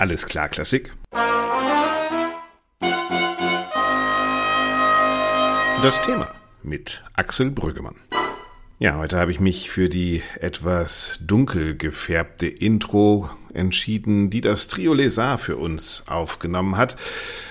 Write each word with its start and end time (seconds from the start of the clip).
Alles 0.00 0.24
klar, 0.24 0.48
Klassik. 0.48 0.94
Das 5.82 6.00
Thema 6.00 6.34
mit 6.62 7.04
Axel 7.12 7.50
Brüggemann. 7.50 7.96
Ja, 8.78 8.96
heute 8.96 9.18
habe 9.18 9.30
ich 9.30 9.40
mich 9.40 9.68
für 9.68 9.90
die 9.90 10.22
etwas 10.40 11.18
dunkel 11.20 11.76
gefärbte 11.76 12.46
Intro 12.46 13.28
entschieden, 13.52 14.30
die 14.30 14.40
das 14.40 14.68
Trio 14.68 14.94
Lesar 14.94 15.36
für 15.36 15.58
uns 15.58 16.04
aufgenommen 16.06 16.78
hat. 16.78 16.96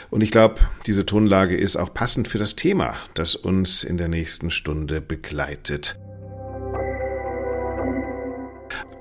Und 0.09 0.21
ich 0.21 0.31
glaube, 0.31 0.55
diese 0.87 1.05
Tonlage 1.05 1.55
ist 1.55 1.75
auch 1.75 1.93
passend 1.93 2.27
für 2.27 2.39
das 2.39 2.55
Thema, 2.55 2.95
das 3.13 3.35
uns 3.35 3.83
in 3.83 3.97
der 3.97 4.07
nächsten 4.07 4.49
Stunde 4.49 5.01
begleitet. 5.01 5.99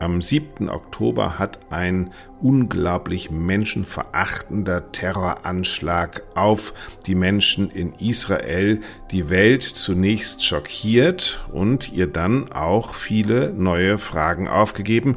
Am 0.00 0.22
7. 0.22 0.68
Oktober 0.68 1.40
hat 1.40 1.58
ein 1.70 2.12
unglaublich 2.40 3.32
menschenverachtender 3.32 4.92
Terroranschlag 4.92 6.22
auf 6.36 6.72
die 7.06 7.16
Menschen 7.16 7.68
in 7.68 7.92
Israel 7.94 8.80
die 9.10 9.28
Welt 9.28 9.64
zunächst 9.64 10.44
schockiert 10.44 11.44
und 11.52 11.92
ihr 11.92 12.06
dann 12.06 12.52
auch 12.52 12.94
viele 12.94 13.52
neue 13.52 13.98
Fragen 13.98 14.46
aufgegeben. 14.46 15.16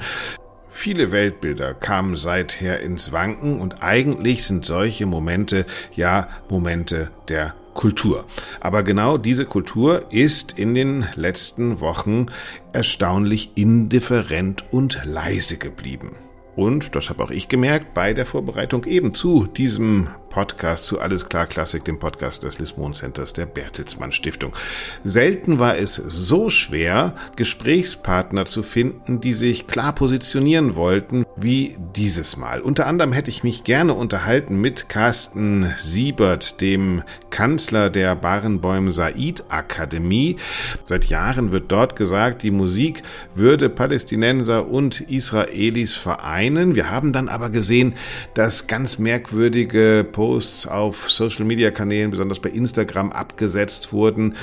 Viele 0.72 1.12
Weltbilder 1.12 1.76
kamen 1.76 2.16
seither 2.16 2.80
ins 2.80 3.12
Wanken 3.12 3.62
und 3.62 3.84
eigentlich 3.84 4.46
sind 4.46 4.66
solche 4.66 5.06
Momente 5.06 5.68
ja 5.94 6.28
Momente 6.50 7.12
der 7.28 7.54
Kultur. 7.74 8.26
Aber 8.60 8.84
genau 8.84 9.18
diese 9.18 9.46
Kultur 9.46 10.06
ist 10.12 10.58
in 10.58 10.76
den 10.76 11.08
letzten 11.16 11.80
Wochen 11.80 12.28
erstaunlich 12.74 13.52
indifferent 13.56 14.66
und 14.72 15.00
leise 15.06 15.58
geblieben. 15.58 16.18
Und, 16.56 16.96
das 16.96 17.10
habe 17.10 17.24
auch 17.24 17.32
ich 17.32 17.48
gemerkt, 17.48 17.94
bei 17.94 18.14
der 18.14 18.26
Vorbereitung 18.26 18.86
eben 18.86 19.14
zu 19.14 19.48
diesem 19.48 20.10
Podcast 20.32 20.86
zu 20.86 21.00
Alles 21.00 21.28
klar 21.30 21.46
Klassik, 21.46 21.84
dem 21.86 22.00
Podcast 22.00 22.44
des 22.44 22.58
Lismon 22.58 22.94
Centers 22.94 23.34
der 23.34 23.46
Bertelsmann 23.46 24.14
Stiftung. 24.14 24.56
Selten 25.04 25.60
war 25.60 25.78
es 25.78 25.96
so 25.96 26.50
schwer, 26.50 27.14
Gesprächspartner 27.36 28.46
zu 28.46 28.64
finden, 28.64 29.20
die 29.22 29.34
sich 29.34 29.68
klar 29.68 29.94
positionieren 29.94 30.76
wollten, 30.76 31.26
wie 31.36 31.76
dieses 31.96 32.38
Mal. 32.38 32.62
Unter 32.62 32.88
anderem 32.88 33.12
hätte 33.12 33.30
ich 33.30 33.44
mich 33.44 33.66
gerne 33.66 33.94
unterhalten 33.94 34.60
mit 34.60 34.88
Carsten 34.88 35.74
Siebert, 35.80 36.62
dem 36.62 37.04
Kanzler 37.30 37.90
der 37.90 38.16
Barenbäum 38.16 38.92
Said 38.92 39.44
Akademie. 39.50 40.38
Seit 40.86 41.06
Jahren 41.06 41.52
wird 41.52 41.72
dort 41.72 41.96
gesagt, 41.98 42.44
die 42.44 42.52
Musik 42.52 43.04
würde 43.36 43.70
Palästinenser 43.70 44.68
und 44.68 45.02
Israelis 45.02 45.96
vereinen. 45.96 46.76
Wir 46.76 46.90
haben 46.90 47.12
dann 47.12 47.28
aber 47.28 47.50
gesehen, 47.50 47.96
dass 48.34 48.68
ganz 48.68 48.98
merkwürdige 48.98 50.08
Posts 50.22 50.68
auf 50.68 51.10
Social-Media-Kanälen, 51.10 52.12
besonders 52.12 52.40
bei 52.40 52.52
Instagram, 52.52 53.12
abgesetzt 53.12 53.92
wurden, 53.92 54.36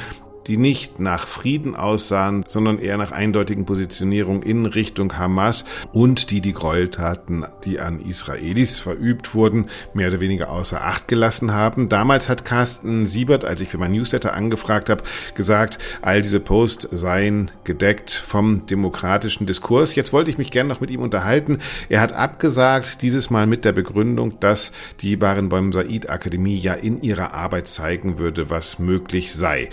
die 0.49 0.57
nicht 0.57 0.99
nach 0.99 1.27
Frieden 1.27 1.77
aussahen, 1.77 2.45
sondern 2.49 2.79
eher 2.79 2.97
nach 2.97 3.13
eindeutigen 3.13 3.67
Positionierung 3.67 4.43
in 4.43 4.65
Richtung 4.67 5.17
Hamas 5.17 5.67
und 5.93 6.31
die 6.31 6.41
die 6.41 6.55
Gräueltaten, 6.55 7.47
die 7.65 7.81
an 7.81 8.01
Israelis 8.01 8.79
verübt 8.79 9.35
wurden, 9.35 9.67
mehr 9.93 10.09
oder 10.09 10.21
weniger 10.21 10.51
außer 10.51 10.83
Acht 10.83 11.07
gelassen 11.07 11.53
haben. 11.53 11.91
Damals 11.91 12.31
hat 12.31 12.47
Carsten 12.47 13.05
Siebert, 13.05 13.45
als 13.45 13.61
ich 13.61 13.69
für 13.69 13.79
mein 13.79 13.93
Newsletter 13.93 14.33
angefragt 14.33 14.89
habe, 14.89 15.05
gesagt, 15.35 15.79
all 16.01 16.23
diese 16.23 16.41
Posts 16.41 16.89
seien 16.93 17.51
gedeckt 17.65 18.11
vom 18.11 18.65
demokratischen 18.67 19.47
Diskurs. 19.47 19.95
Jetzt 19.95 20.15
wollte 20.15 20.31
ich 20.31 20.39
mich 20.39 20.51
gerne 20.51 20.71
noch 20.71 20.81
mit 20.81 20.91
ihm 20.91 21.03
unterhalten. 21.03 21.59
Er 21.91 22.01
hat 22.01 22.13
abgesagt, 22.13 23.03
dieses 23.03 23.29
Mal 23.29 23.47
mit 23.47 23.67
der 23.67 23.73
Begründung, 23.73 24.41
dass 24.41 24.73
die 25.03 25.17
Barenbäum 25.17 25.73
Said 25.73 26.09
Akademie 26.09 26.57
ja 26.57 26.73
in 26.73 27.03
ihrer 27.03 27.35
Arbeit 27.35 27.69
zeigen 27.69 28.19
würde, 28.19 28.49
was 28.49 28.79
möglich 28.79 29.35
sei. 29.35 29.69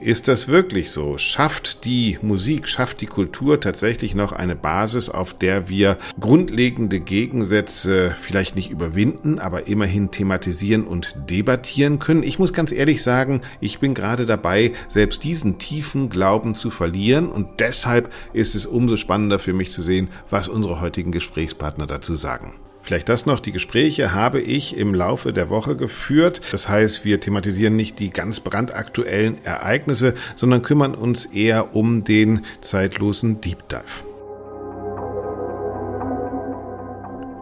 Ist 0.00 0.28
das 0.28 0.48
wirklich 0.48 0.90
so? 0.90 1.18
Schafft 1.18 1.84
die 1.84 2.18
Musik, 2.20 2.68
schafft 2.68 3.00
die 3.00 3.06
Kultur 3.06 3.60
tatsächlich 3.60 4.14
noch 4.14 4.32
eine 4.32 4.56
Basis, 4.56 5.08
auf 5.08 5.34
der 5.34 5.68
wir 5.68 5.98
grundlegende 6.18 7.00
Gegensätze 7.00 8.14
vielleicht 8.20 8.56
nicht 8.56 8.70
überwinden, 8.70 9.38
aber 9.38 9.66
immerhin 9.66 10.10
thematisieren 10.10 10.84
und 10.84 11.16
debattieren 11.30 12.00
können? 12.00 12.22
Ich 12.22 12.38
muss 12.38 12.52
ganz 12.52 12.72
ehrlich 12.72 13.02
sagen, 13.02 13.40
ich 13.60 13.78
bin 13.78 13.94
gerade 13.94 14.26
dabei, 14.26 14.72
selbst 14.88 15.22
diesen 15.22 15.58
tiefen 15.58 16.08
Glauben 16.08 16.54
zu 16.54 16.70
verlieren 16.70 17.28
und 17.28 17.60
deshalb 17.60 18.12
ist 18.32 18.54
es 18.54 18.66
umso 18.66 18.96
spannender 18.96 19.38
für 19.38 19.52
mich 19.52 19.70
zu 19.70 19.80
sehen, 19.80 20.08
was 20.28 20.48
unsere 20.48 20.80
heutigen 20.80 21.12
Gesprächspartner 21.12 21.86
dazu 21.86 22.14
sagen. 22.14 22.54
Vielleicht 22.84 23.08
das 23.08 23.24
noch, 23.24 23.40
die 23.40 23.50
Gespräche 23.50 24.12
habe 24.12 24.42
ich 24.42 24.76
im 24.76 24.94
Laufe 24.94 25.32
der 25.32 25.48
Woche 25.48 25.74
geführt. 25.74 26.42
Das 26.52 26.68
heißt, 26.68 27.02
wir 27.02 27.18
thematisieren 27.18 27.76
nicht 27.76 27.98
die 27.98 28.10
ganz 28.10 28.40
brandaktuellen 28.40 29.42
Ereignisse, 29.42 30.12
sondern 30.36 30.60
kümmern 30.60 30.94
uns 30.94 31.24
eher 31.24 31.74
um 31.74 32.04
den 32.04 32.44
zeitlosen 32.60 33.40
Deep 33.40 33.66
Dive. 33.70 34.04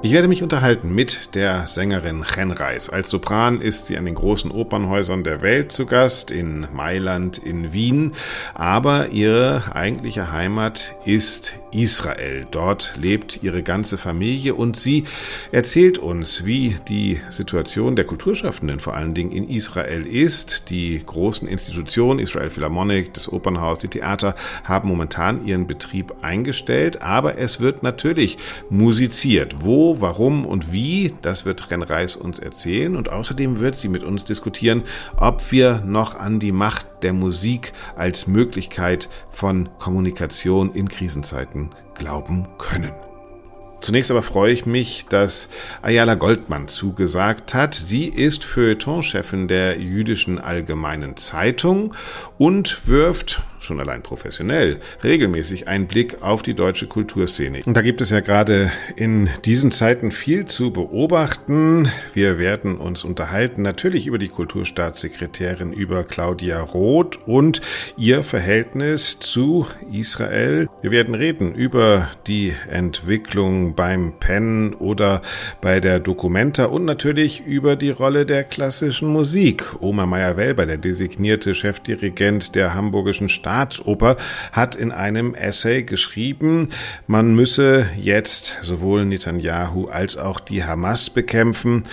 Ich 0.04 0.12
werde 0.12 0.28
mich 0.28 0.44
unterhalten 0.44 0.94
mit 0.94 1.34
der 1.34 1.66
Sängerin 1.66 2.24
Chen 2.24 2.52
Reis. 2.52 2.88
Als 2.88 3.10
Sopran 3.10 3.60
ist 3.60 3.86
sie 3.86 3.96
an 3.96 4.04
den 4.04 4.14
großen 4.14 4.50
Opernhäusern 4.52 5.24
der 5.24 5.42
Welt 5.42 5.72
zu 5.72 5.86
Gast, 5.86 6.30
in 6.30 6.68
Mailand, 6.72 7.38
in 7.38 7.72
Wien. 7.72 8.12
Aber 8.54 9.08
ihre 9.08 9.74
eigentliche 9.74 10.30
Heimat 10.30 10.96
ist 11.04 11.54
Israel. 11.72 12.46
Dort 12.50 12.94
lebt 13.00 13.42
ihre 13.42 13.62
ganze 13.62 13.98
Familie 13.98 14.54
und 14.54 14.78
sie 14.78 15.04
erzählt 15.50 15.98
uns, 15.98 16.44
wie 16.44 16.76
die 16.88 17.20
Situation 17.30 17.96
der 17.96 18.04
Kulturschaffenden 18.04 18.80
vor 18.80 18.94
allen 18.94 19.14
Dingen 19.14 19.32
in 19.32 19.48
Israel 19.48 20.06
ist. 20.06 20.70
Die 20.70 21.02
großen 21.04 21.48
Institutionen, 21.48 22.18
Israel 22.18 22.50
Philharmonic, 22.50 23.14
das 23.14 23.32
Opernhaus, 23.32 23.78
die 23.78 23.88
Theater, 23.88 24.34
haben 24.64 24.88
momentan 24.88 25.46
ihren 25.46 25.66
Betrieb 25.66 26.14
eingestellt. 26.22 27.02
Aber 27.02 27.38
es 27.38 27.60
wird 27.60 27.82
natürlich 27.82 28.38
musiziert. 28.70 29.56
Wo 29.60 30.00
warum 30.00 30.46
und 30.46 30.72
wie, 30.72 31.14
das 31.22 31.44
wird 31.44 31.70
Ren 31.70 31.82
Reis 31.82 32.16
uns 32.16 32.38
erzählen. 32.38 32.96
Und 32.96 33.10
außerdem 33.10 33.60
wird 33.60 33.74
sie 33.74 33.88
mit 33.88 34.04
uns 34.04 34.24
diskutieren, 34.24 34.82
ob 35.16 35.50
wir 35.50 35.82
noch 35.84 36.14
an 36.14 36.38
die 36.38 36.52
Macht 36.52 36.91
der 37.02 37.12
Musik 37.12 37.72
als 37.96 38.26
Möglichkeit 38.26 39.08
von 39.30 39.68
Kommunikation 39.78 40.74
in 40.74 40.88
Krisenzeiten 40.88 41.70
glauben 41.94 42.48
können. 42.58 42.92
Zunächst 43.82 44.12
aber 44.12 44.22
freue 44.22 44.52
ich 44.52 44.64
mich, 44.64 45.06
dass 45.08 45.48
Ayala 45.82 46.14
Goldmann 46.14 46.68
zugesagt 46.68 47.52
hat. 47.52 47.74
Sie 47.74 48.06
ist 48.06 48.44
Feuilletonchefin 48.44 49.48
der 49.48 49.80
Jüdischen 49.80 50.38
Allgemeinen 50.38 51.16
Zeitung 51.16 51.92
und 52.38 52.86
wirft 52.86 53.42
schon 53.62 53.80
allein 53.80 54.02
professionell, 54.02 54.78
regelmäßig 55.04 55.68
einen 55.68 55.86
Blick 55.86 56.20
auf 56.20 56.42
die 56.42 56.54
deutsche 56.54 56.86
Kulturszene. 56.86 57.62
Und 57.64 57.76
da 57.76 57.82
gibt 57.82 58.00
es 58.00 58.10
ja 58.10 58.20
gerade 58.20 58.72
in 58.96 59.30
diesen 59.44 59.70
Zeiten 59.70 60.10
viel 60.10 60.46
zu 60.46 60.72
beobachten. 60.72 61.88
Wir 62.12 62.38
werden 62.38 62.76
uns 62.76 63.04
unterhalten 63.04 63.62
natürlich 63.62 64.06
über 64.06 64.18
die 64.18 64.28
Kulturstaatssekretärin, 64.28 65.72
über 65.72 66.04
Claudia 66.04 66.60
Roth 66.60 67.18
und 67.26 67.60
ihr 67.96 68.22
Verhältnis 68.22 69.18
zu 69.20 69.66
Israel. 69.92 70.68
Wir 70.82 70.90
werden 70.90 71.14
reden 71.14 71.54
über 71.54 72.10
die 72.26 72.54
Entwicklung 72.68 73.74
beim 73.74 74.14
Pen 74.18 74.74
oder 74.74 75.22
bei 75.60 75.80
der 75.80 76.00
Documenta 76.00 76.64
und 76.64 76.84
natürlich 76.84 77.46
über 77.46 77.76
die 77.76 77.90
Rolle 77.90 78.26
der 78.26 78.44
klassischen 78.44 79.08
Musik. 79.08 79.64
Oma 79.80 80.06
Meyer-Welber, 80.06 80.66
der 80.66 80.78
designierte 80.78 81.54
Chefdirigent 81.54 82.54
der 82.54 82.74
Hamburgischen 82.74 83.28
Stadt 83.28 83.51
Staatsoper 83.52 84.16
hat 84.52 84.74
in 84.74 84.92
einem 84.92 85.34
Essay 85.34 85.82
geschrieben, 85.82 86.68
man 87.06 87.34
müsse 87.34 87.86
jetzt 87.98 88.56
sowohl 88.62 89.04
Netanyahu 89.04 89.86
als 89.86 90.16
auch 90.16 90.40
die 90.40 90.64
Hamas 90.64 91.10
bekämpfen. 91.10 91.84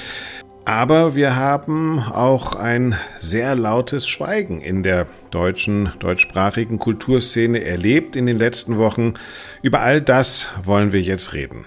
Aber 0.64 1.16
wir 1.16 1.36
haben 1.36 2.00
auch 2.00 2.56
ein 2.56 2.96
sehr 3.20 3.56
lautes 3.56 4.08
Schweigen 4.08 4.62
in 4.62 4.84
der 4.84 5.08
deutschen, 5.32 5.92
deutschsprachigen 6.00 6.80
Kulturszene 6.80 7.64
erlebt 7.66 8.16
in 8.16 8.26
den 8.26 8.38
letzten 8.38 8.78
Wochen. 8.78 9.16
Über 9.62 9.82
all 9.82 10.00
das 10.00 10.50
wollen 10.64 10.94
wir 10.94 11.02
jetzt 11.02 11.34
reden. 11.34 11.66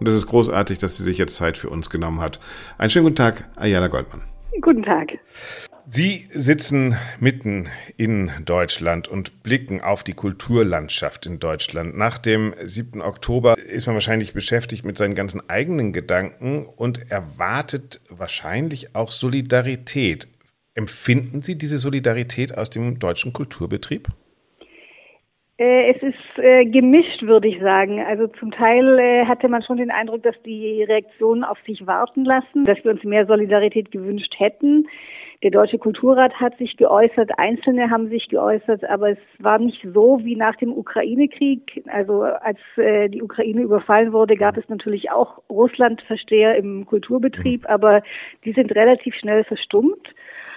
Und 0.00 0.08
es 0.08 0.16
ist 0.16 0.26
großartig, 0.26 0.78
dass 0.78 0.96
sie 0.96 1.04
sich 1.04 1.18
jetzt 1.18 1.36
Zeit 1.36 1.58
für 1.58 1.68
uns 1.68 1.90
genommen 1.90 2.20
hat. 2.20 2.40
Einen 2.78 2.90
schönen 2.90 3.04
guten 3.04 3.16
Tag, 3.16 3.48
Ayala 3.56 3.88
Goldmann. 3.88 4.22
Guten 4.62 4.82
Tag. 4.82 5.10
Sie 5.90 6.26
sitzen 6.32 6.96
mitten 7.18 7.68
in 7.96 8.30
Deutschland 8.44 9.08
und 9.08 9.42
blicken 9.42 9.80
auf 9.80 10.04
die 10.04 10.12
Kulturlandschaft 10.12 11.24
in 11.24 11.38
Deutschland. 11.38 11.96
Nach 11.96 12.18
dem 12.18 12.52
7. 12.58 13.00
Oktober 13.00 13.56
ist 13.56 13.86
man 13.86 13.96
wahrscheinlich 13.96 14.34
beschäftigt 14.34 14.84
mit 14.84 14.98
seinen 14.98 15.14
ganzen 15.14 15.48
eigenen 15.48 15.94
Gedanken 15.94 16.66
und 16.76 17.10
erwartet 17.10 18.02
wahrscheinlich 18.10 18.94
auch 18.94 19.10
Solidarität. 19.10 20.28
Empfinden 20.74 21.40
Sie 21.40 21.56
diese 21.56 21.78
Solidarität 21.78 22.58
aus 22.58 22.68
dem 22.68 22.98
deutschen 22.98 23.32
Kulturbetrieb? 23.32 24.08
Äh, 25.56 25.92
es 25.92 26.02
ist 26.02 26.38
äh, 26.38 26.66
gemischt, 26.66 27.22
würde 27.22 27.48
ich 27.48 27.60
sagen. 27.60 27.98
Also 28.00 28.26
zum 28.26 28.50
Teil 28.50 28.98
äh, 28.98 29.24
hatte 29.24 29.48
man 29.48 29.62
schon 29.62 29.78
den 29.78 29.90
Eindruck, 29.90 30.22
dass 30.22 30.40
die 30.42 30.84
Reaktionen 30.84 31.44
auf 31.44 31.58
sich 31.66 31.86
warten 31.86 32.26
lassen, 32.26 32.64
dass 32.64 32.84
wir 32.84 32.90
uns 32.90 33.02
mehr 33.04 33.24
Solidarität 33.24 33.90
gewünscht 33.90 34.34
hätten. 34.36 34.86
Der 35.44 35.52
Deutsche 35.52 35.78
Kulturrat 35.78 36.34
hat 36.34 36.58
sich 36.58 36.76
geäußert, 36.76 37.30
Einzelne 37.38 37.90
haben 37.90 38.08
sich 38.08 38.28
geäußert, 38.28 38.82
aber 38.84 39.10
es 39.10 39.18
war 39.38 39.60
nicht 39.60 39.86
so 39.94 40.18
wie 40.24 40.34
nach 40.34 40.56
dem 40.56 40.72
Ukraine-Krieg. 40.76 41.84
Also 41.86 42.22
als 42.22 42.58
äh, 42.76 43.08
die 43.08 43.22
Ukraine 43.22 43.62
überfallen 43.62 44.12
wurde, 44.12 44.34
gab 44.34 44.56
es 44.56 44.68
natürlich 44.68 45.12
auch 45.12 45.40
Russland-Versteher 45.48 46.56
im 46.56 46.86
Kulturbetrieb, 46.86 47.62
mhm. 47.62 47.66
aber 47.68 48.02
die 48.44 48.52
sind 48.52 48.74
relativ 48.74 49.14
schnell 49.14 49.44
verstummt. 49.44 50.08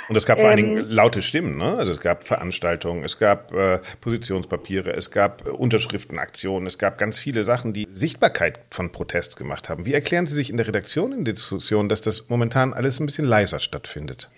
Und 0.09 0.15
es 0.15 0.25
gab 0.25 0.39
vor 0.39 0.49
allen 0.49 0.57
Dingen 0.57 0.77
ähm, 0.77 0.85
laute 0.89 1.21
Stimmen, 1.21 1.57
ne? 1.57 1.75
Also 1.77 1.91
es 1.91 2.01
gab 2.01 2.23
Veranstaltungen, 2.23 3.03
es 3.03 3.19
gab 3.19 3.53
äh, 3.53 3.79
Positionspapiere, 4.01 4.93
es 4.93 5.11
gab 5.11 5.45
äh, 5.45 5.51
Unterschriftenaktionen, 5.51 6.65
es 6.65 6.79
gab 6.79 6.97
ganz 6.97 7.19
viele 7.19 7.43
Sachen, 7.43 7.71
die 7.71 7.87
Sichtbarkeit 7.93 8.59
von 8.71 8.91
Protest 8.91 9.37
gemacht 9.37 9.69
haben. 9.69 9.85
Wie 9.85 9.93
erklären 9.93 10.25
Sie 10.25 10.35
sich 10.35 10.49
in 10.49 10.57
der 10.57 10.67
Redaktion 10.67 11.13
in 11.13 11.23
der 11.23 11.35
Diskussion, 11.35 11.87
dass 11.87 12.01
das 12.01 12.29
momentan 12.29 12.73
alles 12.73 12.99
ein 12.99 13.05
bisschen 13.05 13.25
leiser 13.25 13.59
stattfindet? 13.59 14.31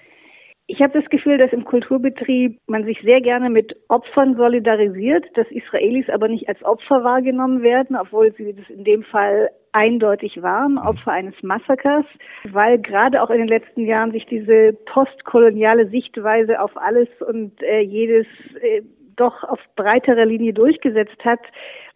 Ich 0.67 0.81
habe 0.81 0.99
das 0.99 1.09
Gefühl, 1.09 1.37
dass 1.37 1.51
im 1.51 1.65
Kulturbetrieb 1.65 2.57
man 2.67 2.85
sich 2.85 2.99
sehr 3.01 3.19
gerne 3.19 3.49
mit 3.49 3.75
Opfern 3.89 4.35
solidarisiert, 4.35 5.25
dass 5.35 5.45
Israelis 5.51 6.09
aber 6.09 6.29
nicht 6.29 6.47
als 6.47 6.63
Opfer 6.63 7.03
wahrgenommen 7.03 7.61
werden, 7.63 7.97
obwohl 7.97 8.33
sie 8.33 8.53
das 8.53 8.69
in 8.69 8.85
dem 8.85 9.03
Fall 9.03 9.49
eindeutig 9.73 10.41
waren, 10.41 10.77
Opfer 10.77 11.11
eines 11.11 11.35
Massakers, 11.41 12.05
weil 12.49 12.79
gerade 12.79 13.21
auch 13.21 13.29
in 13.29 13.39
den 13.39 13.47
letzten 13.47 13.85
Jahren 13.85 14.11
sich 14.11 14.25
diese 14.27 14.73
postkoloniale 14.85 15.89
Sichtweise 15.89 16.61
auf 16.61 16.77
alles 16.77 17.09
und 17.27 17.61
äh, 17.61 17.81
jedes 17.81 18.27
äh, 18.61 18.83
doch 19.15 19.43
auf 19.43 19.59
breiterer 19.75 20.25
Linie 20.25 20.53
durchgesetzt 20.53 21.23
hat, 21.23 21.41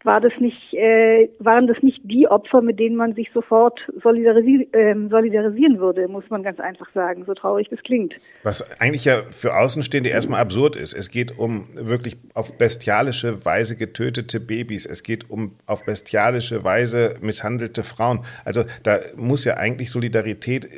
war 0.07 0.21
das 0.21 0.31
nicht, 0.39 0.73
äh, 0.73 1.29
waren 1.37 1.67
das 1.67 1.77
nicht 1.83 1.99
die 2.03 2.27
Opfer, 2.29 2.61
mit 2.61 2.79
denen 2.79 2.95
man 2.95 3.13
sich 3.13 3.29
sofort 3.33 3.77
solidarisi 4.01 4.69
äh, 4.71 4.95
solidarisieren 5.09 5.79
würde, 5.79 6.07
muss 6.07 6.23
man 6.29 6.43
ganz 6.43 6.61
einfach 6.61 6.89
sagen, 6.93 7.25
so 7.25 7.33
traurig 7.33 7.67
das 7.69 7.79
klingt. 7.83 8.13
Was 8.41 8.71
eigentlich 8.79 9.03
ja 9.03 9.23
für 9.31 9.55
Außenstehende 9.55 10.09
erstmal 10.09 10.39
absurd 10.39 10.77
ist. 10.77 10.93
Es 10.93 11.11
geht 11.11 11.37
um 11.37 11.67
wirklich 11.75 12.15
auf 12.33 12.57
bestialische 12.57 13.43
Weise 13.43 13.75
getötete 13.75 14.39
Babys. 14.39 14.85
Es 14.85 15.03
geht 15.03 15.29
um 15.29 15.57
auf 15.65 15.83
bestialische 15.83 16.63
Weise 16.63 17.15
misshandelte 17.21 17.83
Frauen. 17.83 18.21
Also 18.45 18.63
da 18.83 18.99
muss 19.17 19.43
ja 19.43 19.57
eigentlich 19.57 19.91
Solidarität, 19.91 20.65
äh, 20.65 20.69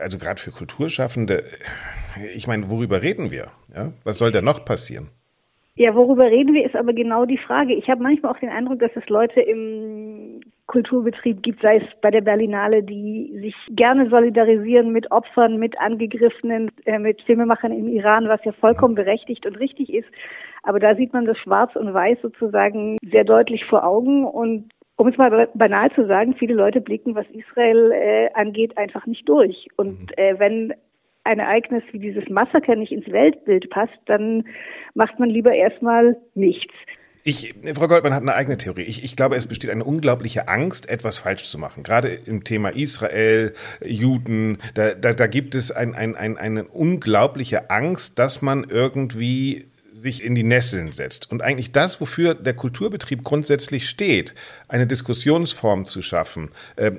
also 0.00 0.16
gerade 0.16 0.40
für 0.40 0.52
Kulturschaffende, 0.52 1.44
ich 2.34 2.46
meine, 2.46 2.70
worüber 2.70 3.02
reden 3.02 3.30
wir? 3.30 3.48
Ja? 3.74 3.92
Was 4.04 4.16
soll 4.16 4.32
da 4.32 4.40
noch 4.40 4.64
passieren? 4.64 5.10
Ja, 5.80 5.94
worüber 5.94 6.26
reden 6.26 6.52
wir, 6.52 6.66
ist 6.66 6.76
aber 6.76 6.92
genau 6.92 7.24
die 7.24 7.38
Frage. 7.38 7.72
Ich 7.72 7.88
habe 7.88 8.02
manchmal 8.02 8.32
auch 8.32 8.38
den 8.38 8.50
Eindruck, 8.50 8.80
dass 8.80 8.94
es 8.96 9.08
Leute 9.08 9.40
im 9.40 10.42
Kulturbetrieb 10.66 11.42
gibt, 11.42 11.62
sei 11.62 11.78
es 11.78 11.84
bei 12.02 12.10
der 12.10 12.20
Berlinale, 12.20 12.82
die 12.82 13.34
sich 13.40 13.54
gerne 13.70 14.10
solidarisieren 14.10 14.92
mit 14.92 15.10
Opfern, 15.10 15.56
mit 15.56 15.80
Angegriffenen, 15.80 16.70
äh, 16.84 16.98
mit 16.98 17.22
Filmemachern 17.22 17.72
im 17.72 17.88
Iran, 17.88 18.28
was 18.28 18.44
ja 18.44 18.52
vollkommen 18.52 18.94
berechtigt 18.94 19.46
und 19.46 19.58
richtig 19.58 19.90
ist. 19.90 20.08
Aber 20.64 20.80
da 20.80 20.94
sieht 20.96 21.14
man 21.14 21.24
das 21.24 21.38
Schwarz 21.38 21.74
und 21.76 21.94
Weiß 21.94 22.18
sozusagen 22.20 22.98
sehr 23.02 23.24
deutlich 23.24 23.64
vor 23.64 23.82
Augen 23.82 24.26
und 24.26 24.68
um 24.96 25.08
es 25.08 25.16
mal 25.16 25.48
banal 25.54 25.90
zu 25.92 26.06
sagen, 26.06 26.34
viele 26.34 26.52
Leute 26.52 26.82
blicken, 26.82 27.14
was 27.14 27.24
Israel 27.30 27.90
äh, 27.92 28.28
angeht, 28.34 28.76
einfach 28.76 29.06
nicht 29.06 29.26
durch. 29.26 29.68
Und 29.78 29.98
mhm. 29.98 30.06
äh, 30.18 30.38
wenn 30.38 30.74
ein 31.24 31.38
Ereignis 31.38 31.82
wie 31.92 31.98
dieses 31.98 32.28
Massaker 32.28 32.76
nicht 32.76 32.92
ins 32.92 33.10
Weltbild 33.10 33.70
passt, 33.70 33.98
dann 34.06 34.44
macht 34.94 35.18
man 35.18 35.28
lieber 35.28 35.52
erstmal 35.52 36.16
nichts. 36.34 36.72
Ich, 37.22 37.54
Frau 37.74 37.86
Goldmann 37.86 38.14
hat 38.14 38.22
eine 38.22 38.34
eigene 38.34 38.56
Theorie. 38.56 38.82
Ich, 38.82 39.04
ich 39.04 39.14
glaube, 39.14 39.36
es 39.36 39.46
besteht 39.46 39.68
eine 39.68 39.84
unglaubliche 39.84 40.48
Angst, 40.48 40.88
etwas 40.88 41.18
falsch 41.18 41.50
zu 41.50 41.58
machen. 41.58 41.82
Gerade 41.82 42.08
im 42.08 42.44
Thema 42.44 42.70
Israel, 42.70 43.52
Juden, 43.84 44.58
da, 44.74 44.94
da, 44.94 45.12
da 45.12 45.26
gibt 45.26 45.54
es 45.54 45.70
ein, 45.70 45.94
ein, 45.94 46.16
ein, 46.16 46.38
eine 46.38 46.64
unglaubliche 46.64 47.68
Angst, 47.68 48.18
dass 48.18 48.40
man 48.40 48.64
irgendwie 48.68 49.66
sich 49.92 50.24
in 50.24 50.34
die 50.34 50.44
Nesseln 50.44 50.92
setzt. 50.92 51.30
Und 51.30 51.42
eigentlich 51.42 51.72
das, 51.72 52.00
wofür 52.00 52.34
der 52.34 52.54
Kulturbetrieb 52.54 53.22
grundsätzlich 53.22 53.88
steht, 53.88 54.34
eine 54.70 54.86
Diskussionsform 54.86 55.84
zu 55.84 56.00
schaffen, 56.02 56.50
äh, 56.76 56.90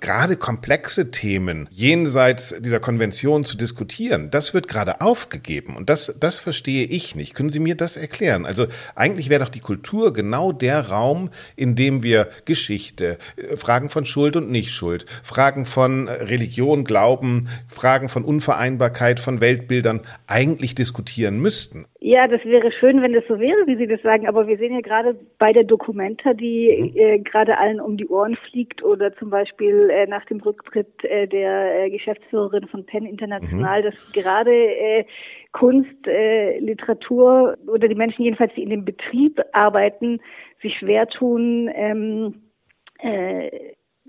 gerade 0.00 0.36
komplexe 0.36 1.10
Themen 1.10 1.68
jenseits 1.70 2.54
dieser 2.60 2.80
Konvention 2.80 3.44
zu 3.44 3.56
diskutieren, 3.56 4.30
das 4.30 4.54
wird 4.54 4.68
gerade 4.68 5.00
aufgegeben. 5.00 5.76
Und 5.76 5.88
das, 5.90 6.16
das 6.20 6.40
verstehe 6.40 6.86
ich 6.86 7.14
nicht. 7.14 7.34
Können 7.34 7.50
Sie 7.50 7.58
mir 7.58 7.74
das 7.74 7.96
erklären? 7.96 8.46
Also 8.46 8.66
eigentlich 8.94 9.30
wäre 9.30 9.42
doch 9.44 9.50
die 9.50 9.60
Kultur 9.60 10.12
genau 10.12 10.52
der 10.52 10.88
Raum, 10.88 11.30
in 11.56 11.74
dem 11.74 12.02
wir 12.02 12.28
Geschichte, 12.44 13.18
äh, 13.36 13.56
Fragen 13.56 13.90
von 13.90 14.04
Schuld 14.04 14.36
und 14.36 14.50
Nichtschuld, 14.50 15.06
Fragen 15.22 15.64
von 15.64 16.08
Religion, 16.08 16.84
Glauben, 16.84 17.48
Fragen 17.68 18.08
von 18.08 18.24
Unvereinbarkeit 18.24 19.20
von 19.20 19.40
Weltbildern 19.40 20.02
eigentlich 20.26 20.74
diskutieren 20.74 21.40
müssten. 21.40 21.86
Ja, 22.08 22.28
das 22.28 22.44
wäre 22.44 22.70
schön, 22.70 23.02
wenn 23.02 23.14
das 23.14 23.24
so 23.26 23.40
wäre, 23.40 23.66
wie 23.66 23.76
Sie 23.76 23.88
das 23.88 24.00
sagen. 24.02 24.28
Aber 24.28 24.46
wir 24.46 24.58
sehen 24.58 24.74
ja 24.74 24.80
gerade 24.80 25.18
bei 25.38 25.52
der 25.52 25.64
Documenta, 25.64 26.34
die 26.34 26.92
mhm. 26.94 26.96
Äh, 27.06 27.18
gerade 27.18 27.58
allen 27.58 27.80
um 27.80 27.96
die 27.96 28.08
Ohren 28.08 28.36
fliegt, 28.50 28.82
oder 28.82 29.14
zum 29.16 29.30
Beispiel 29.30 29.90
äh, 29.90 30.06
nach 30.06 30.24
dem 30.26 30.40
Rücktritt 30.40 31.04
äh, 31.04 31.26
der 31.26 31.84
äh, 31.84 31.90
Geschäftsführerin 31.90 32.66
von 32.68 32.84
Penn 32.84 33.06
International, 33.06 33.80
mhm. 33.80 33.84
dass 33.84 34.12
gerade 34.12 34.52
äh, 34.52 35.04
Kunst, 35.52 36.04
Literatur 36.04 37.56
oder 37.66 37.88
die 37.88 37.94
Menschen 37.94 38.22
jedenfalls, 38.22 38.52
die 38.54 38.62
in 38.62 38.68
dem 38.68 38.84
Betrieb 38.84 39.40
arbeiten, 39.52 40.20
sich 40.60 40.76
schwer 40.78 41.08
tun, 41.08 41.70
ähm, 41.74 42.42
äh, 42.98 43.48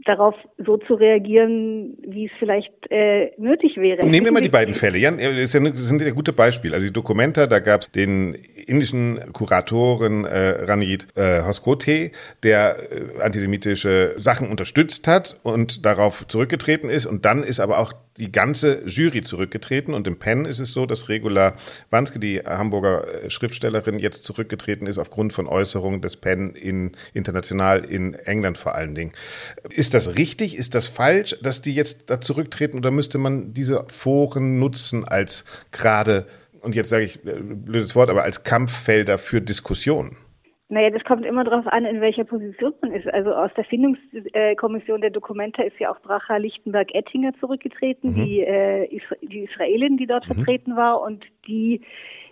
darauf 0.06 0.36
so 0.58 0.78
zu 0.78 0.94
reagieren, 0.94 1.98
wie 2.06 2.26
es 2.26 2.32
vielleicht 2.40 2.72
äh, 2.90 3.32
nötig 3.38 3.78
wäre. 3.78 4.06
Nehmen 4.06 4.26
wir 4.26 4.32
mal 4.32 4.42
die 4.42 4.50
beiden 4.50 4.74
Fälle. 4.74 4.98
Jan, 4.98 5.18
das 5.18 5.28
ist 5.28 5.54
ja 5.54 5.60
eine, 5.60 5.74
sind 5.74 6.02
ja 6.02 6.12
gute 6.12 6.34
Beispiele. 6.34 6.74
Also 6.76 6.88
die 6.88 6.94
Dokumenta, 6.94 7.48
da 7.48 7.60
gab 7.60 7.82
es 7.82 7.92
den 7.92 8.36
indischen 8.66 9.34
Kuratoren 9.34 10.26
äh, 10.26 10.66
Ranjit 10.66 11.08
äh, 11.16 11.44
Hoskote, 11.44 12.12
der 12.44 12.78
äh, 12.92 13.22
antisemitische 13.22 14.14
Sachen 14.18 14.50
unterstützt 14.50 15.08
hat 15.08 15.40
und 15.44 15.86
darauf 15.86 16.28
zurückgetreten 16.28 16.90
ist. 16.90 17.06
Und 17.06 17.26
dann 17.26 17.44
ist 17.44 17.60
aber 17.60 17.80
auch 17.80 17.94
die 18.18 18.31
ganze 18.31 18.84
Jury 18.86 19.22
zurückgetreten 19.22 19.94
und 19.94 20.08
im 20.08 20.18
Penn 20.18 20.46
ist 20.46 20.60
es 20.60 20.74
so, 20.74 20.86
dass 20.86 21.10
Regula 21.10 21.54
Wanske, 21.90 22.19
die 22.19 22.40
Hamburger 22.40 23.24
äh, 23.25 23.30
Schriftstellerin, 23.30 24.00
jetzt 24.00 24.24
zurückgetreten 24.24 24.88
ist 24.88 24.98
aufgrund 24.98 25.34
von 25.34 25.48
Äußerungen 25.48 26.01
des 26.01 26.18
Penn 26.18 26.51
in, 26.51 26.91
international 27.13 27.86
in 27.86 28.13
England 28.13 28.58
vor 28.58 28.75
allen 28.75 28.96
Dingen. 28.96 29.13
Ist 29.70 29.94
das 29.94 30.18
richtig? 30.18 30.58
Ist 30.58 30.75
das 30.75 30.88
falsch, 30.88 31.36
dass 31.41 31.62
die 31.62 31.74
jetzt 31.74 32.10
da 32.10 32.20
zurücktreten 32.20 32.77
oder 32.77 32.91
müsste 32.91 33.18
man 33.18 33.53
diese 33.53 33.86
Foren 33.88 34.60
nutzen 34.60 35.06
als 35.06 35.46
gerade, 35.72 36.25
und 36.62 36.75
jetzt 36.75 36.89
sage 36.89 37.06
ich 37.06 37.25
äh, 37.25 37.39
blödes 37.39 37.96
Wort, 37.96 38.10
aber 38.10 38.24
als 38.24 38.44
Kampffelder 38.44 39.18
für 39.18 39.41
Diskussionen? 39.41 40.18
Naja, 40.69 40.89
das 40.89 41.03
kommt 41.05 41.25
immer 41.25 41.45
darauf 41.45 41.65
an, 41.67 41.86
in 41.86 42.01
welcher 42.01 42.25
Position 42.25 42.74
man 42.81 42.91
ist. 42.91 43.07
Also 43.07 43.33
aus 43.33 43.51
der 43.55 43.63
Findungskommission 43.63 45.00
der 45.00 45.12
Dokumenta 45.12 45.63
ist 45.63 45.79
ja 45.79 45.91
auch 45.91 46.01
Bracha 46.01 46.36
Lichtenberg-Ettinger 46.38 47.31
zurückgetreten, 47.39 48.12
mhm. 48.12 48.15
die, 48.15 48.41
äh, 48.41 49.00
die 49.21 49.45
Israelin, 49.45 49.95
die 49.95 50.07
dort 50.07 50.27
mhm. 50.27 50.36
vertreten 50.36 50.75
war 50.75 51.01
und 51.01 51.24
die 51.47 51.81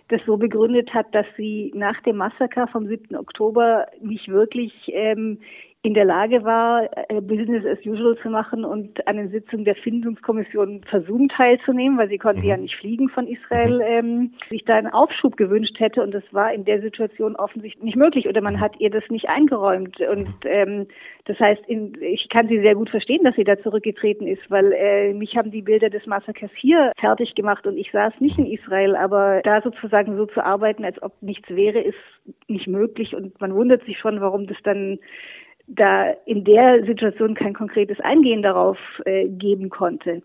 das 0.08 0.20
so 0.24 0.36
begründet 0.36 0.92
hat, 0.94 1.12
dass 1.14 1.26
sie 1.36 1.72
nach 1.74 2.00
dem 2.02 2.16
Massaker 2.16 2.68
vom 2.68 2.86
7. 2.86 3.16
Oktober 3.16 3.86
nicht 4.00 4.28
wirklich 4.28 4.72
ähm, 4.88 5.40
in 5.86 5.94
der 5.94 6.04
Lage 6.04 6.42
war, 6.42 6.90
äh, 7.08 7.20
Business 7.20 7.64
as 7.64 7.78
usual 7.86 8.16
zu 8.20 8.28
machen 8.28 8.64
und 8.64 9.06
an 9.06 9.18
den 9.18 9.30
Sitzungen 9.30 9.64
der 9.64 9.76
Findungskommission 9.76 10.82
Versum 10.82 11.28
teilzunehmen, 11.28 11.96
weil 11.96 12.08
sie 12.08 12.18
konnte 12.18 12.40
mhm. 12.40 12.48
ja 12.48 12.56
nicht 12.56 12.74
fliegen 12.74 13.08
von 13.08 13.28
Israel, 13.28 13.76
mhm. 13.76 13.82
ähm, 13.86 14.32
sich 14.50 14.64
da 14.64 14.74
einen 14.74 14.92
Aufschub 14.92 15.36
gewünscht 15.36 15.78
hätte 15.78 16.02
und 16.02 16.12
das 16.12 16.24
war 16.32 16.52
in 16.52 16.64
der 16.64 16.80
Situation 16.82 17.36
offensichtlich 17.36 17.84
nicht 17.84 17.96
möglich 17.96 18.26
oder 18.26 18.40
man 18.40 18.54
mhm. 18.54 18.60
hat 18.60 18.80
ihr 18.80 18.90
das 18.90 19.04
nicht 19.10 19.28
eingeräumt 19.28 20.00
und 20.00 20.34
ähm, 20.44 20.88
das 21.26 21.38
heißt, 21.38 21.62
in, 21.68 21.92
ich 22.00 22.28
kann 22.30 22.48
sie 22.48 22.60
sehr 22.60 22.74
gut 22.74 22.90
verstehen, 22.90 23.22
dass 23.22 23.36
sie 23.36 23.44
da 23.44 23.56
zurückgetreten 23.56 24.26
ist, 24.26 24.42
weil 24.50 24.72
äh, 24.72 25.12
mich 25.12 25.36
haben 25.36 25.52
die 25.52 25.62
Bilder 25.62 25.88
des 25.88 26.04
Massakers 26.06 26.50
hier 26.56 26.90
fertig 26.98 27.36
gemacht 27.36 27.64
und 27.64 27.76
ich 27.76 27.92
saß 27.92 28.14
nicht 28.18 28.38
in 28.38 28.46
Israel, 28.46 28.96
aber 28.96 29.40
da 29.44 29.62
sozusagen 29.62 30.16
so 30.16 30.26
zu 30.26 30.44
arbeiten, 30.44 30.84
als 30.84 31.00
ob 31.00 31.12
nichts 31.22 31.48
wäre, 31.48 31.78
ist 31.78 31.94
nicht 32.48 32.66
möglich 32.66 33.14
und 33.14 33.40
man 33.40 33.54
wundert 33.54 33.84
sich 33.84 33.98
schon, 33.98 34.20
warum 34.20 34.48
das 34.48 34.56
dann 34.64 34.98
da 35.66 36.10
in 36.26 36.44
der 36.44 36.84
Situation 36.84 37.34
kein 37.34 37.54
konkretes 37.54 37.98
Eingehen 38.00 38.42
darauf 38.42 38.78
äh, 39.04 39.28
geben 39.28 39.68
konnte. 39.68 40.22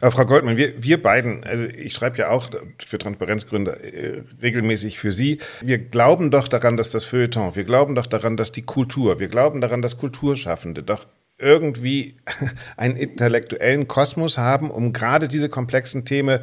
Aber 0.00 0.10
Frau 0.12 0.24
Goldmann, 0.24 0.56
wir, 0.56 0.82
wir 0.82 1.02
beiden, 1.02 1.42
also 1.44 1.64
ich 1.64 1.94
schreibe 1.94 2.18
ja 2.18 2.30
auch 2.30 2.50
für 2.84 2.98
Transparenzgründe 2.98 3.72
äh, 3.72 4.22
regelmäßig 4.42 4.98
für 4.98 5.12
Sie, 5.12 5.38
wir 5.62 5.78
glauben 5.78 6.30
doch 6.30 6.48
daran, 6.48 6.76
dass 6.76 6.90
das 6.90 7.04
Feuilleton, 7.04 7.56
wir 7.56 7.64
glauben 7.64 7.94
doch 7.94 8.06
daran, 8.06 8.36
dass 8.36 8.52
die 8.52 8.62
Kultur, 8.62 9.20
wir 9.20 9.28
glauben 9.28 9.60
daran, 9.60 9.82
dass 9.82 9.98
Kulturschaffende 9.98 10.82
doch 10.82 11.06
irgendwie 11.38 12.16
einen 12.76 12.96
intellektuellen 12.96 13.88
Kosmos 13.88 14.38
haben, 14.38 14.70
um 14.70 14.92
gerade 14.92 15.28
diese 15.28 15.48
komplexen 15.48 16.04
Themen 16.04 16.40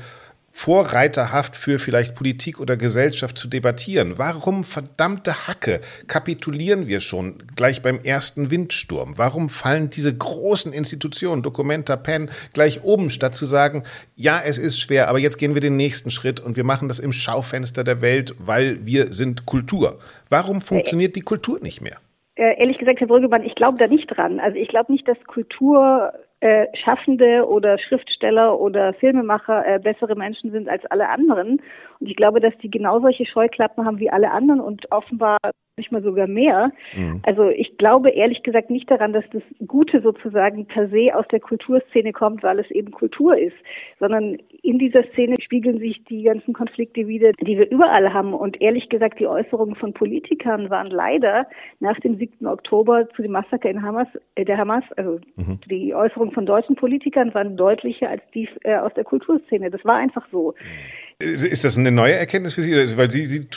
vorreiterhaft 0.58 1.56
für 1.56 1.78
vielleicht 1.78 2.16
Politik 2.16 2.60
oder 2.60 2.78
Gesellschaft 2.78 3.38
zu 3.38 3.48
debattieren. 3.48 4.16
Warum 4.18 4.64
verdammte 4.64 5.48
Hacke 5.48 5.82
kapitulieren 6.08 6.88
wir 6.88 7.00
schon 7.00 7.44
gleich 7.56 7.84
beim 7.84 8.00
ersten 8.04 8.50
Windsturm? 8.50 9.20
Warum 9.20 9.50
fallen 9.50 9.92
diese 9.92 10.18
großen 10.18 10.74
Institutionen, 10.74 11.44
Documenta, 11.44 11.96
Pen, 11.96 12.32
gleich 12.54 12.84
oben, 12.84 13.12
statt 13.12 13.36
zu 13.36 13.46
sagen, 13.46 13.84
ja, 14.16 14.42
es 14.44 14.58
ist 14.58 14.80
schwer, 14.80 15.10
aber 15.10 15.20
jetzt 15.20 15.38
gehen 15.38 15.54
wir 15.54 15.62
den 15.62 15.76
nächsten 15.76 16.10
Schritt 16.10 16.40
und 16.40 16.58
wir 16.58 16.64
machen 16.64 16.88
das 16.88 16.98
im 16.98 17.14
Schaufenster 17.14 17.84
der 17.84 18.02
Welt, 18.02 18.34
weil 18.40 18.84
wir 18.84 19.14
sind 19.14 19.46
Kultur. 19.46 20.00
Warum 20.28 20.62
funktioniert 20.62 21.16
die 21.16 21.22
Kultur 21.22 21.60
nicht 21.62 21.82
mehr? 21.82 21.98
Äh, 22.34 22.60
ehrlich 22.60 22.80
gesagt, 22.80 23.00
Herr 23.00 23.08
Brüggemann, 23.08 23.44
ich 23.44 23.54
glaube 23.54 23.78
da 23.78 23.86
nicht 23.86 24.08
dran. 24.08 24.40
Also 24.40 24.58
ich 24.58 24.70
glaube 24.70 24.92
nicht, 24.92 25.08
dass 25.08 25.24
Kultur 25.26 26.14
äh, 26.40 26.68
Schaffende 26.84 27.48
oder 27.48 27.78
Schriftsteller 27.80 28.60
oder 28.60 28.94
Filmemacher 28.94 29.66
äh, 29.66 29.80
bessere 29.80 30.16
Menschen 30.16 30.52
sind 30.52 30.70
als 30.70 30.86
alle 30.86 31.10
anderen. 31.10 31.62
Und 32.00 32.08
ich 32.08 32.16
glaube, 32.16 32.40
dass 32.40 32.56
die 32.60 32.70
genau 32.70 33.00
solche 33.00 33.26
Scheuklappen 33.26 33.86
haben 33.86 34.00
wie 34.00 34.12
alle 34.12 34.32
anderen 34.32 34.62
und 34.62 34.92
offenbar 34.92 35.38
manchmal 35.78 36.02
sogar 36.02 36.28
mehr. 36.28 36.72
Mhm. 36.96 37.22
Also 37.24 37.50
ich 37.50 37.78
glaube 37.78 38.10
ehrlich 38.10 38.42
gesagt 38.42 38.72
nicht 38.72 38.90
daran, 38.90 39.14
dass 39.14 39.24
das 39.32 39.44
Gute 39.68 40.02
sozusagen 40.02 40.66
per 40.66 40.90
se 40.90 41.16
aus 41.16 41.26
der 41.32 41.40
Kulturszene 41.40 42.14
kommt, 42.14 42.42
weil 42.42 42.60
es 42.60 42.70
eben 42.72 42.92
Kultur 42.92 43.38
ist, 43.38 43.56
sondern 44.00 44.38
in 44.64 44.80
dieser 44.80 45.04
Szene 45.14 45.36
spiegeln 45.40 45.78
sich 45.78 46.04
die 46.06 46.24
ganzen 46.24 46.54
Konflikte 46.54 47.08
wieder, 47.08 47.32
die 47.34 47.60
wir 47.60 47.70
überall 47.70 48.12
haben. 48.12 48.34
Und 48.34 48.60
ehrlich 48.60 48.90
gesagt, 48.90 49.20
die 49.20 49.28
Äußerungen 49.28 49.76
von 49.76 49.94
Politikern 49.94 50.72
waren 50.72 50.88
leider 50.88 51.46
nach 51.80 52.00
dem 52.00 52.18
7. 52.18 52.48
Oktober 52.48 53.08
zu 53.16 53.22
dem 53.22 53.34
Massaker 53.34 53.70
in 53.70 53.84
Hamas, 53.84 54.08
äh, 54.34 54.46
der 54.46 54.58
Hamas, 54.58 54.84
also 54.96 55.20
mhm. 55.36 55.60
die 55.70 55.94
Äußerungen 55.94 56.34
von 56.34 56.48
deutschen 56.48 56.76
Politikern 56.76 57.34
waren 57.36 57.56
deutlicher 57.56 58.10
als 58.10 58.24
die 58.34 58.50
äh, 58.64 58.78
aus 58.78 58.94
der 58.96 59.04
Kulturszene. 59.04 59.70
Das 59.70 59.86
war 59.86 59.96
einfach 59.96 60.28
so. 60.32 60.56
Mhm. 60.58 61.07
Ist 61.20 61.64
das 61.64 61.80
eine 61.80 61.92
neue 61.92 62.14
Erkenntnis 62.14 62.54
für 62.54 62.62
Sie? 62.62 62.96
Weil 62.96 63.10
Sie, 63.10 63.26
Sie, 63.26 63.48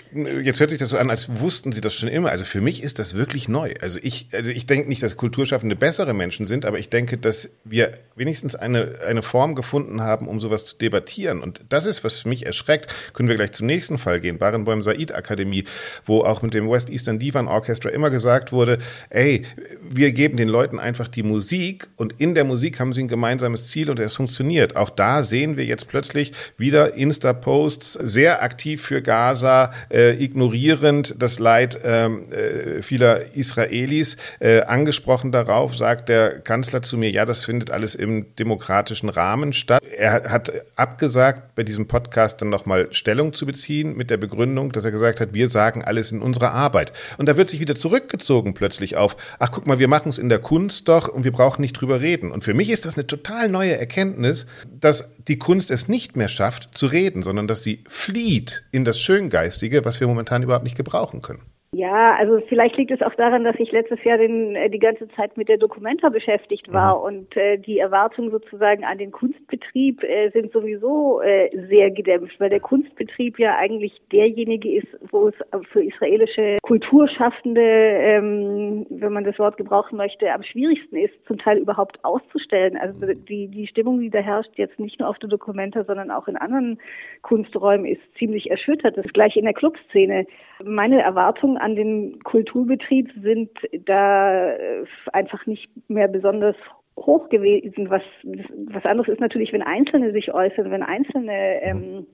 jetzt 0.43 0.61
hört 0.61 0.71
sich 0.71 0.79
das 0.79 0.89
so 0.89 0.97
an, 0.97 1.11
als 1.11 1.41
wussten 1.41 1.73
Sie 1.73 1.83
das 1.83 1.93
schon 1.93 2.09
immer. 2.09 2.31
Also 2.31 2.47
für 2.47 2.63
mich 2.63 2.83
ist 2.83 2.99
das 2.99 3.13
wirklich 3.13 3.51
neu. 3.51 3.75
Also 3.83 3.99
ich, 4.01 4.29
also 4.33 4.51
ich 4.51 4.65
denke 4.65 4.89
nicht, 4.89 5.03
dass 5.03 5.19
Kulturschaffende 5.19 5.77
bessere 5.77 6.15
Menschen 6.15 6.47
sind, 6.47 6.65
aber 6.65 6.79
ich 6.79 6.89
denke, 6.89 7.19
dass 7.19 7.51
wir 7.65 7.91
wenigstens 8.17 8.55
eine, 8.55 9.01
eine 9.07 9.21
Form 9.21 9.55
gefunden 9.55 10.01
haben, 10.01 10.27
um 10.27 10.41
sowas 10.41 10.65
zu 10.65 10.77
debattieren. 10.79 11.43
Und 11.43 11.61
das 11.69 11.85
ist, 11.85 12.03
was 12.03 12.25
mich 12.25 12.47
erschreckt. 12.47 12.95
Können 13.13 13.29
wir 13.29 13.37
gleich 13.37 13.53
zum 13.53 13.67
nächsten 13.67 13.99
Fall 13.99 14.23
gehen. 14.23 14.39
Barenboim 14.39 14.83
Said 14.83 15.15
Akademie, 15.15 15.65
wo 16.07 16.23
auch 16.23 16.41
mit 16.41 16.55
dem 16.55 16.71
West 16.71 16.89
Eastern 16.89 17.19
Divan 17.19 17.47
Orchestra 17.47 17.91
immer 17.91 18.09
gesagt 18.09 18.53
wurde, 18.53 18.79
ey, 19.11 19.45
wir 19.87 20.13
geben 20.13 20.39
den 20.39 20.49
Leuten 20.49 20.79
einfach 20.79 21.09
die 21.09 21.23
Musik 21.23 21.89
und 21.97 22.15
in 22.21 22.35
der 22.35 22.45
Musik 22.45 22.81
haben 22.81 22.95
sie 22.95 23.03
ein 23.03 23.09
gemeinsames 23.09 23.69
Ziel 23.69 23.91
und 23.91 23.99
es 23.99 24.17
funktioniert. 24.17 24.77
Auch 24.77 24.89
da 24.89 25.25
sehen 25.25 25.59
wir 25.59 25.67
jetzt 25.67 25.89
plötzlich 25.89 26.33
wieder 26.57 26.95
Insta 26.95 27.35
Posts 27.51 27.95
sehr 27.95 28.45
aktiv 28.45 28.81
für 28.81 29.03
Gaza, 29.03 29.73
äh, 29.93 30.13
ignorierend 30.23 31.17
das 31.19 31.41
Leid 31.41 31.81
ähm, 31.83 32.29
äh, 32.31 32.81
vieler 32.81 33.35
Israelis. 33.35 34.17
Äh, 34.39 34.61
angesprochen 34.61 35.33
darauf 35.33 35.75
sagt 35.75 36.11
der 36.11 36.39
Kanzler 36.39 36.83
zu 36.83 36.97
mir, 36.97 37.11
ja, 37.11 37.25
das 37.25 37.45
findet 37.45 37.73
alles 37.73 37.97
im 37.97 38.37
demokratischen 38.37 39.09
Rahmen 39.09 39.53
statt. 39.53 39.83
Er 39.99 40.31
hat 40.31 40.53
abgesagt, 40.77 41.57
bei 41.57 41.65
diesem 41.65 41.89
Podcast 41.89 42.41
dann 42.41 42.51
nochmal 42.51 42.87
Stellung 42.93 43.33
zu 43.33 43.47
beziehen 43.47 43.97
mit 43.97 44.11
der 44.11 44.17
Begründung, 44.19 44.71
dass 44.71 44.85
er 44.85 44.93
gesagt 44.93 45.19
hat, 45.19 45.35
wir 45.35 45.51
sagen 45.51 45.83
alles 45.83 46.13
in 46.13 46.23
unserer 46.23 46.53
Arbeit. 46.53 46.93
Und 47.19 47.29
da 47.29 47.37
wird 47.37 47.51
sich 47.51 47.59
wieder 47.59 47.75
zurückgezogen 47.75 48.55
plötzlich 48.55 48.97
auf, 48.97 49.17
ach 49.41 49.51
guck 49.51 49.67
mal, 49.67 49.81
wir 49.81 49.89
machen 49.89 50.09
es 50.09 50.19
in 50.19 50.29
der 50.29 50.39
Kunst 50.39 50.87
doch 50.87 51.09
und 51.09 51.25
wir 51.25 51.33
brauchen 51.33 51.63
nicht 51.63 51.73
drüber 51.73 52.01
reden. 52.01 52.31
Und 52.31 52.45
für 52.45 52.55
mich 52.55 52.71
ist 52.71 52.85
das 52.85 52.95
eine 52.95 53.09
total 53.09 53.49
neue 53.49 53.77
Erkenntnis, 53.77 54.47
dass 54.71 55.11
die 55.31 55.39
Kunst 55.39 55.71
es 55.71 55.87
nicht 55.87 56.17
mehr 56.17 56.29
schafft, 56.29 56.77
zu 56.77 56.87
reden, 56.87 57.23
sondern 57.23 57.47
dass 57.47 57.63
sie 57.63 57.85
flieht 57.89 58.65
in 58.73 58.85
das 58.85 58.99
Schöngeistige, 58.99 59.85
was 59.85 60.01
wir 60.01 60.09
momentan 60.09 60.43
überhaupt 60.43 60.65
nicht 60.65 60.77
gebrauchen 60.77 61.23
können. 61.23 61.43
Ja, 61.81 62.15
also 62.19 62.43
vielleicht 62.47 62.77
liegt 62.77 62.91
es 62.91 63.01
auch 63.01 63.15
daran, 63.15 63.43
dass 63.43 63.59
ich 63.59 63.73
letztes 63.73 64.05
Jahr 64.05 64.19
den, 64.19 64.55
äh, 64.55 64.69
die 64.69 64.79
ganze 64.79 65.09
Zeit 65.17 65.39
mit 65.39 65.49
der 65.49 65.57
Documenta 65.57 66.11
beschäftigt 66.11 66.71
war 66.71 66.99
mhm. 66.99 67.05
und 67.05 67.37
äh, 67.39 67.57
die 67.57 67.79
Erwartungen 67.79 68.31
sozusagen 68.31 68.85
an 68.85 68.99
den 68.99 69.11
Kunstbetrieb 69.11 70.05
äh, 70.05 70.29
sind 70.29 70.53
sowieso 70.53 71.23
äh, 71.23 71.49
sehr 71.71 71.91
gedämpft, 71.91 72.39
weil 72.39 72.51
der 72.51 72.61
Kunstbetrieb 72.61 73.39
ja 73.39 73.57
eigentlich 73.57 73.99
derjenige 74.13 74.77
ist, 74.77 74.89
wo 75.11 75.29
es 75.29 75.35
für 75.73 75.83
israelische 75.83 76.59
Kulturschaffende, 76.61 77.63
ähm, 77.63 78.85
wenn 78.91 79.15
man 79.15 79.25
das 79.25 79.39
Wort 79.39 79.57
gebrauchen 79.57 79.97
möchte, 79.97 80.31
am 80.31 80.43
schwierigsten 80.43 80.97
ist, 80.97 81.15
zum 81.27 81.39
Teil 81.39 81.57
überhaupt 81.57 82.05
auszustellen. 82.05 82.77
Also 82.77 83.07
die, 83.07 83.49
die 83.49 83.67
Stimmung, 83.67 84.01
die 84.01 84.11
da 84.11 84.19
herrscht, 84.19 84.53
jetzt 84.57 84.79
nicht 84.79 85.01
nur 85.01 85.09
auf 85.09 85.19
der 85.19 85.31
Documenta, 85.31 85.85
sondern 85.85 86.11
auch 86.11 86.29
in 86.29 86.37
anderen 86.37 86.79
Kunsträumen, 87.23 87.87
ist 87.87 88.03
ziemlich 88.19 88.51
erschüttert. 88.51 88.99
Das 88.99 89.11
gleiche 89.15 89.39
in 89.39 89.47
der 89.47 89.55
Clubszene. 89.55 90.27
Meine 90.65 91.03
Erwartungen 91.03 91.57
an 91.57 91.77
den 91.77 92.23
Kulturbetrieb 92.23 93.11
sind 93.23 93.51
da 93.87 94.51
äh, 94.51 94.85
einfach 95.13 95.47
nicht 95.47 95.69
mehr 95.89 96.09
besonders 96.09 96.57
hoch 96.97 97.29
gewesen. 97.29 97.91
Was, 97.91 98.03
was 98.23 98.85
anderes 98.85 99.09
ist 99.09 99.21
natürlich, 99.21 99.53
wenn 99.53 99.63
Einzelne 99.63 100.13
sich 100.13 100.33
äußern, 100.33 100.71
wenn 100.71 100.83
Einzelne 100.83 101.63
ähm, 101.63 102.07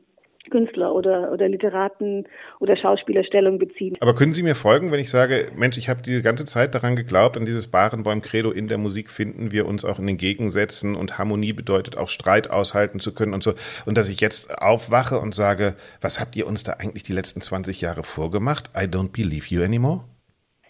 Künstler 0.50 0.94
oder, 0.94 1.32
oder 1.32 1.48
Literaten 1.48 2.26
oder 2.60 2.76
Schauspieler 2.76 3.24
Stellung 3.24 3.58
beziehen. 3.58 3.96
Aber 4.00 4.14
können 4.14 4.34
Sie 4.34 4.42
mir 4.42 4.54
folgen, 4.54 4.92
wenn 4.92 5.00
ich 5.00 5.10
sage, 5.10 5.48
Mensch, 5.56 5.76
ich 5.78 5.88
habe 5.88 6.02
diese 6.02 6.22
ganze 6.22 6.44
Zeit 6.44 6.74
daran 6.74 6.96
geglaubt, 6.96 7.36
an 7.36 7.46
dieses 7.46 7.70
Barenbäum-Credo 7.70 8.50
in 8.50 8.68
der 8.68 8.78
Musik 8.78 9.10
finden 9.10 9.52
wir 9.52 9.66
uns 9.66 9.84
auch 9.84 9.98
in 9.98 10.06
den 10.06 10.16
Gegensätzen 10.16 10.94
und 10.94 11.18
Harmonie 11.18 11.52
bedeutet 11.52 11.96
auch 11.96 12.08
Streit 12.08 12.50
aushalten 12.50 13.00
zu 13.00 13.14
können 13.14 13.34
und 13.34 13.42
so. 13.42 13.54
Und 13.84 13.98
dass 13.98 14.08
ich 14.08 14.20
jetzt 14.20 14.58
aufwache 14.60 15.18
und 15.18 15.34
sage, 15.34 15.74
was 16.00 16.20
habt 16.20 16.36
ihr 16.36 16.46
uns 16.46 16.62
da 16.62 16.72
eigentlich 16.72 17.02
die 17.02 17.12
letzten 17.12 17.40
20 17.40 17.80
Jahre 17.80 18.02
vorgemacht? 18.02 18.70
I 18.76 18.84
don't 18.86 19.12
believe 19.12 19.46
you 19.48 19.62
anymore? 19.62 20.04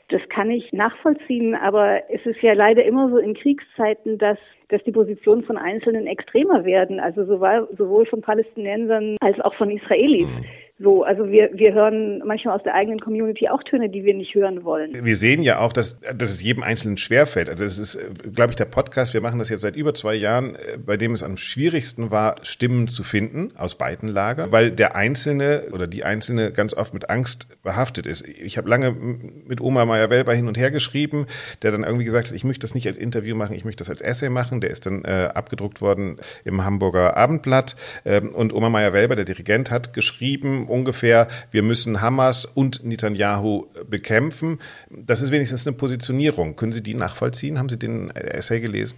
Das 0.09 0.21
kann 0.29 0.51
ich 0.51 0.73
nachvollziehen, 0.73 1.57
aber 1.57 2.01
es 2.11 2.25
ist 2.27 2.41
ja 2.41 2.53
leider 2.53 2.85
immer 2.85 3.11
so 3.11 3.19
in 3.19 3.35
Kriegszeiten, 3.35 4.19
dass, 4.19 4.39
dass 4.69 4.83
die 4.85 4.93
Positionen 4.93 5.45
von 5.45 5.57
Einzelnen 5.57 6.07
extremer 6.07 6.65
werden, 6.65 6.99
also 7.01 7.25
sowohl, 7.25 8.07
von 8.07 8.21
Palästinensern 8.21 9.17
als 9.21 9.41
auch 9.41 9.55
von 9.55 9.71
Israelis. 9.71 10.29
So, 10.79 11.05
also 11.05 11.31
wir, 11.31 11.49
wir 11.55 11.73
hören 11.73 12.23
manchmal 12.27 12.55
aus 12.55 12.63
der 12.63 12.75
eigenen 12.75 13.01
Community 13.01 13.49
auch 13.49 13.63
Töne, 13.63 13.89
die 13.89 14.05
wir 14.05 14.13
nicht 14.13 14.35
hören 14.35 14.63
wollen. 14.63 14.93
Wir 15.07 15.17
sehen 15.17 15.41
ja 15.41 15.61
auch, 15.61 15.73
dass, 15.73 15.99
dass 16.01 16.31
es 16.31 16.43
jedem 16.43 16.63
Einzelnen 16.63 16.99
schwerfällt. 16.99 17.49
Also 17.49 17.65
es 17.65 17.79
ist, 17.79 17.99
glaube 18.35 18.51
ich, 18.51 18.57
der 18.57 18.67
Podcast, 18.67 19.15
wir 19.15 19.23
machen 19.23 19.39
das 19.39 19.49
jetzt 19.49 19.63
seit 19.63 19.75
über 19.75 19.95
zwei 19.95 20.15
Jahren, 20.15 20.59
bei 20.85 20.99
dem 20.99 21.15
es 21.15 21.23
am 21.23 21.39
schwierigsten 21.39 22.11
war, 22.11 22.37
Stimmen 22.43 22.89
zu 22.89 23.05
finden 23.05 23.53
aus 23.57 23.77
beiden 23.79 24.11
Lagern, 24.11 24.53
weil 24.53 24.71
der 24.71 24.97
Einzelne 24.97 25.69
oder 25.73 25.87
die 25.87 26.05
Einzelne 26.05 26.53
ganz 26.53 26.75
oft 26.75 26.93
mit 26.93 27.09
Angst 27.09 27.49
behaftet 27.63 28.05
ist. 28.05 28.29
Ich 28.29 28.59
habe 28.59 28.69
lange 28.69 28.95
mit 29.47 29.63
Oma 29.63 29.87
Meyer-Welber 29.87 30.35
hin 30.35 30.47
und 30.47 30.59
her 30.59 30.71
geschrieben, 30.71 31.27
der 31.63 31.71
dann 31.71 31.85
irgendwie 31.85 32.05
gesagt 32.05 32.29
hat, 32.29 32.35
ich 32.35 32.45
möchte 32.45 32.61
das 32.61 32.75
nicht 32.75 32.87
als 32.87 32.99
Interview 32.99 33.35
machen, 33.35 33.57
ich 33.57 33.65
möchte 33.65 33.81
das 33.81 33.89
als 33.89 34.03
Essay 34.03 34.29
machen. 34.29 34.61
Der 34.61 34.69
ist 34.69 34.85
dann 34.85 35.07
äh, 35.07 35.31
abgedruckt 35.33 35.81
worden 35.81 36.19
im 36.45 36.67
Hamburger 36.67 37.17
Abendblatt. 37.17 37.77
Ähm, 38.05 38.35
und 38.35 38.53
Oma 38.53 38.69
Meyer-Welber, 38.69 39.17
der 39.17 39.25
Dirigent, 39.25 39.71
hat 39.71 39.95
geschrieben, 39.95 40.66
ungefähr, 40.69 41.29
wir 41.51 41.63
müssen 41.63 42.01
Hamas 42.01 42.45
und 42.45 42.85
Netanyahu 42.85 43.67
bekämpfen. 43.89 44.59
Das 44.91 45.23
ist 45.23 45.33
wenigstens 45.33 45.67
eine 45.67 45.77
Positionierung. 45.77 46.57
Können 46.57 46.73
Sie 46.73 46.83
die 46.83 46.95
nachvollziehen? 46.95 47.59
Haben 47.59 47.69
Sie 47.69 47.79
den 47.79 48.11
Essay 48.11 48.61
gelesen? 48.61 48.97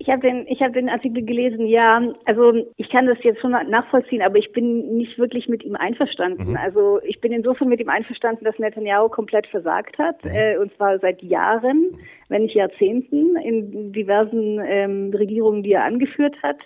Ich 0.00 0.08
habe 0.08 0.22
den, 0.22 0.46
ich 0.48 0.62
habe 0.62 0.72
den 0.72 0.88
Artikel 0.88 1.22
gelesen. 1.22 1.66
Ja, 1.66 2.00
also 2.24 2.54
ich 2.78 2.88
kann 2.88 3.06
das 3.06 3.18
jetzt 3.22 3.40
schon 3.42 3.50
nachvollziehen, 3.50 4.22
aber 4.22 4.36
ich 4.36 4.50
bin 4.50 4.96
nicht 4.96 5.18
wirklich 5.18 5.46
mit 5.46 5.62
ihm 5.62 5.76
einverstanden. 5.76 6.52
Mhm. 6.52 6.56
Also 6.56 7.00
ich 7.04 7.20
bin 7.20 7.32
insofern 7.32 7.68
mit 7.68 7.80
ihm 7.80 7.90
einverstanden, 7.90 8.46
dass 8.46 8.58
Netanyahu 8.58 9.10
komplett 9.10 9.46
versagt 9.48 9.98
hat, 9.98 10.24
mhm. 10.24 10.30
äh, 10.30 10.56
und 10.56 10.74
zwar 10.76 10.98
seit 11.00 11.22
Jahren, 11.22 11.98
wenn 12.28 12.44
nicht 12.44 12.54
Jahrzehnten, 12.54 13.36
in 13.36 13.92
diversen 13.92 14.58
ähm, 14.64 15.12
Regierungen, 15.14 15.62
die 15.62 15.72
er 15.72 15.84
angeführt 15.84 16.36
hat. 16.42 16.56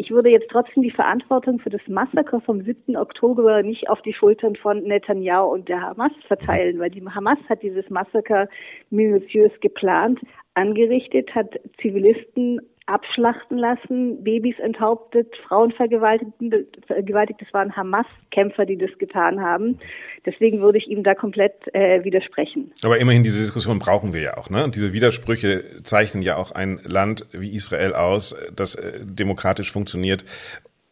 Ich 0.00 0.10
würde 0.10 0.30
jetzt 0.30 0.48
trotzdem 0.48 0.82
die 0.82 0.90
Verantwortung 0.90 1.58
für 1.58 1.68
das 1.68 1.82
Massaker 1.86 2.40
vom 2.40 2.62
7. 2.62 2.96
Oktober 2.96 3.62
nicht 3.62 3.90
auf 3.90 4.00
die 4.00 4.14
Schultern 4.14 4.56
von 4.56 4.82
Netanyahu 4.82 5.52
und 5.52 5.68
der 5.68 5.82
Hamas 5.82 6.12
verteilen, 6.26 6.78
weil 6.78 6.88
die 6.88 7.04
Hamas 7.04 7.36
hat 7.50 7.62
dieses 7.62 7.90
Massaker 7.90 8.48
minutiös 8.88 9.52
geplant, 9.60 10.18
angerichtet, 10.54 11.34
hat 11.34 11.60
Zivilisten 11.82 12.62
abschlachten 12.90 13.56
lassen, 13.56 14.22
Babys 14.22 14.58
enthauptet, 14.58 15.32
Frauen 15.46 15.72
vergewaltigt. 15.72 16.32
Das 16.40 17.54
waren 17.54 17.74
Hamas-Kämpfer, 17.76 18.66
die 18.66 18.76
das 18.76 18.90
getan 18.98 19.40
haben. 19.40 19.78
Deswegen 20.26 20.60
würde 20.60 20.78
ich 20.78 20.88
ihm 20.88 21.02
da 21.02 21.14
komplett 21.14 21.54
äh, 21.74 22.04
widersprechen. 22.04 22.72
Aber 22.82 22.98
immerhin, 22.98 23.22
diese 23.22 23.38
Diskussion 23.38 23.78
brauchen 23.78 24.12
wir 24.12 24.20
ja 24.20 24.36
auch. 24.36 24.50
Ne? 24.50 24.64
Und 24.64 24.74
diese 24.74 24.92
Widersprüche 24.92 25.82
zeichnen 25.82 26.22
ja 26.22 26.36
auch 26.36 26.52
ein 26.52 26.80
Land 26.84 27.26
wie 27.32 27.54
Israel 27.54 27.94
aus, 27.94 28.36
das 28.54 28.74
äh, 28.74 29.00
demokratisch 29.04 29.72
funktioniert 29.72 30.24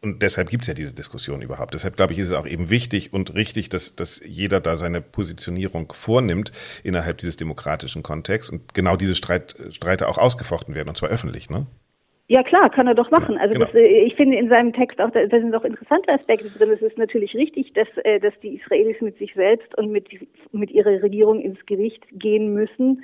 und 0.00 0.22
deshalb 0.22 0.48
gibt 0.48 0.62
es 0.62 0.68
ja 0.68 0.74
diese 0.74 0.92
Diskussion 0.92 1.42
überhaupt. 1.42 1.74
Deshalb 1.74 1.96
glaube 1.96 2.12
ich, 2.12 2.20
ist 2.20 2.28
es 2.28 2.32
auch 2.32 2.46
eben 2.46 2.70
wichtig 2.70 3.12
und 3.12 3.34
richtig, 3.34 3.68
dass, 3.68 3.96
dass 3.96 4.20
jeder 4.24 4.60
da 4.60 4.76
seine 4.76 5.00
Positionierung 5.00 5.92
vornimmt 5.92 6.52
innerhalb 6.84 7.18
dieses 7.18 7.36
demokratischen 7.36 8.04
Kontexts 8.04 8.50
und 8.50 8.74
genau 8.74 8.96
diese 8.96 9.16
Streit, 9.16 9.56
Streite 9.70 10.08
auch 10.08 10.18
ausgefochten 10.18 10.76
werden, 10.76 10.88
und 10.88 10.96
zwar 10.96 11.08
öffentlich. 11.08 11.50
Ne? 11.50 11.66
Ja 12.28 12.42
klar, 12.42 12.68
kann 12.68 12.86
er 12.86 12.94
doch 12.94 13.10
machen. 13.10 13.38
Also 13.38 13.54
genau. 13.54 13.64
das, 13.64 13.74
äh, 13.74 14.04
ich 14.04 14.14
finde 14.14 14.36
in 14.36 14.50
seinem 14.50 14.74
Text 14.74 15.00
auch, 15.00 15.10
da, 15.10 15.24
da 15.24 15.40
sind 15.40 15.54
auch 15.54 15.64
interessante 15.64 16.12
Aspekte 16.12 16.50
drin. 16.50 16.70
Es 16.70 16.82
ist 16.82 16.98
natürlich 16.98 17.34
richtig, 17.34 17.72
dass, 17.72 17.88
äh, 18.04 18.20
dass 18.20 18.38
die 18.40 18.56
Israelis 18.56 19.00
mit 19.00 19.16
sich 19.16 19.32
selbst 19.34 19.76
und 19.78 19.90
mit, 19.90 20.08
mit 20.52 20.70
ihrer 20.70 21.02
Regierung 21.02 21.40
ins 21.40 21.64
Gericht 21.64 22.04
gehen 22.12 22.52
müssen 22.52 23.02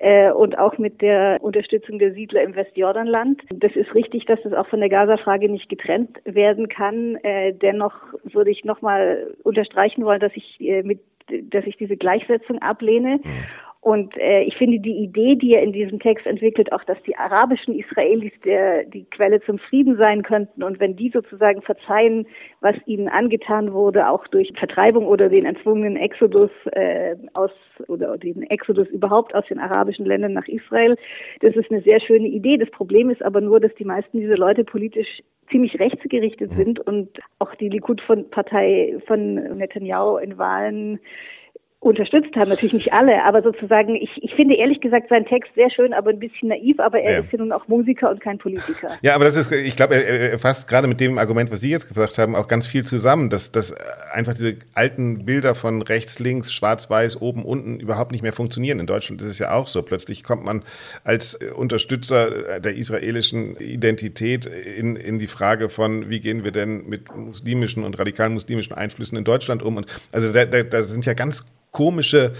äh, 0.00 0.32
und 0.32 0.58
auch 0.58 0.76
mit 0.78 1.02
der 1.02 1.38
Unterstützung 1.40 2.00
der 2.00 2.14
Siedler 2.14 2.42
im 2.42 2.56
Westjordanland. 2.56 3.42
Das 3.54 3.76
ist 3.76 3.94
richtig, 3.94 4.26
dass 4.26 4.42
das 4.42 4.52
auch 4.52 4.66
von 4.66 4.80
der 4.80 4.88
Gaza-Frage 4.88 5.48
nicht 5.48 5.68
getrennt 5.68 6.20
werden 6.24 6.68
kann. 6.68 7.14
Äh, 7.22 7.52
dennoch 7.54 7.94
würde 8.24 8.50
ich 8.50 8.64
nochmal 8.64 9.36
unterstreichen 9.44 10.04
wollen, 10.04 10.20
dass 10.20 10.32
ich 10.34 10.60
äh, 10.60 10.82
mit 10.82 11.00
dass 11.26 11.64
ich 11.64 11.78
diese 11.78 11.96
Gleichsetzung 11.96 12.58
ablehne. 12.60 13.18
Und 13.84 14.16
äh, 14.16 14.44
ich 14.44 14.56
finde 14.56 14.78
die 14.80 14.96
Idee, 14.96 15.36
die 15.36 15.52
er 15.52 15.62
in 15.62 15.74
diesem 15.74 16.00
Text 16.00 16.26
entwickelt, 16.26 16.72
auch 16.72 16.82
dass 16.84 16.96
die 17.02 17.18
arabischen 17.18 17.78
Israelis 17.78 18.32
der, 18.42 18.84
die 18.84 19.04
Quelle 19.10 19.42
zum 19.42 19.58
Frieden 19.58 19.98
sein 19.98 20.22
könnten 20.22 20.62
und 20.62 20.80
wenn 20.80 20.96
die 20.96 21.10
sozusagen 21.10 21.60
verzeihen, 21.60 22.26
was 22.62 22.76
ihnen 22.86 23.08
angetan 23.08 23.74
wurde, 23.74 24.08
auch 24.08 24.26
durch 24.28 24.50
Vertreibung 24.58 25.04
oder 25.04 25.28
den 25.28 25.44
erzwungenen 25.44 25.96
Exodus 25.96 26.50
äh, 26.72 27.14
aus 27.34 27.50
oder 27.86 28.16
den 28.16 28.44
Exodus 28.44 28.88
überhaupt 28.88 29.34
aus 29.34 29.44
den 29.50 29.58
arabischen 29.58 30.06
Ländern 30.06 30.32
nach 30.32 30.48
Israel, 30.48 30.96
das 31.42 31.54
ist 31.54 31.70
eine 31.70 31.82
sehr 31.82 32.00
schöne 32.00 32.28
Idee. 32.28 32.56
Das 32.56 32.70
Problem 32.70 33.10
ist 33.10 33.22
aber 33.22 33.42
nur, 33.42 33.60
dass 33.60 33.74
die 33.74 33.84
meisten 33.84 34.18
dieser 34.18 34.38
Leute 34.38 34.64
politisch 34.64 35.22
ziemlich 35.50 35.78
rechtsgerichtet 35.78 36.52
sind 36.52 36.80
und 36.80 37.10
auch 37.38 37.54
die 37.56 37.68
Likud-Partei 37.68 38.96
von 39.06 39.34
Netanyahu 39.58 40.16
in 40.16 40.38
Wahlen 40.38 41.00
unterstützt 41.84 42.34
haben. 42.34 42.48
Natürlich 42.48 42.72
nicht 42.72 42.92
alle, 42.92 43.22
aber 43.24 43.42
sozusagen, 43.42 43.94
ich, 43.94 44.10
ich 44.22 44.34
finde 44.34 44.56
ehrlich 44.56 44.80
gesagt 44.80 45.10
seinen 45.10 45.26
Text 45.26 45.54
sehr 45.54 45.70
schön, 45.70 45.92
aber 45.92 46.10
ein 46.10 46.18
bisschen 46.18 46.48
naiv, 46.48 46.80
aber 46.80 47.00
er 47.00 47.12
ja. 47.12 47.18
ist 47.18 47.30
ja 47.30 47.38
nun 47.38 47.52
auch 47.52 47.68
Musiker 47.68 48.10
und 48.10 48.20
kein 48.20 48.38
Politiker. 48.38 48.88
Ja, 49.02 49.14
aber 49.14 49.24
das 49.26 49.36
ist, 49.36 49.52
ich 49.52 49.76
glaube, 49.76 49.94
er, 49.94 50.32
er 50.32 50.38
fasst 50.38 50.66
gerade 50.66 50.88
mit 50.88 50.98
dem 50.98 51.18
Argument, 51.18 51.52
was 51.52 51.60
Sie 51.60 51.70
jetzt 51.70 51.88
gesagt 51.88 52.16
haben, 52.16 52.34
auch 52.34 52.48
ganz 52.48 52.66
viel 52.66 52.84
zusammen, 52.84 53.28
dass, 53.28 53.52
dass 53.52 53.74
einfach 54.10 54.32
diese 54.32 54.56
alten 54.74 55.26
Bilder 55.26 55.54
von 55.54 55.82
rechts, 55.82 56.18
links, 56.18 56.52
schwarz, 56.52 56.88
weiß, 56.88 57.20
oben, 57.20 57.44
unten 57.44 57.78
überhaupt 57.78 58.12
nicht 58.12 58.22
mehr 58.22 58.32
funktionieren. 58.32 58.80
In 58.80 58.86
Deutschland 58.86 59.20
ist 59.20 59.28
es 59.28 59.38
ja 59.38 59.52
auch 59.52 59.68
so. 59.68 59.82
Plötzlich 59.82 60.24
kommt 60.24 60.42
man 60.42 60.62
als 61.04 61.38
Unterstützer 61.54 62.60
der 62.60 62.76
israelischen 62.76 63.56
Identität 63.58 64.46
in, 64.46 64.96
in 64.96 65.18
die 65.18 65.26
Frage 65.26 65.68
von, 65.68 66.08
wie 66.08 66.20
gehen 66.20 66.44
wir 66.44 66.50
denn 66.50 66.86
mit 66.86 67.14
muslimischen 67.14 67.84
und 67.84 67.98
radikalen 67.98 68.32
muslimischen 68.32 68.74
Einflüssen 68.74 69.18
in 69.18 69.24
Deutschland 69.24 69.62
um? 69.62 69.76
Und 69.76 69.86
also 70.12 70.32
da, 70.32 70.46
da, 70.46 70.62
da 70.62 70.82
sind 70.82 71.04
ja 71.04 71.12
ganz 71.12 71.44
komische 71.74 72.32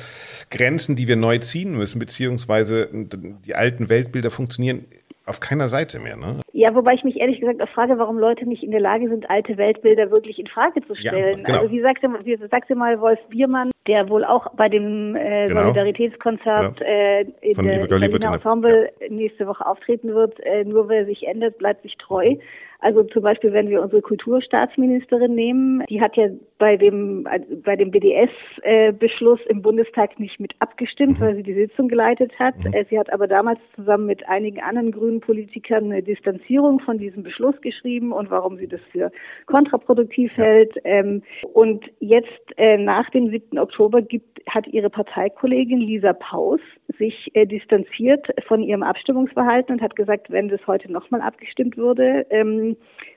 Grenzen, 0.51 0.97
die 0.97 1.09
wir 1.09 1.17
neu 1.17 1.37
ziehen 1.39 1.77
müssen, 1.77 1.99
beziehungsweise 1.99 2.89
die 2.93 3.55
alten 3.55 3.91
Weltbilder 3.91 4.31
funktionieren 4.31 4.87
auf 5.27 5.41
keiner 5.41 5.69
Seite 5.69 5.99
mehr. 6.01 6.17
Ne? 6.17 6.41
Ja, 6.53 6.75
wobei 6.75 6.95
ich 6.95 7.05
mich 7.05 7.17
ehrlich 7.17 7.41
gesagt 7.41 7.61
auch 7.63 7.69
frage, 7.71 7.99
warum 7.99 8.19
Leute 8.19 8.47
nicht 8.47 8.63
in 8.63 8.71
der 8.71 8.81
Lage 8.81 9.09
sind, 9.09 9.29
alte 9.31 9.57
Weltbilder 9.57 10.11
wirklich 10.11 10.39
in 10.39 10.47
Frage 10.47 10.87
zu 10.87 10.95
stellen. 10.95 11.39
Ja, 11.39 11.45
genau. 11.45 11.59
Also 11.61 11.71
wie 11.71 11.81
sagte, 11.81 12.09
wie 12.25 12.37
sagte 12.51 12.75
mal 12.75 13.01
Wolf 13.01 13.19
Biermann, 13.31 13.71
der 13.87 14.09
wohl 14.11 14.25
auch 14.25 14.53
bei 14.55 14.69
dem 14.69 15.17
äh, 15.17 15.47
genau. 15.49 15.63
Solidaritätskonzert 15.63 16.81
ja. 16.81 16.87
äh, 16.87 17.27
in 17.41 17.55
Von 17.55 17.67
der 17.67 18.33
Ensemble 18.33 18.93
ja. 19.01 19.09
nächste 19.09 19.47
Woche 19.47 19.65
auftreten 19.65 20.15
wird, 20.15 20.39
äh, 20.41 20.65
nur 20.65 20.89
wer 20.89 21.07
sich 21.07 21.27
ändert, 21.27 21.59
bleibt 21.59 21.83
sich 21.83 21.97
treu. 21.97 22.37
Also 22.85 23.03
zum 23.03 23.23
Beispiel, 23.23 23.55
wenn 23.55 23.71
wir 23.71 23.81
unsere 23.81 24.03
Kulturstaatsministerin 24.03 25.35
nehmen, 25.35 25.83
die 25.89 26.03
hat 26.03 26.19
ja 26.19 26.29
bei 26.59 26.77
dem, 26.77 27.27
bei 27.65 27.77
dem 27.77 27.91
BDS-Beschluss 27.91 29.41
im 29.49 29.63
Bundestag 29.63 30.21
nicht 30.21 30.39
mit 30.39 30.53
abgestimmt, 30.59 31.19
mhm. 31.19 31.25
weil 31.25 31.37
sie 31.37 31.43
die 31.43 31.55
Sitzung 31.55 31.89
geleitet 31.89 32.39
hat. 32.39 32.57
Mhm. 32.63 32.75
Äh, 32.75 32.85
sie 32.91 32.99
hat 32.99 33.11
aber 33.11 33.27
damals 33.27 33.59
zusammen 33.75 34.05
mit 34.05 34.29
einigen 34.29 34.61
anderen 34.61 34.93
grünen 34.93 35.21
Politikern 35.21 35.85
eine 35.85 36.03
Distanzierung 36.03 36.79
von 36.81 36.99
diesem 36.99 37.23
Beschluss 37.23 37.59
geschrieben 37.63 38.13
und 38.13 38.31
warum 38.31 38.59
sie 38.59 38.69
das 38.69 38.83
für 38.93 39.11
kontraproduktiv 39.47 40.31
hält. 40.37 40.75
Ähm, 40.85 41.23
und 41.55 41.87
jetzt 42.01 42.29
äh, 42.59 42.77
nach 42.77 43.09
dem 43.11 43.31
7. 43.31 43.59
Oktober 43.59 44.03
gibt, 44.03 44.43
hat 44.47 44.67
ihre 44.67 44.91
Parteikollegin 44.91 45.81
Lisa 45.81 46.13
Paus 46.13 46.61
sich 46.99 47.31
äh, 47.33 47.47
distanziert 47.47 48.27
von 48.47 48.63
ihrem 48.63 48.83
Abstimmungsverhalten 48.83 49.75
und 49.75 49.81
hat 49.81 49.97
gesagt, 49.97 50.31
wenn 50.31 50.51
das 50.51 50.61
heute 50.67 50.93
nochmal 50.93 51.23
abgestimmt 51.23 51.79
würde, 51.79 52.27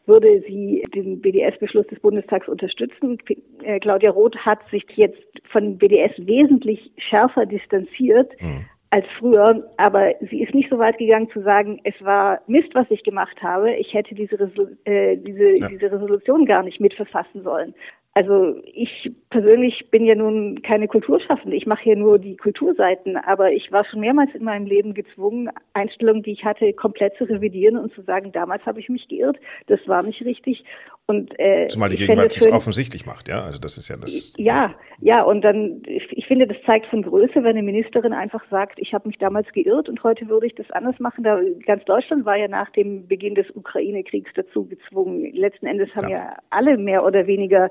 würde 0.06 0.42
sie 0.48 0.84
den 0.96 1.22
BDS-Beschluss 1.22 1.88
des 1.88 2.00
Bundestags 2.00 2.48
unterstützen. 2.48 3.18
Äh, 3.64 3.80
Claudia 3.80 4.12
Roth 4.12 4.38
hat 4.38 4.60
sich 4.70 4.86
jetzt 4.96 5.22
von 5.52 5.78
BDS 5.78 6.14
wesentlich 6.18 6.92
schärfer 6.98 7.46
distanziert. 7.46 8.32
Mhm 8.42 8.66
als 8.90 9.06
früher, 9.20 9.70
aber 9.78 10.14
sie 10.30 10.42
ist 10.42 10.54
nicht 10.54 10.70
so 10.70 10.80
weit 10.80 10.98
gegangen 10.98 11.30
zu 11.32 11.42
sagen, 11.42 11.80
es 11.84 11.94
war 12.02 12.40
Mist, 12.48 12.74
was 12.74 12.90
ich 12.90 13.04
gemacht 13.04 13.42
habe. 13.42 13.74
Ich 13.76 13.94
hätte 13.94 14.16
diese, 14.16 14.40
Resol 14.40 14.78
äh, 14.86 15.18
diese, 15.18 15.60
ja. 15.60 15.68
diese 15.68 15.92
Resolution 15.92 16.46
gar 16.46 16.64
nicht 16.64 16.80
mitverfassen 16.80 17.44
sollen. 17.44 17.74
Also 18.18 18.56
ich 18.74 19.12
persönlich 19.30 19.92
bin 19.92 20.04
ja 20.04 20.16
nun 20.16 20.64
keine 20.64 20.88
Kulturschaffende. 20.88 21.56
Ich 21.56 21.68
mache 21.68 21.84
hier 21.84 21.96
nur 21.96 22.18
die 22.18 22.36
Kulturseiten, 22.36 23.16
aber 23.16 23.52
ich 23.52 23.72
war 23.72 23.86
schon 23.86 24.00
mehrmals 24.00 24.34
in 24.34 24.44
meinem 24.44 24.66
Leben 24.66 24.96
gezwungen, 24.96 25.52
Einstellungen, 25.74 26.24
die 26.24 26.32
ich 26.32 26.44
hatte, 26.44 26.74
komplett 26.74 27.16
zu 27.18 27.26
revidieren 27.26 27.78
und 27.78 27.94
zu 27.94 28.02
sagen, 28.02 28.32
damals 28.32 28.66
habe 28.66 28.80
ich 28.80 28.90
mich 28.90 29.08
geirrt, 29.08 29.38
das 29.68 29.80
war 29.86 30.02
nicht 30.02 30.20
richtig. 30.26 30.64
Und, 31.06 31.32
äh, 31.40 31.68
Zumal 31.68 31.90
die 31.90 31.98
Gegenwart 31.98 32.36
es 32.36 32.52
offensichtlich 32.52 33.06
macht, 33.06 33.30
ja. 33.30 33.44
Also 33.44 33.60
das 33.60 33.78
ist 33.78 33.88
ja 33.88 33.96
das. 33.96 34.34
Ja, 34.38 34.74
ja, 35.00 35.22
und 35.22 35.42
dann, 35.42 35.84
ich, 35.86 36.26
finde, 36.26 36.48
das 36.48 36.58
zeigt 36.66 36.88
von 36.88 37.04
Größe, 37.04 37.36
wenn 37.36 37.46
eine 37.46 37.62
Ministerin 37.62 38.14
einfach 38.14 38.44
sagt, 38.50 38.80
ich 38.80 38.94
habe 38.94 39.08
mich 39.08 39.18
damals 39.20 39.48
geirrt 39.54 39.88
und 39.90 40.04
heute 40.04 40.28
würde 40.28 40.48
ich 40.48 40.56
das 40.56 40.70
anders 40.72 41.00
machen. 41.00 41.24
Da 41.24 41.40
ganz 41.66 41.86
Deutschland 41.86 42.26
war 42.26 42.36
ja 42.36 42.48
nach 42.48 42.72
dem 42.72 43.08
Beginn 43.08 43.36
des 43.36 43.46
Ukraine-Kriegs 43.56 44.32
dazu 44.36 44.66
gezwungen. 44.66 45.32
Letzten 45.34 45.68
Endes 45.68 45.96
haben 45.96 46.10
ja, 46.10 46.18
ja 46.18 46.38
alle 46.50 46.78
mehr 46.78 47.06
oder 47.06 47.28
weniger 47.28 47.70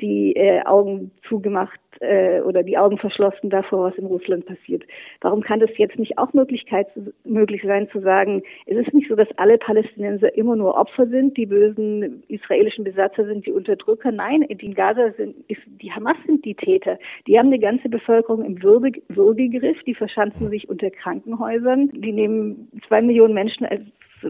die 0.00 0.34
äh, 0.36 0.62
Augen 0.64 1.10
zugemacht 1.28 1.78
äh, 2.00 2.40
oder 2.40 2.62
die 2.62 2.76
Augen 2.78 2.98
verschlossen 2.98 3.50
davor, 3.50 3.90
was 3.90 3.98
in 3.98 4.06
Russland 4.06 4.46
passiert. 4.46 4.84
Warum 5.20 5.42
kann 5.42 5.60
das 5.60 5.70
jetzt 5.76 5.98
nicht 5.98 6.18
auch 6.18 6.32
Möglichkeit, 6.32 6.88
möglich 7.24 7.62
sein 7.64 7.88
zu 7.90 8.00
sagen, 8.00 8.42
es 8.66 8.76
ist 8.76 8.94
nicht 8.94 9.08
so, 9.08 9.16
dass 9.16 9.28
alle 9.36 9.58
Palästinenser 9.58 10.34
immer 10.36 10.56
nur 10.56 10.76
Opfer 10.76 11.06
sind, 11.06 11.36
die 11.36 11.46
bösen 11.46 12.22
israelischen 12.28 12.84
Besatzer 12.84 13.24
sind 13.26 13.46
die 13.46 13.52
Unterdrücker. 13.52 14.12
Nein, 14.12 14.46
die 14.48 14.66
in 14.66 14.74
Gaza 14.74 15.12
sind, 15.16 15.36
ist, 15.48 15.60
die 15.66 15.92
Hamas 15.92 16.16
sind 16.26 16.44
die 16.44 16.54
Täter. 16.54 16.98
Die 17.26 17.38
haben 17.38 17.46
eine 17.46 17.58
ganze 17.58 17.88
Bevölkerung 17.88 18.44
im 18.44 18.62
Würge, 18.62 19.00
Würgegriff, 19.08 19.82
die 19.84 19.94
verschanzen 19.94 20.48
sich 20.48 20.68
unter 20.68 20.90
Krankenhäusern, 20.90 21.90
die 21.94 22.12
nehmen 22.12 22.68
zwei 22.88 23.02
Millionen 23.02 23.34
Menschen 23.34 23.66
als 23.66 23.82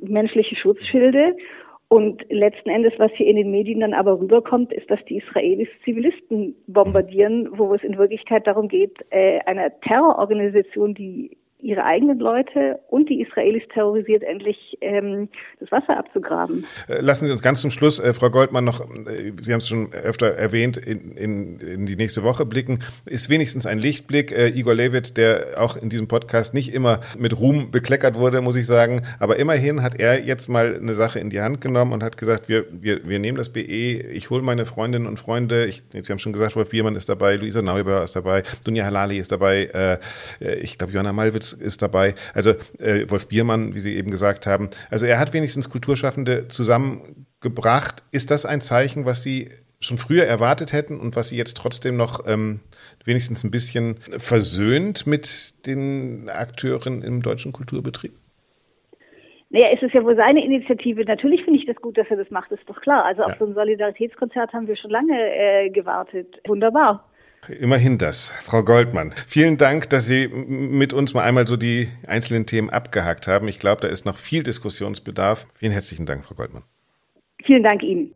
menschliche 0.02 0.56
Schutzschilde 0.56 1.36
und 1.94 2.26
letzten 2.28 2.70
Endes, 2.70 2.92
was 2.98 3.12
hier 3.12 3.28
in 3.28 3.36
den 3.36 3.52
Medien 3.52 3.78
dann 3.78 3.94
aber 3.94 4.18
rüberkommt, 4.18 4.72
ist, 4.72 4.90
dass 4.90 4.98
die 5.04 5.18
Israelis 5.18 5.68
Zivilisten 5.84 6.56
bombardieren, 6.66 7.48
wo 7.56 7.72
es 7.72 7.84
in 7.84 7.96
Wirklichkeit 7.96 8.48
darum 8.48 8.66
geht, 8.66 8.96
äh, 9.10 9.38
einer 9.46 9.70
Terrororganisation, 9.78 10.92
die 10.94 11.36
ihre 11.64 11.84
eigenen 11.84 12.18
Leute 12.18 12.78
und 12.88 13.08
die 13.08 13.22
Israelis 13.22 13.62
terrorisiert, 13.72 14.22
endlich 14.22 14.76
ähm, 14.82 15.30
das 15.60 15.72
Wasser 15.72 15.96
abzugraben. 15.96 16.66
Äh, 16.88 17.00
lassen 17.00 17.26
Sie 17.26 17.32
uns 17.32 17.42
ganz 17.42 17.62
zum 17.62 17.70
Schluss, 17.70 17.98
äh, 17.98 18.12
Frau 18.12 18.28
Goldmann, 18.28 18.64
noch, 18.64 18.82
äh, 18.82 19.32
Sie 19.40 19.52
haben 19.52 19.60
es 19.60 19.68
schon 19.68 19.92
öfter 19.92 20.26
erwähnt, 20.26 20.76
in, 20.76 21.12
in, 21.12 21.58
in 21.60 21.86
die 21.86 21.96
nächste 21.96 22.22
Woche 22.22 22.44
blicken. 22.44 22.80
Ist 23.06 23.30
wenigstens 23.30 23.64
ein 23.64 23.78
Lichtblick. 23.78 24.30
Äh, 24.30 24.48
Igor 24.48 24.74
Levit, 24.74 25.16
der 25.16 25.54
auch 25.56 25.76
in 25.76 25.88
diesem 25.88 26.06
Podcast 26.06 26.52
nicht 26.52 26.74
immer 26.74 27.00
mit 27.18 27.38
Ruhm 27.38 27.70
bekleckert 27.70 28.18
wurde, 28.18 28.42
muss 28.42 28.56
ich 28.56 28.66
sagen, 28.66 29.02
aber 29.18 29.38
immerhin 29.38 29.82
hat 29.82 29.98
er 29.98 30.22
jetzt 30.22 30.48
mal 30.48 30.76
eine 30.76 30.94
Sache 30.94 31.18
in 31.18 31.30
die 31.30 31.40
Hand 31.40 31.62
genommen 31.62 31.92
und 31.92 32.02
hat 32.02 32.18
gesagt, 32.18 32.48
wir, 32.48 32.66
wir, 32.70 33.08
wir 33.08 33.18
nehmen 33.18 33.38
das 33.38 33.48
BE, 33.48 33.62
ich 33.62 34.28
hole 34.28 34.42
meine 34.42 34.66
Freundinnen 34.66 35.06
und 35.06 35.18
Freunde, 35.18 35.64
ich, 35.64 35.82
Sie 35.92 36.12
haben 36.12 36.18
schon 36.18 36.34
gesagt, 36.34 36.56
Wolf 36.56 36.68
Biermann 36.68 36.94
ist 36.94 37.08
dabei, 37.08 37.36
Luisa 37.36 37.62
Neubauer 37.62 38.02
ist 38.02 38.16
dabei, 38.16 38.42
Dunja 38.64 38.84
Halali 38.84 39.16
ist 39.16 39.32
dabei, 39.32 39.70
äh, 39.72 39.98
äh 40.44 40.56
ich 40.56 40.76
glaube, 40.76 40.92
Johanna 40.92 41.12
Malwitz 41.12 41.53
ist 41.60 41.82
dabei. 41.82 42.14
Also 42.34 42.50
äh, 42.78 43.08
Wolf 43.08 43.28
Biermann, 43.28 43.74
wie 43.74 43.80
Sie 43.80 43.96
eben 43.96 44.10
gesagt 44.10 44.46
haben. 44.46 44.70
Also 44.90 45.06
er 45.06 45.18
hat 45.18 45.32
wenigstens 45.32 45.70
Kulturschaffende 45.70 46.48
zusammengebracht. 46.48 48.04
Ist 48.10 48.30
das 48.30 48.46
ein 48.46 48.60
Zeichen, 48.60 49.06
was 49.06 49.22
Sie 49.22 49.48
schon 49.80 49.98
früher 49.98 50.24
erwartet 50.24 50.72
hätten 50.72 50.98
und 50.98 51.16
was 51.16 51.28
Sie 51.28 51.36
jetzt 51.36 51.56
trotzdem 51.56 51.96
noch 51.96 52.26
ähm, 52.26 52.60
wenigstens 53.04 53.44
ein 53.44 53.50
bisschen 53.50 53.96
versöhnt 54.18 55.06
mit 55.06 55.66
den 55.66 56.28
Akteuren 56.28 57.02
im 57.02 57.22
deutschen 57.22 57.52
Kulturbetrieb? 57.52 58.12
Naja, 59.50 59.68
es 59.72 59.82
ist 59.82 59.94
ja 59.94 60.02
wohl 60.02 60.16
seine 60.16 60.44
Initiative. 60.44 61.04
Natürlich 61.04 61.44
finde 61.44 61.60
ich 61.60 61.66
das 61.66 61.76
gut, 61.76 61.96
dass 61.96 62.08
er 62.10 62.16
das 62.16 62.28
macht, 62.30 62.50
ist 62.50 62.68
doch 62.68 62.80
klar. 62.80 63.04
Also 63.04 63.22
auf 63.22 63.34
so 63.38 63.46
ein 63.46 63.54
Solidaritätskonzert 63.54 64.52
haben 64.52 64.66
wir 64.66 64.76
schon 64.76 64.90
lange 64.90 65.14
äh, 65.14 65.70
gewartet. 65.70 66.40
Wunderbar. 66.44 67.08
Immerhin 67.48 67.98
das. 67.98 68.30
Frau 68.42 68.62
Goldmann, 68.62 69.14
vielen 69.26 69.56
Dank, 69.56 69.90
dass 69.90 70.06
Sie 70.06 70.28
mit 70.28 70.92
uns 70.92 71.14
mal 71.14 71.22
einmal 71.22 71.46
so 71.46 71.56
die 71.56 71.88
einzelnen 72.06 72.46
Themen 72.46 72.70
abgehakt 72.70 73.26
haben. 73.26 73.48
Ich 73.48 73.58
glaube, 73.58 73.82
da 73.82 73.88
ist 73.88 74.04
noch 74.04 74.16
viel 74.16 74.42
Diskussionsbedarf. 74.42 75.46
Vielen 75.54 75.72
herzlichen 75.72 76.06
Dank, 76.06 76.24
Frau 76.24 76.34
Goldmann. 76.34 76.62
Vielen 77.44 77.62
Dank 77.62 77.82
Ihnen. 77.82 78.14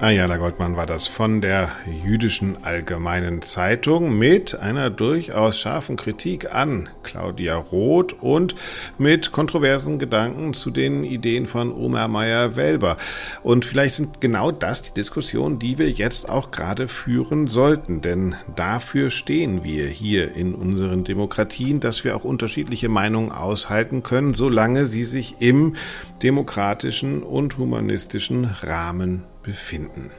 Ayala 0.00 0.36
Goldmann 0.38 0.76
war 0.76 0.86
das 0.86 1.06
von 1.06 1.40
der 1.40 1.70
Jüdischen 1.86 2.64
Allgemeinen 2.64 3.42
Zeitung 3.42 4.18
mit 4.18 4.58
einer 4.58 4.90
durchaus 4.90 5.58
scharfen 5.58 5.96
Kritik 5.96 6.52
an 6.52 6.88
Claudia 7.04 7.56
Roth 7.56 8.12
und 8.12 8.56
mit 8.98 9.30
kontroversen 9.30 10.00
Gedanken 10.00 10.52
zu 10.52 10.70
den 10.70 11.04
Ideen 11.04 11.46
von 11.46 11.72
Omer 11.72 12.08
Meyer-Welber. 12.08 12.96
Und 13.44 13.64
vielleicht 13.64 13.94
sind 13.94 14.20
genau 14.20 14.50
das 14.50 14.82
die 14.82 14.94
Diskussionen, 14.94 15.60
die 15.60 15.78
wir 15.78 15.90
jetzt 15.90 16.28
auch 16.28 16.50
gerade 16.50 16.88
führen 16.88 17.46
sollten, 17.46 18.00
denn 18.00 18.34
dafür 18.56 19.10
stehen 19.10 19.62
wir 19.62 19.86
hier 19.86 20.34
in 20.34 20.54
unseren 20.54 21.04
Demokratien, 21.04 21.78
dass 21.78 22.02
wir 22.02 22.16
auch 22.16 22.24
unterschiedliche 22.24 22.88
Meinungen 22.88 23.30
aushalten 23.30 24.02
können, 24.02 24.34
solange 24.34 24.86
sie 24.86 25.04
sich 25.04 25.36
im 25.38 25.76
demokratischen 26.20 27.22
und 27.22 27.58
humanistischen 27.58 28.44
Rahmen 28.44 29.22
befinden. 29.44 30.10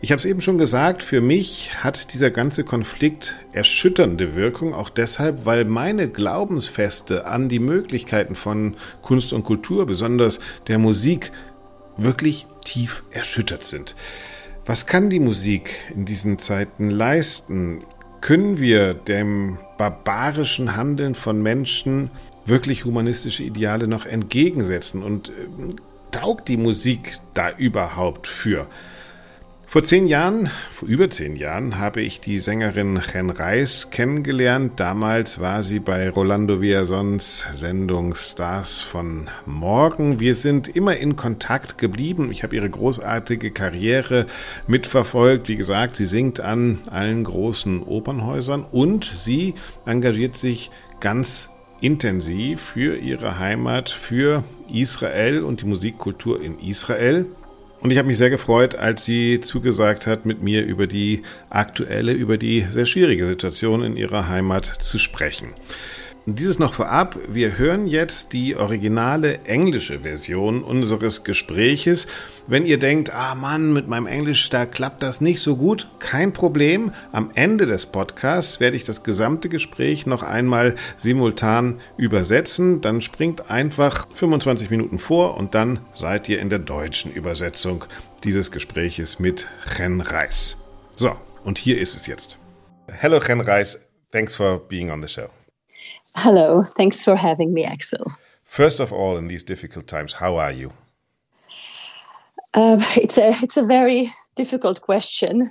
Ich 0.00 0.10
habe 0.10 0.18
es 0.18 0.24
eben 0.24 0.40
schon 0.40 0.58
gesagt, 0.58 1.02
für 1.02 1.20
mich 1.20 1.72
hat 1.82 2.12
dieser 2.12 2.30
ganze 2.30 2.64
Konflikt 2.64 3.36
erschütternde 3.52 4.34
Wirkung, 4.34 4.74
auch 4.74 4.90
deshalb, 4.90 5.46
weil 5.46 5.64
meine 5.64 6.08
Glaubensfeste 6.08 7.26
an 7.26 7.48
die 7.48 7.60
Möglichkeiten 7.60 8.34
von 8.34 8.76
Kunst 9.00 9.32
und 9.32 9.44
Kultur, 9.44 9.86
besonders 9.86 10.40
der 10.66 10.78
Musik, 10.78 11.30
wirklich 11.96 12.46
tief 12.64 13.04
erschüttert 13.10 13.64
sind. 13.64 13.94
Was 14.64 14.86
kann 14.86 15.10
die 15.10 15.20
Musik 15.20 15.74
in 15.94 16.04
diesen 16.04 16.38
Zeiten 16.38 16.90
leisten? 16.90 17.84
Können 18.20 18.58
wir 18.58 18.94
dem 18.94 19.58
barbarischen 19.76 20.76
Handeln 20.76 21.14
von 21.14 21.42
Menschen 21.42 22.10
wirklich 22.44 22.84
humanistische 22.84 23.42
Ideale 23.42 23.88
noch 23.88 24.06
entgegensetzen? 24.06 25.02
Und 25.02 25.30
äh, 25.30 25.32
taugt 26.12 26.48
die 26.48 26.56
Musik 26.56 27.16
da 27.34 27.50
überhaupt 27.50 28.28
für? 28.28 28.68
Vor 29.72 29.82
zehn 29.84 30.06
Jahren, 30.06 30.50
vor 30.70 30.86
über 30.86 31.08
zehn 31.08 31.34
Jahren, 31.34 31.78
habe 31.78 32.02
ich 32.02 32.20
die 32.20 32.38
Sängerin 32.38 33.00
Chen 33.10 33.30
Reis 33.30 33.88
kennengelernt. 33.88 34.78
Damals 34.78 35.40
war 35.40 35.62
sie 35.62 35.78
bei 35.78 36.10
Rolando 36.10 36.60
Villasons 36.60 37.46
Sendung 37.54 38.14
Stars 38.14 38.82
von 38.82 39.30
Morgen. 39.46 40.20
Wir 40.20 40.34
sind 40.34 40.68
immer 40.68 40.98
in 40.98 41.16
Kontakt 41.16 41.78
geblieben. 41.78 42.30
Ich 42.30 42.42
habe 42.42 42.54
ihre 42.54 42.68
großartige 42.68 43.50
Karriere 43.50 44.26
mitverfolgt. 44.66 45.48
Wie 45.48 45.56
gesagt, 45.56 45.96
sie 45.96 46.04
singt 46.04 46.38
an 46.38 46.80
allen 46.90 47.24
großen 47.24 47.82
Opernhäusern 47.82 48.66
und 48.70 49.10
sie 49.16 49.54
engagiert 49.86 50.36
sich 50.36 50.70
ganz 51.00 51.48
intensiv 51.82 52.60
für 52.60 52.96
ihre 52.96 53.38
Heimat, 53.38 53.90
für 53.90 54.44
Israel 54.72 55.42
und 55.42 55.60
die 55.60 55.66
Musikkultur 55.66 56.40
in 56.40 56.58
Israel. 56.58 57.26
Und 57.80 57.90
ich 57.90 57.98
habe 57.98 58.06
mich 58.06 58.16
sehr 58.16 58.30
gefreut, 58.30 58.76
als 58.76 59.04
sie 59.04 59.40
zugesagt 59.40 60.06
hat, 60.06 60.24
mit 60.24 60.42
mir 60.42 60.64
über 60.64 60.86
die 60.86 61.22
aktuelle, 61.50 62.12
über 62.12 62.38
die 62.38 62.64
sehr 62.70 62.86
schwierige 62.86 63.26
Situation 63.26 63.82
in 63.82 63.96
ihrer 63.96 64.28
Heimat 64.28 64.66
zu 64.80 64.98
sprechen. 64.98 65.54
Dieses 66.24 66.60
noch 66.60 66.74
vorab. 66.74 67.18
Wir 67.26 67.58
hören 67.58 67.88
jetzt 67.88 68.32
die 68.32 68.54
originale 68.54 69.40
englische 69.40 70.00
Version 70.00 70.62
unseres 70.62 71.24
Gespräches. 71.24 72.06
Wenn 72.46 72.64
ihr 72.64 72.78
denkt, 72.78 73.12
ah 73.12 73.34
Mann, 73.34 73.72
mit 73.72 73.88
meinem 73.88 74.06
Englisch, 74.06 74.48
da 74.48 74.64
klappt 74.64 75.02
das 75.02 75.20
nicht 75.20 75.40
so 75.40 75.56
gut, 75.56 75.88
kein 75.98 76.32
Problem. 76.32 76.92
Am 77.10 77.32
Ende 77.34 77.66
des 77.66 77.86
Podcasts 77.86 78.60
werde 78.60 78.76
ich 78.76 78.84
das 78.84 79.02
gesamte 79.02 79.48
Gespräch 79.48 80.06
noch 80.06 80.22
einmal 80.22 80.76
simultan 80.96 81.80
übersetzen. 81.96 82.80
Dann 82.80 83.02
springt 83.02 83.50
einfach 83.50 84.06
25 84.14 84.70
Minuten 84.70 85.00
vor 85.00 85.36
und 85.36 85.56
dann 85.56 85.80
seid 85.92 86.28
ihr 86.28 86.40
in 86.40 86.50
der 86.50 86.60
deutschen 86.60 87.12
Übersetzung 87.12 87.84
dieses 88.22 88.52
Gespräches 88.52 89.18
mit 89.18 89.48
Chen 89.76 90.00
Reis. 90.00 90.56
So, 90.94 91.10
und 91.42 91.58
hier 91.58 91.80
ist 91.80 91.96
es 91.96 92.06
jetzt. 92.06 92.38
Hello 92.86 93.18
Chen 93.18 93.40
Reis, 93.40 93.80
thanks 94.12 94.36
for 94.36 94.60
being 94.68 94.92
on 94.92 95.02
the 95.02 95.08
show. 95.08 95.28
Hello, 96.14 96.64
thanks 96.76 97.02
for 97.02 97.16
having 97.16 97.54
me, 97.54 97.64
Axel. 97.64 98.04
First 98.44 98.80
of 98.80 98.92
all, 98.92 99.16
in 99.16 99.28
these 99.28 99.42
difficult 99.42 99.86
times, 99.86 100.14
how 100.14 100.36
are 100.36 100.52
you? 100.52 100.72
Um, 102.54 102.80
it's 102.96 103.16
a 103.16 103.30
it's 103.42 103.56
a 103.56 103.62
very 103.62 104.12
difficult 104.34 104.82
question. 104.82 105.50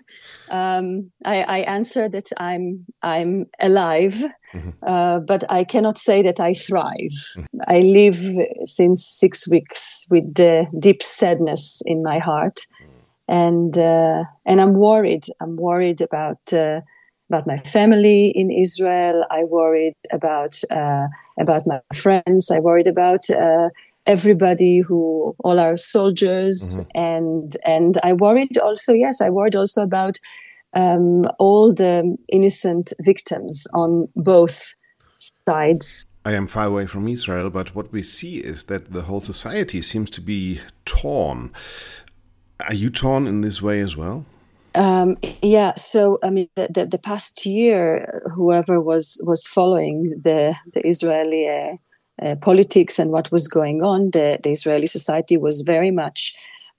Um, 0.50 1.12
I, 1.26 1.41
I, 1.43 1.58
answer 1.60 2.10
that 2.10 2.30
I'm 2.38 2.86
I'm 3.02 3.47
alive, 3.60 4.24
mm-hmm. 4.54 4.69
uh, 4.84 5.19
but 5.19 5.43
I 5.50 5.63
cannot 5.63 5.97
say 5.97 6.21
that 6.21 6.39
I 6.39 6.54
thrive. 6.54 7.15
Mm-hmm. 7.38 7.60
I 7.67 7.80
live 7.80 8.19
since 8.65 9.06
six 9.06 9.47
weeks 9.47 10.08
with 10.12 10.34
the 10.36 10.67
deep 10.78 11.02
sadness 11.02 11.82
in 11.86 12.04
my 12.04 12.19
heart, 12.19 12.60
mm-hmm. 12.84 13.34
and 13.34 13.78
uh, 13.78 14.24
and 14.45 14.62
I'm 14.62 14.74
worried. 14.74 15.26
I'm 15.39 15.56
worried 15.56 16.02
about. 16.02 16.54
About 17.31 17.47
my 17.47 17.57
family 17.57 18.21
in 18.41 18.51
Israel. 18.51 19.23
I 19.31 19.45
worried 19.45 19.95
about 20.11 20.53
uh, 20.69 21.07
about 21.39 21.65
my 21.65 21.79
friends. 21.95 22.51
I 22.51 22.59
worried 22.59 22.87
about 22.87 23.29
uh, 23.29 23.69
everybody 24.05 24.79
who 24.79 25.33
all 25.45 25.57
our 25.57 25.77
soldiers 25.77 26.57
mm-hmm. 26.61 26.99
and 26.99 27.57
and 27.65 27.97
I 28.03 28.11
worried 28.25 28.57
also. 28.57 28.91
Yes, 28.91 29.21
I 29.21 29.29
worried 29.29 29.55
also 29.55 29.81
about 29.81 30.17
um, 30.73 31.25
all 31.39 31.73
the 31.73 32.17
innocent 32.27 32.93
victims 32.99 33.65
on 33.73 34.09
both 34.15 34.75
sides. 35.47 36.05
I 36.23 36.33
am 36.33 36.47
far 36.47 36.65
away 36.65 36.85
from 36.85 37.07
Israel, 37.07 37.49
but 37.49 37.73
what 37.75 37.91
we 37.91 38.03
see 38.03 38.37
is 38.37 38.65
that 38.65 38.91
the 38.91 39.03
whole 39.03 39.21
society 39.21 39.81
seems 39.81 40.09
to 40.11 40.21
be 40.21 40.61
torn. 40.85 41.51
Are 42.67 42.75
you 42.75 42.89
torn 42.89 43.25
in 43.25 43.41
this 43.41 43.61
way 43.61 43.79
as 43.79 43.95
well? 43.97 44.25
Um, 44.73 45.17
yeah, 45.41 45.73
so 45.75 46.17
I 46.23 46.29
mean, 46.29 46.47
the, 46.55 46.67
the, 46.73 46.86
the, 46.86 46.97
past 46.97 47.45
year, 47.45 48.23
whoever 48.34 48.79
was 48.79 49.21
was 49.25 49.45
following 49.45 50.13
the 50.23 50.55
the 50.73 50.88
Israeli 50.88 51.49
uh, 51.49 52.25
uh, 52.25 52.36
politics 52.36 52.97
and 52.97 53.12
what 53.12 53.31
was 53.31 53.47
going 53.47 53.84
on, 53.84 54.12
the, 54.12 54.39
the 54.43 54.51
Israeli 54.51 54.88
society 54.88 55.36
was 55.36 55.62
very 55.62 55.91
much 55.91 56.36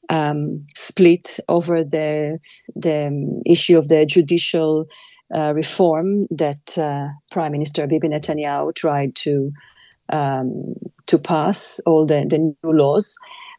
um, 0.08 0.64
split 0.74 1.38
over 1.48 1.84
the 1.84 2.38
the 2.74 3.08
um, 3.08 3.42
issue 3.44 3.76
of 3.76 3.88
the 3.88 4.06
judicial 4.06 4.86
uh, 5.34 5.52
reform 5.54 6.26
that 6.30 6.78
uh, 6.78 7.08
Prime 7.30 7.52
Minister 7.52 7.86
Bibi 7.86 8.08
Netanyahu 8.08 8.74
tried 8.74 9.14
to 9.16 9.52
um, 10.10 10.74
to 11.06 11.18
pass 11.18 11.80
all 11.86 12.06
the, 12.06 12.24
the 12.28 12.38
new 12.38 12.56
laws. 12.72 13.16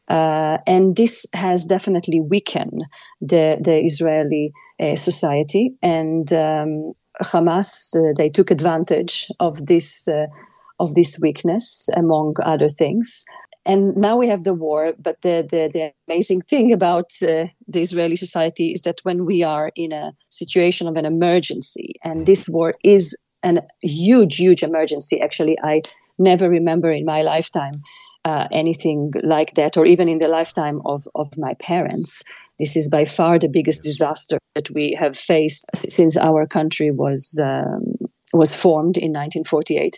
Uh, 0.10 0.58
and 0.68 0.96
this 0.96 1.26
has 1.34 1.66
definitely 1.66 2.20
weakened 2.20 2.84
the, 3.22 3.58
the 3.62 3.84
Israeli 3.84 4.54
uh, 4.82 4.96
society. 4.96 5.74
And 5.82 6.32
um, 6.34 6.94
Hamas, 7.22 7.96
uh, 7.96 8.13
they 8.16 8.30
took 8.30 8.52
advantage 8.52 9.32
of 9.39 9.66
this, 9.66 10.08
uh, 10.08 10.28
of 10.80 10.96
this 10.96 11.20
weakness, 11.22 11.89
among 11.96 12.36
other 12.44 12.70
things. 12.70 13.24
And 13.66 13.96
now 13.96 14.18
we 14.18 14.28
have 14.28 14.44
the 14.44 14.54
war. 14.54 14.94
But 15.00 15.22
the, 15.22 15.48
the, 15.50 15.70
the 15.72 15.94
amazing 16.08 16.42
thing 16.42 16.74
about 16.74 17.12
uh, 17.24 17.48
the 17.68 17.82
Israeli 17.82 18.18
society 18.18 18.74
is 18.74 18.82
that 18.82 19.00
when 19.04 19.26
we 19.26 19.42
are 19.42 19.72
in 19.76 19.94
a 19.94 20.12
situation 20.30 20.88
of 20.88 20.98
an 20.98 21.06
emergency, 21.06 21.94
and 22.04 22.26
this 22.26 22.50
war 22.50 22.74
is 22.84 23.16
a 23.44 23.62
huge, 23.82 24.36
huge 24.36 24.63
emergency, 24.63 25.22
actually, 25.22 25.56
I 25.63 25.82
never 26.20 26.50
remember 26.50 26.92
in 26.92 27.06
my 27.06 27.22
lifetime 27.22 27.82
uh, 28.26 28.48
anything 28.52 29.12
like 29.24 29.54
that, 29.56 29.78
or 29.78 29.86
even 29.86 30.08
in 30.08 30.18
the 30.18 30.28
lifetime 30.28 30.82
of, 30.86 31.08
of 31.16 31.30
my 31.38 31.54
parents. 31.56 32.24
This 32.60 32.76
is 32.76 32.88
by 32.88 33.06
far 33.06 33.40
the 33.40 33.50
biggest 33.50 33.84
disaster 33.84 34.38
that 34.56 34.70
we 34.70 34.96
have 35.00 35.18
faced 35.18 35.66
since 35.76 36.16
our 36.16 36.46
country 36.46 36.92
was 36.92 37.40
um, 37.44 37.96
was 38.32 38.56
formed 38.56 38.98
in 38.98 39.12
1948. 39.12 39.98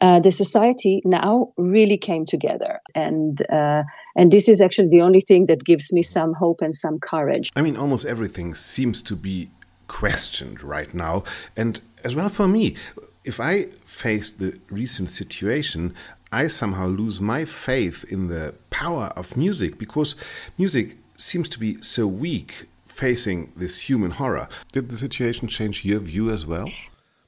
Uh, 0.00 0.20
the 0.20 0.30
society 0.30 1.02
now 1.04 1.52
really 1.56 1.98
came 1.98 2.24
together, 2.24 2.78
and 2.94 3.42
uh, 3.50 3.82
and 4.16 4.30
this 4.30 4.48
is 4.48 4.60
actually 4.60 4.88
the 4.88 5.02
only 5.02 5.20
thing 5.20 5.46
that 5.46 5.64
gives 5.64 5.92
me 5.92 6.02
some 6.02 6.34
hope 6.34 6.60
and 6.60 6.72
some 6.72 6.98
courage. 7.00 7.50
I 7.56 7.62
mean, 7.62 7.76
almost 7.76 8.06
everything 8.06 8.54
seems 8.54 9.02
to 9.02 9.16
be 9.16 9.50
questioned 9.88 10.62
right 10.62 10.94
now, 10.94 11.24
and 11.56 11.80
as 12.04 12.14
well 12.14 12.28
for 12.28 12.46
me, 12.46 12.76
if 13.24 13.40
I 13.40 13.64
face 13.84 14.30
the 14.30 14.58
recent 14.70 15.10
situation, 15.10 15.94
I 16.32 16.48
somehow 16.48 16.86
lose 16.86 17.20
my 17.20 17.44
faith 17.44 18.04
in 18.10 18.28
the 18.28 18.54
power 18.70 19.12
of 19.16 19.36
music 19.36 19.78
because 19.78 20.14
music 20.58 20.96
seems 21.16 21.48
to 21.50 21.58
be 21.58 21.80
so 21.80 22.06
weak 22.06 22.66
facing 22.86 23.52
this 23.56 23.78
human 23.78 24.10
horror. 24.10 24.48
Did 24.72 24.90
the 24.90 24.98
situation 24.98 25.48
change 25.48 25.84
your 25.84 26.00
view 26.00 26.30
as 26.30 26.44
well? 26.44 26.70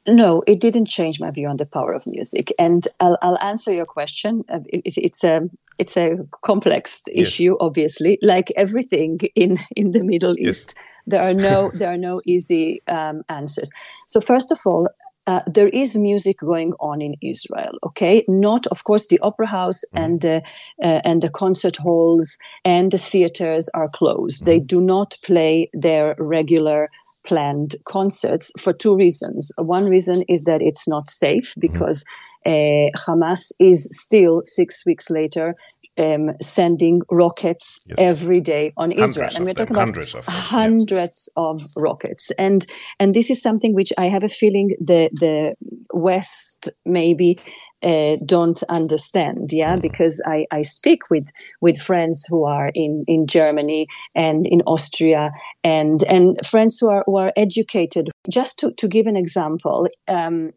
No, 0.07 0.43
it 0.47 0.61
didn't 0.61 0.87
change 0.87 1.21
my 1.21 1.31
view 1.31 1.49
on 1.49 1.57
the 1.57 1.67
power 1.67 1.93
of 1.93 2.07
music. 2.07 2.53
And 2.59 2.87
I'll, 3.01 3.19
I'll 3.23 3.39
answer 3.43 3.73
your 3.73 3.85
question. 3.85 4.45
Uh, 4.49 4.61
it's, 4.73 4.97
it's 4.99 5.25
a 5.25 5.49
it's 5.79 5.97
a 5.97 6.19
complex 6.43 7.05
issue, 7.13 7.53
yes. 7.53 7.57
obviously, 7.61 8.19
like 8.23 8.51
everything 8.57 9.21
in 9.35 9.57
in 9.77 9.93
the 9.93 10.03
Middle 10.03 10.39
East. 10.39 10.75
Yes. 10.77 10.85
There 11.07 11.23
are 11.23 11.35
no 11.35 11.71
there 11.75 11.91
are 11.93 11.99
no 11.99 12.21
easy 12.27 12.81
um, 12.87 13.23
answers. 13.29 13.73
So 14.09 14.21
first 14.21 14.51
of 14.51 14.61
all, 14.65 14.89
uh, 15.31 15.43
there 15.47 15.69
is 15.69 15.97
music 15.97 16.39
going 16.41 16.73
on 16.81 17.01
in 17.01 17.15
Israel. 17.23 17.75
Okay, 17.87 18.25
not 18.27 18.67
of 18.69 18.83
course 18.83 19.07
the 19.07 19.21
opera 19.21 19.47
house 19.47 19.81
mm-hmm. 19.85 20.05
and 20.05 20.25
uh, 20.25 20.41
uh, 20.83 21.01
and 21.05 21.23
the 21.23 21.31
concert 21.31 21.77
halls 21.77 22.37
and 22.65 22.91
the 22.91 22.99
theaters 22.99 23.69
are 23.75 23.91
closed. 23.95 24.43
Mm-hmm. 24.43 24.51
They 24.51 24.59
do 24.59 24.81
not 24.81 25.17
play 25.25 25.71
their 25.73 26.17
regular 26.19 26.91
planned 27.25 27.77
concerts 27.85 28.51
for 28.59 28.73
two 28.73 28.97
reasons. 28.97 29.53
One 29.57 29.87
reason 29.89 30.23
is 30.29 30.43
that 30.45 30.63
it's 30.63 30.89
not 30.89 31.09
safe 31.09 31.51
mm-hmm. 31.51 31.61
because 31.61 32.05
mm-hmm. 32.45 33.11
Hamas 33.11 33.53
is 33.61 33.89
still 34.05 34.41
six 34.45 34.85
weeks 34.85 35.11
later 35.11 35.55
um, 36.01 36.31
sending 36.41 37.03
rockets 37.11 37.81
yes. 37.87 37.97
every 37.99 38.41
day 38.41 38.73
on 38.77 38.91
hundreds 38.91 39.11
Israel, 39.11 39.31
and 39.35 39.45
we're 39.45 39.55
talking 39.55 39.77
about 39.77 39.87
hundreds 39.87 40.15
of, 40.15 40.27
hundreds 40.27 41.29
yeah. 41.37 41.43
of 41.43 41.63
rockets. 41.77 42.31
And 42.39 42.65
and 42.99 43.15
this 43.15 43.31
is 43.31 43.43
something 43.43 43.75
which 43.75 43.93
I 43.99 44.09
have 44.09 44.25
a 44.25 44.29
feeling 44.29 44.77
the 44.81 45.11
the 45.13 45.55
West 45.93 46.71
maybe 46.85 47.39
uh, 47.83 48.17
don't 48.25 48.63
understand 48.69 49.51
yeah 49.53 49.77
mm. 49.77 49.83
because 49.83 50.23
I, 50.27 50.47
I 50.51 50.61
speak 50.61 51.09
with 51.11 51.31
with 51.61 51.81
friends 51.81 52.27
who 52.29 52.45
are 52.45 52.71
in 52.75 53.05
in 53.07 53.27
germany 53.27 53.87
and 54.15 54.47
in 54.47 54.61
austria 54.67 55.31
and 55.65 56.03
and 56.05 56.39
friends 56.45 56.79
who 56.79 56.91
are 56.91 57.05
who 57.07 57.17
are 57.17 57.33
educated 57.37 58.11
just 58.31 58.59
to, 58.59 58.73
to 58.73 58.87
give 58.87 59.07
an 59.07 59.17
example 59.17 59.89
um, 60.09 60.51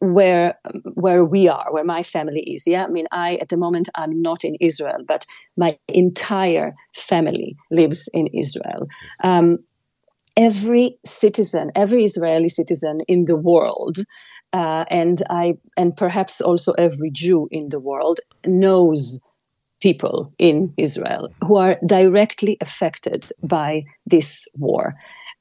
where 0.00 0.58
where 0.94 1.24
we 1.24 1.48
are 1.48 1.66
where 1.70 1.84
my 1.84 2.02
family 2.02 2.40
is 2.40 2.66
yeah? 2.66 2.84
I 2.84 2.88
mean 2.88 3.06
i 3.12 3.36
at 3.36 3.48
the 3.48 3.56
moment 3.56 3.88
i'm 3.94 4.22
not 4.22 4.44
in 4.44 4.56
israel 4.60 5.04
but 5.06 5.26
my 5.56 5.78
entire 5.88 6.74
family 6.94 7.56
lives 7.70 8.08
in 8.14 8.26
israel. 8.28 8.86
Um, 9.22 9.58
every 10.36 10.98
citizen 11.04 11.70
every 11.74 12.04
israeli 12.04 12.48
citizen 12.48 13.00
in 13.08 13.26
the 13.26 13.36
world 13.36 13.98
uh, 14.52 14.84
and 14.88 15.22
i 15.28 15.54
and 15.76 15.96
perhaps 15.96 16.40
also 16.40 16.72
every 16.72 17.10
jew 17.10 17.48
in 17.50 17.68
the 17.68 17.80
world 17.80 18.20
knows 18.46 19.20
people 19.80 20.32
in 20.38 20.72
israel 20.76 21.28
who 21.46 21.56
are 21.56 21.76
directly 21.86 22.56
affected 22.60 23.30
by 23.42 23.82
this 24.06 24.48
war 24.56 24.94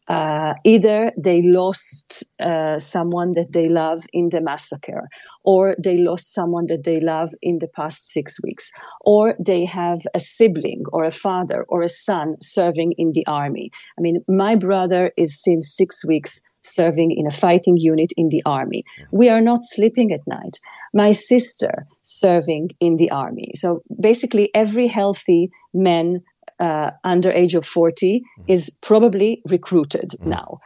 uh, 0.08 0.54
either 0.64 1.12
they 1.18 1.42
lost 1.42 2.24
uh, 2.40 2.80
someone 2.80 3.34
that 3.34 3.52
they 3.52 3.68
love 3.68 4.06
in 4.14 4.30
the 4.30 4.42
massacre, 4.42 5.10
or 5.44 5.76
they 5.84 5.98
lost 5.98 6.34
someone 6.34 6.66
that 6.68 6.84
they 6.84 7.00
love 7.00 7.30
in 7.42 7.60
the 7.60 7.68
past 7.68 8.08
six 8.08 8.42
weeks, 8.42 8.72
or 9.02 9.36
they 9.40 9.66
have 9.66 10.00
a 10.14 10.20
sibling 10.20 10.84
or 10.94 11.04
a 11.04 11.12
father 11.12 11.66
or 11.68 11.82
a 11.82 11.90
son 11.90 12.36
serving 12.42 12.94
in 12.98 13.12
the 13.14 13.26
army. 13.28 13.70
I 13.98 14.02
mean, 14.02 14.24
my 14.28 14.56
brother 14.56 15.12
is 15.18 15.42
since 15.42 15.76
six 15.76 16.06
weeks 16.06 16.42
serving 16.62 17.12
in 17.12 17.28
a 17.28 17.32
fighting 17.32 17.78
unit 17.78 18.12
in 18.18 18.30
the 18.30 18.42
army. 18.46 18.84
We 19.12 19.30
are 19.30 19.42
not 19.42 19.64
sleeping 19.64 20.12
at 20.12 20.28
night. 20.28 20.60
My 20.94 21.12
sister 21.12 21.86
serving 22.04 22.70
in 22.80 22.96
the 22.96 23.12
army. 23.12 23.52
So 23.56 23.82
basically, 24.02 24.50
every 24.54 24.88
healthy 24.88 25.50
man 25.74 26.22
uh, 26.60 26.92
under 27.04 27.32
age 27.32 27.56
of 27.56 27.66
40 27.66 28.20
mm-hmm. 28.20 28.52
is 28.52 28.70
probably 28.82 29.42
recruited 29.46 30.12
mm-hmm. 30.12 30.30
now. 30.30 30.60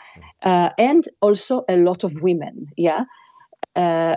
Uh, 0.43 0.69
and 0.77 1.05
also 1.21 1.63
a 1.69 1.77
lot 1.77 2.03
of 2.03 2.21
women, 2.21 2.67
yeah, 2.77 3.05
uh, 3.75 4.15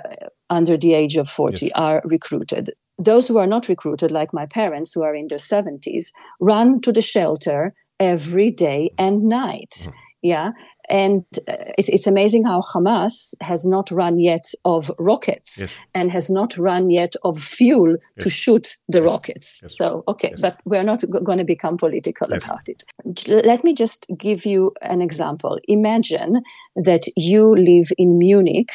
under 0.51 0.77
the 0.77 0.95
age 0.95 1.17
of 1.17 1.29
40 1.29 1.67
yes. 1.67 1.73
are 1.75 2.03
recruited. 2.05 2.71
Those 2.99 3.29
who 3.29 3.39
are 3.39 3.47
not 3.47 3.69
recruited, 3.69 4.11
like 4.11 4.33
my 4.33 4.47
parents 4.47 4.93
who 4.93 5.03
are 5.03 5.15
in 5.15 5.29
their 5.29 5.39
70s, 5.39 6.13
run 6.41 6.81
to 6.83 6.93
the 6.93 7.03
shelter 7.03 7.75
every 8.01 8.51
day 8.51 8.91
and 8.99 9.25
night. 9.25 9.73
Mm-hmm. 9.73 9.91
Yeah. 10.23 10.51
And 10.91 11.25
uh, 11.49 11.57
it's, 11.79 11.89
it's 11.89 12.07
amazing 12.07 12.45
how 12.45 12.61
Hamas 12.61 13.35
has 13.41 13.67
not 13.67 13.91
run 13.91 14.19
yet 14.19 14.47
of 14.65 14.91
rockets 14.99 15.61
yes. 15.61 15.75
and 15.95 16.11
has 16.11 16.31
not 16.31 16.57
run 16.59 16.91
yet 16.91 17.15
of 17.25 17.39
fuel 17.39 17.97
yes. 18.17 18.25
to 18.25 18.31
shoot 18.31 18.77
the 18.89 18.99
yes. 18.99 19.07
rockets. 19.07 19.65
So, 19.71 20.05
okay, 20.09 20.35
but 20.41 20.61
we're 20.65 20.83
not 20.83 21.01
g- 21.01 21.07
going 21.07 21.39
to 21.39 21.45
become 21.45 21.77
political 21.77 22.33
about 22.33 22.69
it. 22.69 22.85
Let 23.27 23.65
me 23.65 23.75
just 23.75 24.07
give 24.19 24.45
you 24.45 24.73
an 24.83 25.01
example. 25.01 25.59
Imagine 25.69 26.43
that 26.77 27.05
you 27.17 27.55
live 27.57 27.89
in 27.97 28.19
Munich 28.19 28.73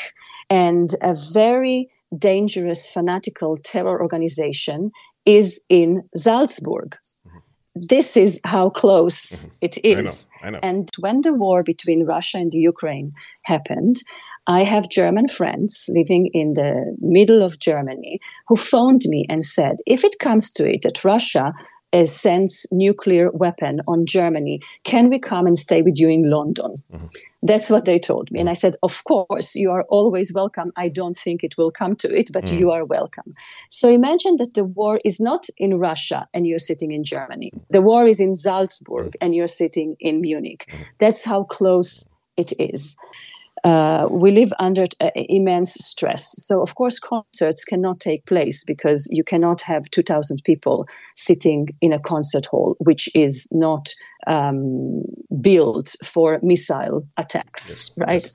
and 0.50 0.95
a 1.02 1.15
very 1.34 1.89
dangerous, 2.17 2.88
fanatical 2.88 3.58
terror 3.58 4.02
organization 4.02 4.91
is 5.26 5.63
in 5.69 6.04
Salzburg 6.15 6.98
this 7.88 8.18
is 8.18 8.42
how 8.44 8.70
close 8.70 9.46
mm-hmm. 9.46 9.56
it 9.62 9.78
is. 9.84 10.28
I 10.42 10.44
know, 10.44 10.48
I 10.48 10.52
know. 10.52 10.60
And 10.63 10.89
when 11.00 11.22
the 11.22 11.34
war 11.34 11.63
between 11.63 12.06
Russia 12.06 12.38
and 12.38 12.54
Ukraine 12.54 13.13
happened, 13.46 13.98
I 14.48 14.63
have 14.63 14.89
German 14.89 15.28
friends 15.28 15.86
living 15.89 16.30
in 16.34 16.54
the 16.54 16.96
middle 17.00 17.44
of 17.44 17.60
Germany 17.60 18.20
who 18.48 18.56
phoned 18.56 19.04
me 19.06 19.26
and 19.30 19.44
said, 19.44 19.78
if 19.86 20.04
it 20.04 20.20
comes 20.20 20.52
to 20.54 20.68
it 20.68 20.82
that 20.82 21.04
Russia 21.04 21.54
uh, 21.93 22.06
sends 22.06 22.67
nuclear 22.71 23.32
weapon 23.32 23.82
on 23.88 24.06
Germany. 24.06 24.62
Can 24.84 25.10
we 25.10 25.19
come 25.19 25.47
and 25.47 25.58
stay 25.58 25.82
with 25.82 25.99
you 25.99 26.10
in 26.10 26.30
London? 26.30 26.73
Mm-hmm. 26.93 27.06
That's 27.41 27.69
what 27.69 27.86
they 27.86 27.99
told 27.99 28.30
me. 28.32 28.39
And 28.39 28.49
I 28.49 28.54
said, 28.54 28.75
Of 28.84 29.04
course, 29.06 29.56
you 29.56 29.71
are 29.71 29.84
always 29.89 30.34
welcome. 30.34 30.71
I 30.75 30.89
don't 30.89 31.17
think 31.17 31.43
it 31.43 31.58
will 31.58 31.71
come 31.71 31.95
to 31.97 32.13
it, 32.13 32.30
but 32.34 32.45
mm. 32.45 32.60
you 32.60 32.71
are 32.71 32.86
welcome. 32.86 33.34
So 33.69 33.89
imagine 33.89 34.36
that 34.38 34.56
the 34.56 34.65
war 34.65 34.99
is 35.06 35.19
not 35.19 35.45
in 35.58 35.80
Russia 35.80 36.28
and 36.34 36.45
you're 36.45 36.60
sitting 36.60 36.91
in 36.91 37.04
Germany. 37.04 37.52
The 37.69 37.82
war 37.82 38.06
is 38.06 38.19
in 38.19 38.36
Salzburg 38.36 39.15
and 39.21 39.34
you're 39.34 39.47
sitting 39.47 39.95
in 39.99 40.21
Munich. 40.21 40.65
Mm-hmm. 40.69 40.84
That's 40.99 41.23
how 41.23 41.43
close 41.43 42.12
it 42.36 42.54
is 42.60 42.97
uh, 43.63 44.08
we 44.10 44.32
live 44.32 44.52
under 44.60 44.86
uh, 45.02 45.10
immense 45.15 45.74
stress. 45.74 46.36
So, 46.43 46.62
of 46.62 46.76
course, 46.76 47.00
concerts 47.00 47.63
cannot 47.63 48.00
take 48.00 48.26
place 48.26 48.63
because 48.63 49.08
you 49.12 49.24
cannot 49.24 49.62
have 49.62 49.89
2,000 49.91 50.41
people 50.43 50.88
sitting 51.15 51.69
in 51.82 51.93
a 51.93 52.00
concert 52.00 52.45
hall, 52.45 52.76
which 52.80 53.10
is 53.15 53.48
not 53.52 53.89
um, 54.28 55.04
built 55.41 55.95
for 56.04 56.39
missile 56.41 57.04
attacks, 57.17 57.69
yes. 57.69 58.08
right? 58.08 58.24
Yes. 58.24 58.34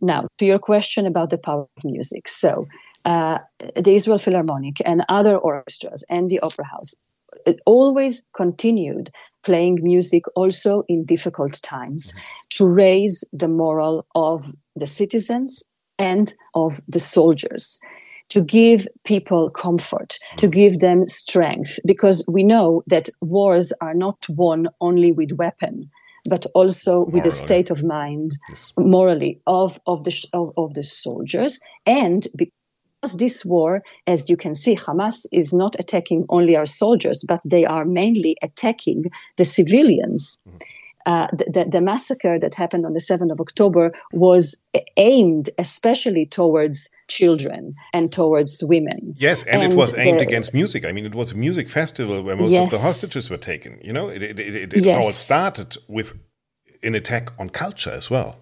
Now, 0.00 0.26
to 0.38 0.44
your 0.44 0.58
question 0.58 1.06
about 1.06 1.30
the 1.30 1.38
power 1.38 1.66
of 1.76 1.84
music. 1.84 2.28
So, 2.28 2.66
uh, 3.04 3.38
the 3.76 3.94
Israel 3.94 4.18
Philharmonic 4.18 4.78
and 4.86 5.04
other 5.08 5.36
orchestras 5.36 6.04
and 6.08 6.30
the 6.30 6.40
Opera 6.40 6.64
House 6.64 6.94
always 7.66 8.26
continued 8.34 9.10
playing 9.42 9.78
music 9.82 10.24
also 10.34 10.84
in 10.88 11.04
difficult 11.04 11.60
times 11.62 12.12
mm-hmm. 12.12 12.20
to 12.50 12.66
raise 12.66 13.24
the 13.32 13.48
moral 13.48 14.06
of 14.14 14.54
the 14.74 14.86
citizens 14.86 15.62
and 15.98 16.34
of 16.54 16.80
the 16.88 16.98
soldiers 16.98 17.78
to 18.30 18.42
give 18.42 18.88
people 19.04 19.50
comfort, 19.50 20.18
to 20.38 20.46
mm-hmm. 20.46 20.60
give 20.60 20.80
them 20.80 21.06
strength, 21.06 21.78
because 21.86 22.24
we 22.26 22.42
know 22.42 22.82
that 22.86 23.08
wars 23.20 23.72
are 23.80 23.94
not 23.94 24.26
won 24.28 24.68
only 24.80 25.12
with 25.12 25.32
weapon, 25.32 25.90
but 26.28 26.46
also 26.54 27.00
morally. 27.00 27.12
with 27.12 27.26
a 27.26 27.30
state 27.30 27.70
of 27.70 27.84
mind, 27.84 28.32
yes. 28.48 28.72
morally, 28.78 29.38
of, 29.46 29.78
of, 29.86 30.04
the, 30.04 30.26
of, 30.32 30.52
of 30.56 30.74
the 30.74 30.82
soldiers, 30.82 31.60
and 31.86 32.26
this 33.12 33.44
war, 33.44 33.82
as 34.06 34.28
you 34.28 34.36
can 34.36 34.54
see, 34.54 34.76
Hamas 34.76 35.26
is 35.32 35.52
not 35.52 35.76
attacking 35.78 36.26
only 36.28 36.56
our 36.56 36.66
soldiers, 36.66 37.24
but 37.26 37.40
they 37.44 37.64
are 37.64 37.84
mainly 37.84 38.36
attacking 38.42 39.04
the 39.36 39.44
civilians. 39.44 40.42
Mm-hmm. 40.48 40.58
Uh, 41.06 41.26
the, 41.32 41.66
the, 41.70 41.82
massacre 41.82 42.38
that 42.38 42.54
happened 42.54 42.86
on 42.86 42.94
the 42.94 42.98
7th 42.98 43.30
of 43.30 43.38
October 43.38 43.92
was 44.14 44.64
aimed 44.96 45.50
especially 45.58 46.24
towards 46.24 46.88
children 47.08 47.74
and 47.92 48.10
towards 48.10 48.64
women. 48.64 49.14
Yes, 49.18 49.42
and, 49.42 49.60
and 49.60 49.70
it 49.70 49.76
was 49.76 49.94
aimed 49.98 50.20
the, 50.20 50.22
against 50.22 50.54
music. 50.54 50.86
I 50.86 50.92
mean, 50.92 51.04
it 51.04 51.14
was 51.14 51.32
a 51.32 51.34
music 51.34 51.68
festival 51.68 52.22
where 52.22 52.36
most 52.36 52.52
yes. 52.52 52.64
of 52.64 52.70
the 52.70 52.78
hostages 52.78 53.28
were 53.28 53.36
taken. 53.36 53.78
You 53.84 53.92
know, 53.92 54.08
it, 54.08 54.22
it, 54.22 54.40
it, 54.40 54.72
it 54.72 54.82
yes. 54.82 55.04
all 55.04 55.10
started 55.10 55.76
with 55.88 56.18
an 56.82 56.94
attack 56.94 57.32
on 57.38 57.50
culture 57.50 57.90
as 57.90 58.08
well. 58.08 58.38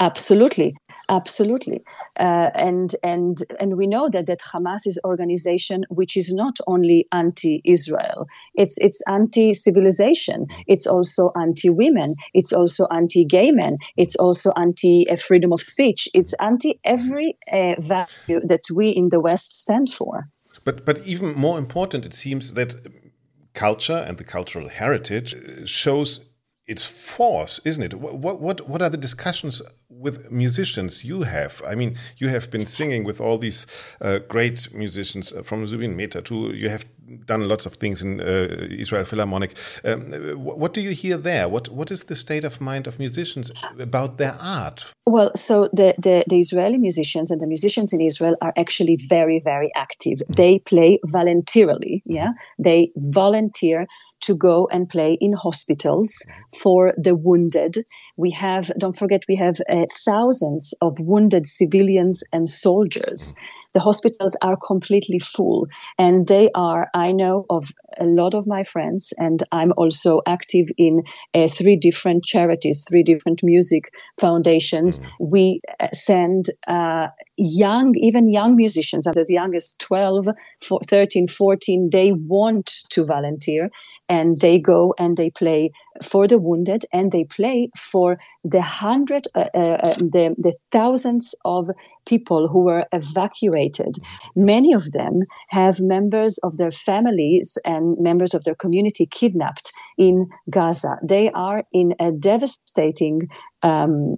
Absolutely. 0.00 0.76
Absolutely, 1.08 1.82
uh, 2.18 2.50
and 2.54 2.94
and 3.02 3.42
and 3.58 3.76
we 3.76 3.86
know 3.86 4.08
that 4.08 4.26
that 4.26 4.40
Hamas 4.40 4.86
is 4.86 4.98
organization 5.04 5.84
which 5.90 6.16
is 6.16 6.32
not 6.32 6.58
only 6.66 7.06
anti-Israel. 7.12 8.26
It's 8.54 8.78
it's 8.78 9.02
anti-civilization. 9.08 10.46
It's 10.66 10.86
also 10.86 11.32
anti-women. 11.36 12.14
It's 12.34 12.52
also 12.52 12.86
anti-gay 12.90 13.50
men. 13.50 13.76
It's 13.96 14.16
also 14.16 14.52
anti-freedom 14.56 15.52
of 15.52 15.60
speech. 15.60 16.08
It's 16.14 16.34
anti 16.34 16.78
every 16.84 17.36
uh, 17.52 17.74
value 17.78 18.40
that 18.44 18.62
we 18.72 18.90
in 18.90 19.08
the 19.08 19.20
West 19.20 19.60
stand 19.60 19.88
for. 19.90 20.28
But 20.64 20.84
but 20.84 21.06
even 21.06 21.34
more 21.34 21.58
important, 21.58 22.04
it 22.04 22.14
seems 22.14 22.54
that 22.54 22.74
culture 23.54 24.04
and 24.06 24.16
the 24.18 24.24
cultural 24.24 24.68
heritage 24.68 25.34
shows 25.68 26.20
its 26.66 26.84
force, 26.84 27.60
isn't 27.64 27.82
it? 27.82 27.94
What 27.94 28.40
what 28.40 28.68
what 28.68 28.82
are 28.82 28.90
the 28.90 28.96
discussions 28.96 29.62
with 30.02 30.30
musicians 30.30 31.04
you 31.04 31.22
have. 31.22 31.62
I 31.66 31.74
mean, 31.74 31.96
you 32.18 32.28
have 32.28 32.50
been 32.50 32.66
singing 32.66 33.04
with 33.04 33.20
all 33.20 33.38
these 33.38 33.66
uh, 34.00 34.18
great 34.28 34.68
musicians 34.74 35.32
uh, 35.32 35.42
from 35.42 35.66
Zubin 35.66 35.96
Mehta 35.96 36.20
to 36.22 36.52
you 36.52 36.68
have 36.68 36.84
done 37.26 37.48
lots 37.48 37.66
of 37.66 37.74
things 37.74 38.02
in 38.02 38.20
uh, 38.20 38.24
Israel 38.70 39.04
Philharmonic. 39.04 39.56
Um, 39.84 40.12
what 40.36 40.72
do 40.72 40.80
you 40.80 40.90
hear 40.90 41.16
there? 41.16 41.48
What 41.48 41.68
what 41.68 41.90
is 41.90 42.04
the 42.04 42.16
state 42.16 42.44
of 42.44 42.60
mind 42.60 42.86
of 42.86 42.98
musicians 42.98 43.50
about 43.78 44.18
their 44.18 44.36
art? 44.40 44.86
Well, 45.04 45.32
so 45.34 45.68
the, 45.72 45.94
the, 45.98 46.24
the 46.28 46.38
Israeli 46.38 46.78
musicians 46.78 47.30
and 47.30 47.40
the 47.40 47.46
musicians 47.46 47.92
in 47.92 48.00
Israel 48.00 48.36
are 48.40 48.52
actually 48.56 48.96
very 49.08 49.40
very 49.44 49.70
active. 49.74 50.18
Mm 50.20 50.26
-hmm. 50.26 50.36
They 50.36 50.58
play 50.72 50.98
voluntarily. 51.18 52.02
Yeah, 52.04 52.32
they 52.68 52.90
volunteer 52.94 53.86
to 54.22 54.34
go 54.34 54.68
and 54.72 54.88
play 54.88 55.16
in 55.20 55.32
hospitals 55.32 56.14
for 56.60 56.92
the 56.96 57.14
wounded. 57.14 57.84
We 58.16 58.30
have, 58.30 58.70
don't 58.78 58.96
forget, 58.96 59.22
we 59.28 59.36
have 59.36 59.60
uh, 59.68 59.86
thousands 60.04 60.74
of 60.80 60.98
wounded 60.98 61.46
civilians 61.46 62.22
and 62.32 62.48
soldiers 62.48 63.34
the 63.74 63.80
hospitals 63.80 64.36
are 64.42 64.56
completely 64.56 65.18
full 65.18 65.66
and 65.98 66.28
they 66.28 66.50
are 66.54 66.88
i 66.94 67.12
know 67.12 67.44
of 67.50 67.70
a 67.98 68.04
lot 68.04 68.34
of 68.34 68.46
my 68.46 68.62
friends 68.62 69.12
and 69.18 69.42
i'm 69.52 69.72
also 69.76 70.20
active 70.26 70.66
in 70.78 71.02
uh, 71.34 71.48
three 71.48 71.76
different 71.76 72.24
charities 72.24 72.84
three 72.88 73.02
different 73.02 73.42
music 73.42 73.90
foundations 74.20 74.98
mm-hmm. 74.98 75.30
we 75.30 75.60
uh, 75.80 75.88
send 75.92 76.46
uh, 76.68 77.08
young 77.36 77.92
even 77.96 78.30
young 78.30 78.56
musicians 78.56 79.06
as 79.06 79.30
young 79.30 79.54
as 79.54 79.74
12 79.80 80.26
13 80.86 81.26
14 81.26 81.88
they 81.90 82.12
want 82.12 82.66
to 82.90 83.04
volunteer 83.04 83.70
and 84.08 84.38
they 84.38 84.58
go 84.58 84.94
and 84.98 85.16
they 85.16 85.30
play 85.30 85.70
for 86.02 86.26
the 86.26 86.38
wounded 86.38 86.84
and 86.92 87.12
they 87.12 87.24
play 87.24 87.70
for 87.76 88.18
the 88.44 88.62
hundred 88.62 89.26
uh, 89.34 89.48
uh, 89.54 89.58
uh 89.58 89.94
the, 89.96 90.34
the 90.38 90.54
thousands 90.70 91.34
of 91.44 91.70
people 92.06 92.48
who 92.48 92.60
were 92.60 92.86
evacuated. 92.92 93.96
Many 94.34 94.72
of 94.72 94.92
them 94.92 95.20
have 95.48 95.80
members 95.80 96.38
of 96.38 96.56
their 96.56 96.70
families 96.70 97.58
and 97.64 97.96
members 97.98 98.34
of 98.34 98.44
their 98.44 98.54
community 98.54 99.06
kidnapped 99.06 99.72
in 99.98 100.28
Gaza. 100.50 100.96
They 101.02 101.30
are 101.30 101.64
in 101.72 101.94
a 102.00 102.10
devastating 102.12 103.28
um, 103.62 104.16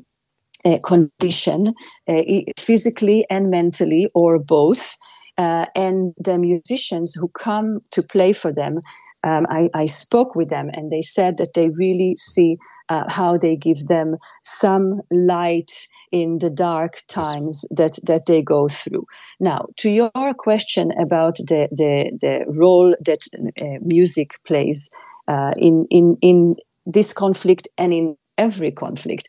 uh, 0.65 0.79
condition, 0.83 1.75
uh, 2.09 2.23
physically 2.59 3.27
and 3.29 3.51
mentally, 3.51 4.09
or 4.15 4.39
both. 4.39 4.97
Uh, 5.37 5.67
and 5.75 6.15
the 6.17 6.39
musicians 6.39 7.13
who 7.13 7.29
come 7.29 7.81
to 7.91 8.03
play 8.03 8.33
for 8.33 8.53
them, 8.53 8.81
um, 9.25 9.47
I, 9.49 9.69
I, 9.75 9.87
spoke 9.87 10.35
with 10.35 10.51
them, 10.51 10.71
and 10.75 10.91
they 10.91 11.01
said 11.01 11.39
that 11.39 11.55
they 11.55 11.71
really 11.71 12.15
see 12.17 12.59
uh, 12.89 13.05
how 13.09 13.39
they 13.39 13.57
give 13.57 13.87
them 13.87 14.17
some 14.45 15.01
light 15.11 15.89
in 16.13 16.39
the 16.39 16.51
dark 16.51 16.99
times 17.09 17.65
that, 17.71 17.99
that 18.05 18.27
they 18.27 18.43
go 18.43 18.69
through. 18.69 19.05
Now, 19.41 19.67
to 19.79 19.91
your 19.91 20.35
question 20.39 20.93
about 21.01 21.37
the, 21.37 21.69
the, 21.73 22.17
the 22.21 22.45
role 22.59 22.95
that 23.01 23.21
uh, 23.61 23.79
music 23.81 24.35
plays 24.47 24.91
uh, 25.27 25.53
in, 25.57 25.87
in, 25.91 26.17
in 26.21 26.57
this 26.87 27.13
conflict 27.13 27.67
and 27.79 27.93
in 27.93 28.17
every 28.39 28.71
conflict, 28.71 29.29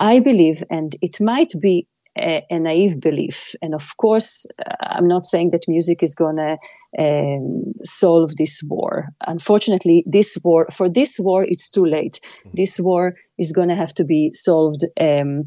I 0.00 0.18
believe, 0.18 0.64
and 0.70 0.96
it 1.02 1.20
might 1.20 1.52
be 1.60 1.86
a, 2.18 2.44
a 2.50 2.58
naive 2.58 3.00
belief, 3.00 3.54
and 3.62 3.74
of 3.74 3.96
course, 3.96 4.46
uh, 4.58 4.74
I'm 4.82 5.08
not 5.08 5.24
saying 5.24 5.50
that 5.50 5.68
music 5.68 6.02
is 6.02 6.14
going 6.14 6.36
to 6.36 6.56
um, 6.98 7.72
solve 7.82 8.36
this 8.36 8.62
war. 8.68 9.08
Unfortunately, 9.26 10.04
this 10.06 10.38
war 10.44 10.66
for 10.70 10.88
this 10.88 11.18
war 11.18 11.44
it's 11.44 11.68
too 11.68 11.84
late. 11.84 12.20
Mm-hmm. 12.22 12.50
This 12.54 12.78
war 12.78 13.14
is 13.38 13.52
going 13.52 13.68
to 13.68 13.74
have 13.74 13.94
to 13.94 14.04
be 14.04 14.30
solved 14.32 14.84
um, 15.00 15.44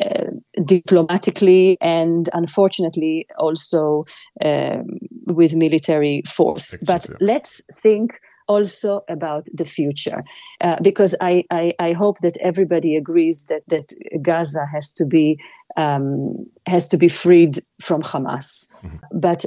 uh, 0.00 0.30
diplomatically 0.64 1.76
and 1.80 2.28
unfortunately 2.32 3.26
also 3.38 4.04
um, 4.44 4.84
with 5.26 5.54
military 5.54 6.22
force. 6.26 6.76
But 6.84 7.08
let's 7.20 7.62
think 7.74 8.20
also 8.48 9.02
about 9.08 9.46
the 9.52 9.64
future 9.64 10.22
uh, 10.60 10.76
because 10.82 11.14
I, 11.20 11.44
I, 11.50 11.72
I, 11.78 11.92
hope 11.92 12.18
that 12.20 12.36
everybody 12.40 12.96
agrees 12.96 13.44
that, 13.46 13.62
that 13.68 13.92
Gaza 14.22 14.66
has 14.72 14.92
to 14.94 15.04
be 15.04 15.38
um, 15.76 16.46
has 16.66 16.88
to 16.88 16.96
be 16.96 17.08
freed 17.08 17.58
from 17.80 18.02
Hamas. 18.02 18.72
Mm-hmm. 18.82 18.96
But 19.12 19.44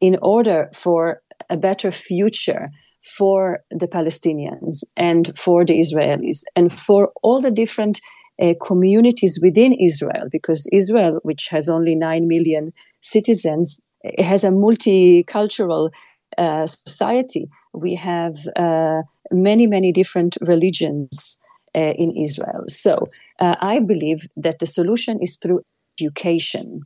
in 0.00 0.18
order 0.22 0.68
for 0.72 1.22
a 1.50 1.56
better 1.56 1.90
future 1.90 2.70
for 3.02 3.60
the 3.70 3.88
Palestinians 3.88 4.84
and 4.96 5.36
for 5.36 5.64
the 5.64 5.78
Israelis 5.78 6.42
and 6.56 6.72
for 6.72 7.12
all 7.22 7.40
the 7.40 7.50
different 7.50 8.00
uh, 8.40 8.54
communities 8.64 9.38
within 9.42 9.72
Israel, 9.74 10.26
because 10.30 10.66
Israel, 10.72 11.20
which 11.22 11.48
has 11.48 11.68
only 11.68 11.94
9 11.94 12.26
million 12.26 12.72
citizens, 13.00 13.80
has 14.18 14.42
a 14.44 14.48
multicultural 14.48 15.90
uh, 16.38 16.66
society. 16.66 17.48
We 17.74 17.94
have 17.96 18.36
uh, 18.56 19.02
many, 19.30 19.66
many 19.66 19.92
different 19.92 20.36
religions 20.40 21.38
uh, 21.74 21.80
in 21.98 22.10
Israel. 22.16 22.64
So 22.68 23.08
uh, 23.40 23.56
I 23.60 23.80
believe 23.80 24.28
that 24.36 24.58
the 24.60 24.66
solution 24.66 25.18
is 25.20 25.36
through 25.36 25.62
education. 25.98 26.82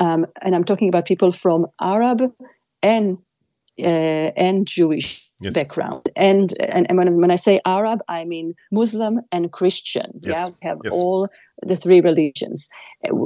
Um, 0.00 0.26
and 0.42 0.54
I'm 0.54 0.64
talking 0.64 0.88
about 0.88 1.06
people 1.06 1.32
from 1.32 1.66
Arab 1.80 2.32
and 2.82 3.18
uh, 3.80 4.30
and 4.36 4.66
Jewish 4.66 5.30
yes. 5.40 5.52
background. 5.52 6.08
And 6.16 6.54
and, 6.60 6.86
and 6.88 6.98
when, 6.98 7.20
when, 7.20 7.30
I 7.30 7.36
say 7.36 7.60
Arab, 7.64 8.00
I 8.08 8.24
mean 8.24 8.54
Muslim 8.70 9.20
and 9.32 9.50
Christian. 9.52 10.20
Yes. 10.22 10.34
Yeah, 10.34 10.46
we 10.48 10.68
have 10.68 10.78
yes. 10.84 10.92
all 10.92 11.28
the 11.62 11.76
three 11.76 12.00
religions. 12.00 12.68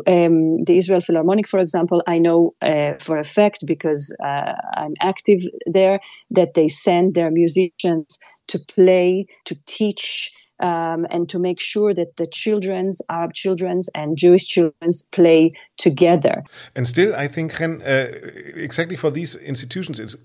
Um, 0.06 0.64
the 0.64 0.76
Israel 0.76 1.00
Philharmonic, 1.00 1.48
for 1.48 1.60
example, 1.60 2.02
I 2.06 2.18
know 2.18 2.54
uh, 2.62 2.94
for 2.98 3.18
a 3.18 3.24
fact 3.24 3.66
because 3.66 4.14
uh, 4.22 4.54
I'm 4.74 4.94
active 5.00 5.40
there 5.66 6.00
that 6.30 6.54
they 6.54 6.68
send 6.68 7.14
their 7.14 7.30
musicians 7.30 8.18
to 8.48 8.58
play, 8.58 9.26
to 9.44 9.56
teach 9.66 10.32
um, 10.60 11.06
and 11.10 11.28
to 11.28 11.38
make 11.38 11.60
sure 11.60 11.94
that 11.94 12.16
the 12.16 12.26
children's, 12.26 13.00
Arab 13.08 13.32
children's, 13.32 13.88
and 13.94 14.16
Jewish 14.16 14.46
children's 14.46 15.02
play 15.12 15.52
together. 15.76 16.42
And 16.74 16.88
still, 16.88 17.14
I 17.14 17.28
think, 17.28 17.58
Ren, 17.60 17.82
uh, 17.82 18.08
exactly 18.54 18.96
for 18.96 19.10
these 19.10 19.36
institutions, 19.36 20.00
it's 20.00 20.16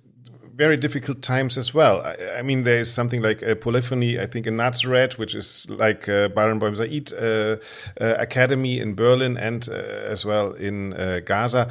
very 0.64 0.78
difficult 0.78 1.22
times 1.22 1.58
as 1.58 1.74
well. 1.74 1.96
I, 2.02 2.40
I 2.40 2.42
mean, 2.42 2.64
there 2.64 2.80
is 2.80 2.90
something 3.00 3.22
like 3.22 3.42
a 3.42 3.54
polyphony, 3.56 4.12
I 4.26 4.28
think, 4.32 4.48
in 4.48 4.56
Nazareth, 4.56 5.14
which 5.18 5.36
is 5.36 5.68
like 5.70 6.08
uh, 6.08 6.30
Barenboim 6.38 6.76
Said 6.80 7.14
uh, 7.14 7.58
uh, 8.00 8.16
Academy 8.28 8.80
in 8.80 8.96
Berlin 8.96 9.36
and 9.38 9.68
uh, 9.70 10.14
as 10.14 10.24
well 10.26 10.54
in 10.54 10.94
uh, 10.94 11.20
Gaza. 11.26 11.64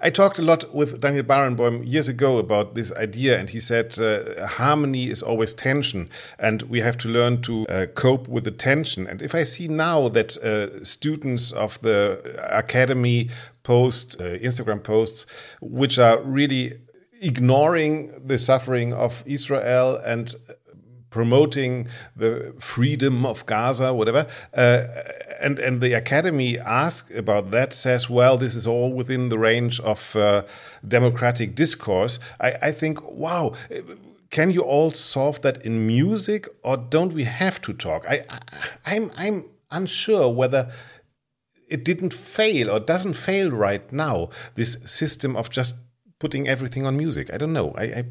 I 0.00 0.10
talked 0.10 0.38
a 0.38 0.42
lot 0.42 0.74
with 0.74 1.00
Daniel 1.00 1.24
Barenboim 1.24 1.76
years 1.86 2.08
ago 2.08 2.38
about 2.38 2.74
this 2.74 2.90
idea, 3.06 3.38
and 3.38 3.48
he 3.50 3.60
said 3.60 3.98
uh, 4.00 4.46
harmony 4.46 5.04
is 5.14 5.22
always 5.22 5.54
tension, 5.54 6.08
and 6.38 6.62
we 6.62 6.80
have 6.80 6.98
to 6.98 7.08
learn 7.08 7.42
to 7.42 7.54
uh, 7.68 7.86
cope 7.94 8.26
with 8.28 8.44
the 8.44 8.56
tension. 8.70 9.06
And 9.06 9.22
if 9.22 9.32
I 9.34 9.44
see 9.44 9.68
now 9.68 10.08
that 10.08 10.30
students 10.82 11.52
of 11.52 11.80
the 11.82 11.98
academy 12.64 13.30
post 13.62 14.18
Instagram 14.18 14.82
posts, 14.82 15.26
which 15.60 15.98
are 15.98 16.18
really 16.22 16.80
ignoring 17.20 18.26
the 18.26 18.38
suffering 18.38 18.92
of 18.92 19.22
Israel 19.26 19.96
and 20.04 20.34
promoting 21.10 21.88
the 22.16 22.54
freedom 22.60 23.26
of 23.26 23.44
Gaza, 23.46 23.92
whatever. 23.92 24.26
Uh, 24.54 24.86
and 25.40 25.58
and 25.58 25.80
the 25.80 25.92
academy 25.92 26.58
asked 26.58 27.10
about 27.10 27.50
that 27.50 27.74
says, 27.74 28.08
well, 28.08 28.38
this 28.38 28.54
is 28.54 28.66
all 28.66 28.92
within 28.92 29.28
the 29.28 29.38
range 29.38 29.80
of 29.80 30.14
uh, 30.16 30.42
democratic 30.86 31.54
discourse. 31.54 32.18
I, 32.40 32.52
I 32.62 32.72
think, 32.72 33.02
wow. 33.10 33.54
Can 34.30 34.52
you 34.52 34.60
all 34.60 34.92
solve 34.92 35.42
that 35.42 35.66
in 35.66 35.88
music, 35.88 36.48
or 36.62 36.76
don't 36.76 37.12
we 37.12 37.24
have 37.24 37.60
to 37.62 37.72
talk? 37.72 38.06
I, 38.08 38.22
I 38.30 38.38
I'm 38.86 39.10
I'm 39.16 39.44
unsure 39.72 40.32
whether 40.32 40.70
it 41.68 41.84
didn't 41.84 42.14
fail 42.14 42.70
or 42.70 42.78
doesn't 42.78 43.14
fail 43.14 43.50
right 43.50 43.92
now. 43.92 44.28
This 44.54 44.76
system 44.84 45.34
of 45.34 45.50
just 45.50 45.74
putting 46.20 46.46
everything 46.46 46.86
on 46.86 46.96
music. 46.96 47.30
I 47.32 47.38
don't 47.38 47.52
know. 47.52 47.74
I, 47.76 47.84
I 47.84 48.04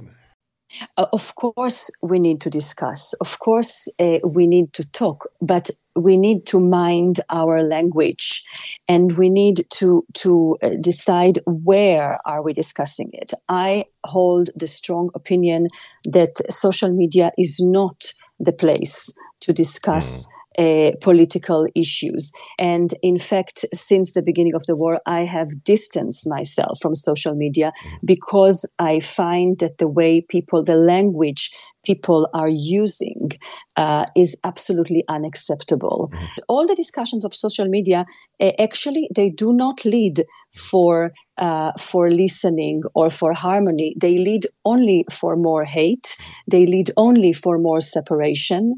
uh, 0.97 1.07
of 1.13 1.33
course, 1.35 1.89
we 2.01 2.19
need 2.19 2.41
to 2.41 2.49
discuss. 2.49 3.13
Of 3.13 3.39
course, 3.39 3.87
uh, 3.99 4.19
we 4.23 4.45
need 4.45 4.73
to 4.73 4.91
talk, 4.91 5.27
but 5.41 5.69
we 5.95 6.15
need 6.15 6.45
to 6.47 6.59
mind 6.59 7.21
our 7.29 7.63
language, 7.63 8.43
and 8.87 9.17
we 9.17 9.29
need 9.29 9.65
to 9.71 10.05
to 10.15 10.57
uh, 10.61 10.69
decide 10.79 11.39
where 11.45 12.19
are 12.25 12.43
we 12.43 12.53
discussing 12.53 13.09
it. 13.13 13.33
I 13.47 13.85
hold 14.05 14.49
the 14.55 14.67
strong 14.67 15.09
opinion 15.15 15.69
that 16.05 16.35
social 16.51 16.91
media 16.91 17.31
is 17.37 17.59
not 17.59 18.13
the 18.39 18.53
place 18.53 19.11
to 19.41 19.53
discuss. 19.53 20.27
Mm 20.27 20.38
uh, 20.59 20.91
political 21.01 21.65
issues. 21.73 22.31
And 22.57 22.93
in 23.01 23.17
fact, 23.17 23.65
since 23.73 24.13
the 24.13 24.21
beginning 24.21 24.55
of 24.55 24.65
the 24.65 24.75
war, 24.75 24.99
I 25.05 25.21
have 25.21 25.63
distanced 25.63 26.29
myself 26.29 26.79
from 26.81 26.95
social 26.95 27.33
media 27.33 27.71
because 28.03 28.65
I 28.77 28.99
find 28.99 29.57
that 29.59 29.77
the 29.77 29.87
way 29.87 30.21
people, 30.21 30.61
the 30.63 30.75
language 30.75 31.49
people 31.85 32.27
are 32.33 32.49
using 32.49 33.31
uh, 33.77 34.03
is 34.15 34.35
absolutely 34.43 35.03
unacceptable. 35.07 36.09
Mm-hmm. 36.11 36.25
All 36.49 36.67
the 36.67 36.75
discussions 36.75 37.23
of 37.23 37.33
social 37.33 37.67
media 37.67 38.05
uh, 38.41 38.51
actually 38.59 39.07
they 39.15 39.29
do 39.29 39.53
not 39.53 39.85
lead 39.85 40.25
for 40.53 41.11
uh, 41.37 41.71
for 41.79 42.11
listening 42.11 42.81
or 42.95 43.09
for 43.09 43.33
harmony. 43.33 43.95
They 43.97 44.17
lead 44.17 44.45
only 44.65 45.05
for 45.09 45.37
more 45.37 45.63
hate. 45.63 46.17
They 46.47 46.65
lead 46.65 46.91
only 46.97 47.31
for 47.31 47.57
more 47.57 47.79
separation. 47.79 48.75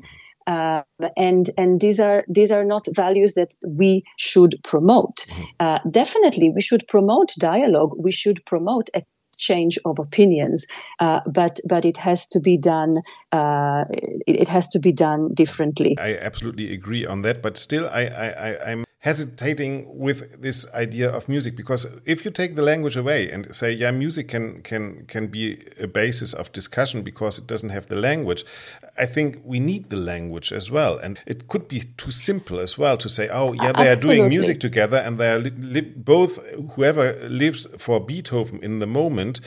Uh, 0.48 0.82
and 1.18 1.50
and 1.58 1.82
these 1.82 2.00
are 2.00 2.24
these 2.28 2.52
are 2.52 2.64
not 2.64 2.88
values 2.94 3.34
that 3.34 3.54
we 3.66 4.04
should 4.18 4.60
promote. 4.64 5.18
Mm-hmm. 5.28 5.44
Uh, 5.60 5.80
definitely, 5.90 6.50
we 6.50 6.62
should 6.62 6.88
promote 6.88 7.34
dialogue. 7.38 7.94
We 7.98 8.12
should 8.12 8.44
promote 8.46 8.90
exchange 8.94 9.80
of 9.86 10.00
opinions, 10.00 10.66
uh, 11.00 11.20
but 11.26 11.60
but 11.68 11.86
it 11.86 11.98
has 11.98 12.28
to 12.28 12.40
be 12.40 12.58
done. 12.58 13.02
Uh, 13.32 13.86
it, 13.90 14.42
it, 14.42 14.48
has 14.48 14.68
to 14.70 14.80
be 14.80 14.92
done 14.92 15.34
differently. 15.34 15.98
I 16.00 16.18
absolutely 16.18 16.74
agree 16.74 17.06
on 17.06 17.22
that, 17.22 17.42
but 17.42 17.58
still, 17.58 17.88
I, 17.90 18.02
I, 18.06 18.28
I 18.30 18.72
I'm 18.72 18.84
hesitating 19.02 19.98
with 19.98 20.42
this 20.42 20.68
idea 20.76 21.10
of 21.10 21.28
music 21.28 21.56
because 21.56 21.88
if 22.06 22.24
you 22.24 22.30
take 22.30 22.56
the 22.56 22.62
language 22.62 22.96
away 22.96 23.32
and 23.32 23.54
say 23.54 23.72
yeah 23.72 23.90
music 23.90 24.28
can 24.28 24.62
can 24.62 25.04
can 25.08 25.26
be 25.26 25.58
a 25.80 25.88
basis 25.88 26.34
of 26.34 26.52
discussion 26.52 27.02
because 27.02 27.40
it 27.40 27.48
doesn't 27.48 27.70
have 27.70 27.88
the 27.88 27.96
language 27.96 28.46
i 29.00 29.06
think 29.08 29.42
we 29.44 29.60
need 29.60 29.90
the 29.90 29.96
language 29.96 30.54
as 30.54 30.70
well 30.70 31.00
and 31.00 31.20
it 31.26 31.48
could 31.48 31.68
be 31.68 31.82
too 31.98 32.12
simple 32.12 32.60
as 32.60 32.78
well 32.78 32.96
to 32.96 33.10
say 33.10 33.28
oh 33.30 33.54
yeah 33.54 33.72
they 33.72 33.90
Absolutely. 33.90 34.20
are 34.20 34.20
doing 34.20 34.30
music 34.30 34.60
together 34.60 34.98
and 34.98 35.18
they 35.18 35.32
are 35.32 35.82
both 35.98 36.38
whoever 36.76 37.28
lives 37.28 37.68
for 37.80 38.00
beethoven 38.00 38.64
in 38.64 38.78
the 38.78 38.88
moment 38.88 39.42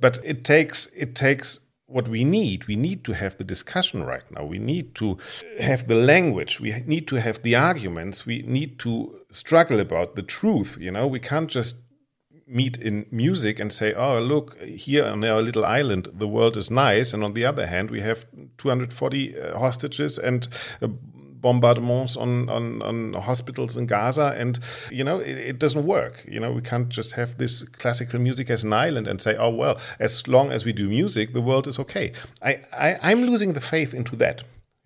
but 0.00 0.20
it 0.22 0.44
takes 0.44 0.86
it 0.94 1.16
takes 1.16 1.58
what 1.90 2.08
we 2.08 2.24
need. 2.24 2.66
We 2.66 2.76
need 2.76 3.04
to 3.04 3.12
have 3.12 3.36
the 3.36 3.44
discussion 3.44 4.04
right 4.04 4.28
now. 4.30 4.44
We 4.44 4.58
need 4.58 4.94
to 4.96 5.18
have 5.58 5.88
the 5.88 5.94
language. 5.94 6.60
We 6.60 6.82
need 6.86 7.08
to 7.08 7.16
have 7.16 7.42
the 7.42 7.56
arguments. 7.56 8.24
We 8.24 8.42
need 8.42 8.78
to 8.80 9.20
struggle 9.30 9.80
about 9.80 10.14
the 10.14 10.22
truth. 10.22 10.78
You 10.80 10.92
know, 10.92 11.06
we 11.06 11.20
can't 11.20 11.50
just 11.50 11.76
meet 12.46 12.76
in 12.78 13.06
music 13.10 13.60
and 13.60 13.72
say, 13.72 13.94
oh, 13.94 14.18
look, 14.20 14.60
here 14.60 15.04
on 15.04 15.24
our 15.24 15.40
little 15.40 15.64
island, 15.64 16.08
the 16.12 16.26
world 16.26 16.56
is 16.56 16.70
nice. 16.70 17.14
And 17.14 17.22
on 17.22 17.34
the 17.34 17.44
other 17.44 17.66
hand, 17.66 17.90
we 17.90 18.00
have 18.00 18.26
240 18.58 19.40
uh, 19.40 19.58
hostages 19.58 20.18
and 20.18 20.48
uh, 20.82 20.88
bombardments 21.40 22.16
on, 22.16 22.48
on, 22.48 22.82
on 22.82 23.14
hospitals 23.14 23.76
in 23.76 23.86
Gaza. 23.86 24.34
And, 24.36 24.58
you 24.90 25.04
know, 25.04 25.18
it, 25.18 25.36
it, 25.36 25.58
doesn't 25.58 25.84
work. 25.86 26.24
You 26.28 26.40
know, 26.40 26.52
we 26.52 26.62
can't 26.62 26.88
just 26.88 27.12
have 27.12 27.38
this 27.38 27.62
classical 27.64 28.18
music 28.20 28.50
as 28.50 28.64
an 28.64 28.72
island 28.72 29.06
and 29.06 29.20
say, 29.20 29.36
oh, 29.36 29.50
well, 29.50 29.78
as 29.98 30.26
long 30.26 30.52
as 30.52 30.64
we 30.64 30.72
do 30.72 30.88
music, 30.88 31.32
the 31.32 31.40
world 31.40 31.66
is 31.66 31.78
okay. 31.78 32.12
I, 32.42 32.60
I, 32.72 32.98
I'm 33.02 33.22
losing 33.22 33.52
the 33.52 33.60
faith 33.60 33.94
into 33.94 34.16
that, 34.16 34.44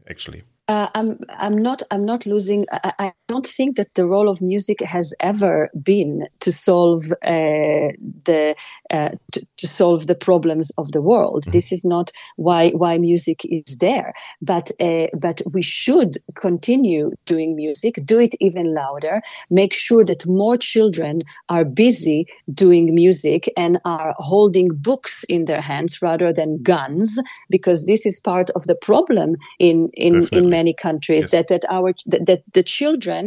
actually. 0.09 0.43
Uh, 0.67 0.89
I'm 0.95 1.19
I'm 1.29 1.59
not 1.59 1.83
I'm 1.91 2.07
not 2.07 2.25
losing. 2.25 2.65
I, 2.73 2.93
I, 2.99 3.13
don't 3.29 3.47
think 3.47 3.77
that 3.77 3.95
the 3.95 4.07
role 4.07 4.29
of 4.31 4.41
music 4.41 4.81
has 4.81 5.15
ever 5.21 5.71
been 5.83 6.27
to 6.41 6.53
solve 6.53 7.05
uh, 7.23 7.93
the 8.25 8.55
uh, 8.91 9.11
to, 9.33 9.47
to, 9.59 9.67
solve 9.67 10.07
the 10.07 10.15
problems 10.15 10.71
of 10.79 10.93
the 10.93 11.03
world. 11.03 11.43
Mm-hmm. 11.43 11.53
This 11.53 11.71
is 11.71 11.85
not 11.85 12.11
why 12.37 12.71
why 12.71 12.97
music 12.97 13.45
is 13.45 13.77
there. 13.79 14.15
But 14.41 14.71
uh, 14.81 15.09
but 15.13 15.43
we 15.53 15.61
should 15.61 16.17
continue 16.35 17.13
doing 17.27 17.57
music. 17.57 17.97
Do 18.07 18.19
it 18.19 18.35
even 18.41 18.75
louder. 18.75 19.21
Make 19.51 19.75
sure 19.75 20.05
that 20.07 20.27
more 20.27 20.57
children 20.57 21.23
are 21.51 21.65
busy 21.65 22.27
doing 22.55 22.95
music 22.95 23.53
and 23.57 23.79
are 23.85 24.15
holding 24.17 24.69
books 24.75 25.25
in 25.25 25.45
their 25.45 25.61
hands 25.61 26.01
rather 26.01 26.33
than 26.33 26.63
guns, 26.63 27.19
because 27.51 27.85
this 27.85 28.07
is 28.07 28.19
part 28.19 28.49
of 28.51 28.67
the 28.67 28.75
problem 28.75 29.37
in 29.59 29.91
in 29.93 30.21
Definitely. 30.21 30.39
in 30.39 30.54
many 30.59 30.75
countries 30.87 31.25
yes. 31.25 31.33
that 31.35 31.47
that 31.53 31.65
our 31.77 31.91
that, 32.11 32.23
that 32.29 32.43
the 32.59 32.63
children 32.63 33.23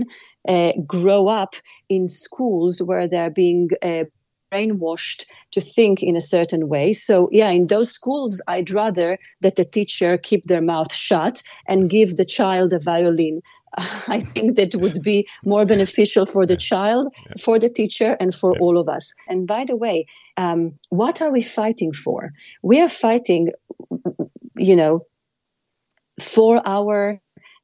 uh, 0.54 0.72
grow 0.86 1.22
up 1.42 1.54
in 1.90 2.08
schools 2.08 2.74
where 2.90 3.08
they're 3.08 3.36
being 3.46 3.70
uh, 3.82 4.06
brainwashed 4.52 5.26
to 5.52 5.62
think 5.62 6.02
in 6.02 6.16
a 6.16 6.22
certain 6.22 6.70
way. 6.70 6.94
So, 6.94 7.30
yeah, 7.32 7.50
in 7.50 7.68
those 7.68 7.92
schools, 7.92 8.42
I'd 8.48 8.72
rather 8.72 9.18
that 9.42 9.56
the 9.56 9.66
teacher 9.66 10.18
keep 10.18 10.46
their 10.46 10.62
mouth 10.62 10.94
shut 10.94 11.42
and 11.68 11.90
give 11.90 12.16
the 12.16 12.26
child 12.26 12.74
a 12.74 12.80
violin. 12.80 13.42
I 14.08 14.22
think 14.22 14.56
that 14.56 14.76
would 14.76 15.02
be 15.04 15.28
more 15.44 15.66
beneficial 15.66 16.26
for 16.26 16.46
the 16.46 16.58
child, 16.58 17.14
for 17.40 17.60
the 17.60 17.70
teacher, 17.70 18.18
and 18.20 18.34
for 18.34 18.58
all 18.60 18.78
of 18.78 18.88
us. 18.88 19.14
And 19.28 19.48
by 19.48 19.66
the 19.66 19.76
way, 19.76 20.06
um, 20.38 20.74
what 20.90 21.22
are 21.22 21.32
we 21.32 21.42
fighting 21.42 21.94
for? 21.94 22.32
We 22.64 22.82
are 22.82 22.90
fighting, 22.90 23.52
you 24.56 24.76
know, 24.76 25.06
for 26.20 26.62
our 26.66 27.20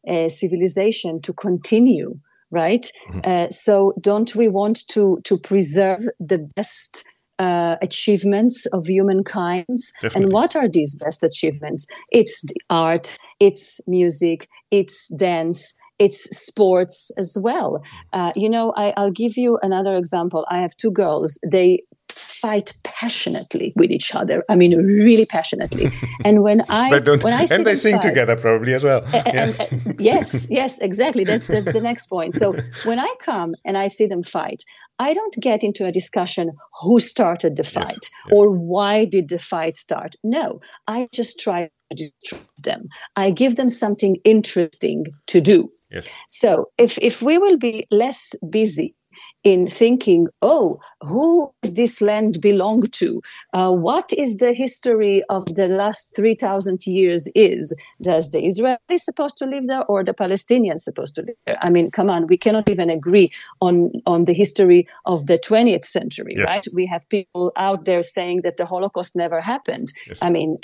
uh, 0.08 0.30
civilization 0.30 1.22
to 1.22 1.34
continue, 1.34 2.20
right? 2.51 2.91
Mm-hmm. 3.10 3.20
Uh, 3.24 3.49
so 3.49 3.93
don't 3.99 4.36
we 4.36 4.47
want 4.47 4.88
to 4.89 5.20
to 5.24 5.38
preserve 5.38 6.01
the 6.20 6.39
best 6.56 7.06
uh, 7.39 7.78
achievements 7.82 8.66
of 8.68 8.86
humankind? 8.86 9.78
And 10.16 10.32
what 10.32 10.56
are 10.56 10.70
these 10.70 10.95
best 10.95 11.24
achievements? 11.24 11.88
It's 12.12 12.43
art, 12.70 13.18
it's 13.39 13.80
music, 13.88 14.47
it's 14.72 15.08
dance, 15.16 15.74
it's 15.99 16.24
sports 16.36 17.12
as 17.18 17.38
well. 17.41 17.80
Mm-hmm. 17.80 18.20
Uh, 18.20 18.32
you 18.36 18.49
know, 18.49 18.74
I, 18.76 18.93
will 18.97 19.12
give 19.12 19.38
you 19.38 19.58
another 19.62 19.95
example. 19.95 20.45
I 20.49 20.60
have 20.60 20.76
two 20.76 20.91
girls. 20.91 21.39
They 21.49 21.84
fight 22.14 22.74
passionately 22.84 23.74
with 23.76 23.91
each 23.91 24.14
other. 24.14 24.43
I 24.49 24.55
mean, 24.55 24.78
really 24.78 25.26
passionately. 25.26 25.91
And 26.26 26.41
when 26.43 26.61
I 26.70 26.99
when 26.99 27.34
I 27.34 27.47
and 27.51 27.66
they 27.66 27.76
sing 27.76 27.95
fight, 27.95 28.07
together 28.09 28.36
probably 28.36 28.74
as 28.74 28.84
well. 28.84 29.03
And, 29.14 29.28
yeah. 29.28 29.68
and, 29.72 29.99
yes, 29.99 30.47
yes, 30.49 30.80
exactly. 30.80 31.24
That's 31.24 31.47
that's 31.47 31.74
the 31.74 31.82
next 31.82 32.07
point. 32.07 32.36
So 32.36 32.55
when 32.86 32.99
I 32.99 33.14
come 33.20 33.55
and 33.66 33.78
I 33.78 33.88
see 33.88 34.07
them 34.07 34.24
fight, 34.24 34.64
I 34.99 35.14
don't 35.14 35.36
get 35.39 35.64
into 35.64 35.86
a 35.86 35.91
discussion 35.91 36.51
who 36.82 36.99
started 36.99 37.55
the 37.55 37.64
fight 37.64 37.88
yes, 37.88 38.11
yes. 38.28 38.38
or 38.38 38.51
why 38.51 39.05
did 39.05 39.30
the 39.30 39.39
fight 39.39 39.76
start. 39.76 40.16
No, 40.24 40.61
I 40.88 41.09
just 41.11 41.39
try 41.39 41.70
to 41.89 41.95
disrupt 41.95 42.64
them. 42.64 42.88
I 43.16 43.32
give 43.32 43.55
them 43.55 43.70
something 43.70 44.18
interesting 44.24 45.05
to 45.28 45.41
do. 45.41 45.72
Yes. 45.91 46.07
So 46.30 46.70
if 46.78 46.97
if 46.99 47.22
we 47.22 47.38
will 47.38 47.57
be 47.57 47.86
less 47.91 48.34
busy 48.49 48.95
in 49.44 49.68
thinking, 49.68 50.28
oh, 50.41 50.80
who 51.02 51.52
does 51.62 51.74
this 51.74 52.02
land 52.02 52.39
belong 52.41 52.84
to? 52.84 53.22
Uh, 53.54 53.72
what 53.72 54.12
is 54.14 54.38
the 54.38 54.54
history 54.54 55.22
of 55.30 55.46
the 55.56 55.68
last 55.68 56.16
3,000 56.16 56.88
years 56.88 57.28
is? 57.36 57.76
Does 58.02 58.30
the 58.30 58.39
Israelis 58.39 59.00
supposed 59.00 59.38
to 59.38 59.46
live 59.46 59.68
there 59.68 59.84
or 59.86 60.04
the 60.04 60.14
Palestinians 60.14 60.80
supposed 60.80 61.16
to 61.16 61.24
live 61.24 61.36
there? 61.46 61.58
I 61.62 61.70
mean, 61.70 61.91
come 61.91 62.10
on, 62.10 62.28
we 62.28 62.38
cannot 62.38 62.70
even 62.70 62.89
agree 62.89 63.32
on, 63.62 63.91
on 64.06 64.26
the 64.26 64.34
history 64.34 64.88
of 65.06 65.28
the 65.28 65.38
20th 65.38 65.84
century, 65.84 66.36
yes. 66.38 66.48
right? 66.48 66.68
We 66.74 66.86
have 66.86 67.08
people 67.10 67.52
out 67.58 67.84
there 67.84 68.02
saying 68.02 68.41
that 68.44 68.56
the 68.56 68.66
Holocaust 68.66 69.16
never 69.16 69.41
happened. 69.41 69.91
Yes. 70.08 70.24
I 70.24 70.30
mean, 70.30 70.58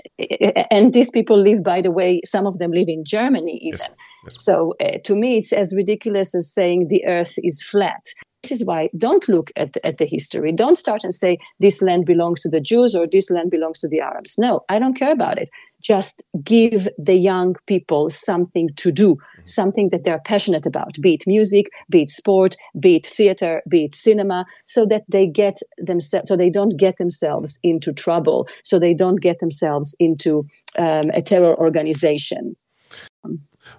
and 0.71 0.93
these 0.93 1.11
people 1.11 1.38
live, 1.38 1.63
by 1.63 1.82
the 1.82 1.91
way, 1.91 2.21
some 2.23 2.47
of 2.47 2.59
them 2.59 2.71
live 2.71 2.88
in 2.88 3.03
Germany 3.03 3.59
even. 3.61 3.80
Yes. 4.23 4.41
So 4.41 4.73
uh, 4.82 4.97
to 5.03 5.15
me, 5.15 5.38
it's 5.38 5.53
as 5.53 5.73
ridiculous 5.75 6.36
as 6.36 6.51
saying 6.53 6.88
the 6.88 7.05
earth 7.05 7.36
is 7.38 7.63
flat. 7.63 8.05
This 8.49 8.61
is 8.61 8.65
why 8.65 8.89
don't 8.97 9.29
look 9.29 9.51
at 9.55 9.73
the, 9.73 9.85
at 9.85 9.99
the 9.99 10.05
history. 10.05 10.51
Don't 10.51 10.77
start 10.77 11.03
and 11.03 11.13
say 11.13 11.37
this 11.59 11.83
land 11.83 12.07
belongs 12.07 12.41
to 12.41 12.49
the 12.49 12.59
Jews 12.59 12.95
or 12.95 13.05
this 13.05 13.29
land 13.29 13.51
belongs 13.51 13.79
to 13.79 13.87
the 13.87 13.99
Arabs. 13.99 14.39
No, 14.39 14.61
I 14.69 14.79
don't 14.79 14.95
care 14.95 15.11
about 15.11 15.37
it. 15.37 15.49
Just 15.83 16.23
give 16.43 16.89
the 16.97 17.13
young 17.13 17.55
people 17.67 18.09
something 18.09 18.69
to 18.75 18.91
do, 18.91 19.15
mm-hmm. 19.15 19.41
something 19.45 19.89
that 19.89 20.03
they're 20.03 20.21
passionate 20.25 20.65
about, 20.65 20.99
be 20.99 21.13
it 21.13 21.27
music, 21.27 21.67
be 21.89 22.01
it 22.01 22.09
sport, 22.09 22.55
be 22.79 22.95
it 22.95 23.05
theater, 23.05 23.61
be 23.69 23.85
it 23.85 23.93
cinema, 23.93 24.45
so 24.65 24.83
that 24.87 25.03
they 25.07 25.27
get 25.27 25.59
themselves, 25.77 26.27
so 26.27 26.35
they 26.35 26.49
don't 26.49 26.75
get 26.75 26.97
themselves 26.97 27.59
into 27.61 27.93
trouble, 27.93 28.47
so 28.63 28.79
they 28.79 28.95
don't 28.95 29.21
get 29.21 29.39
themselves 29.39 29.95
into 29.99 30.45
um, 30.79 31.11
a 31.13 31.21
terror 31.21 31.55
organization. 31.55 32.55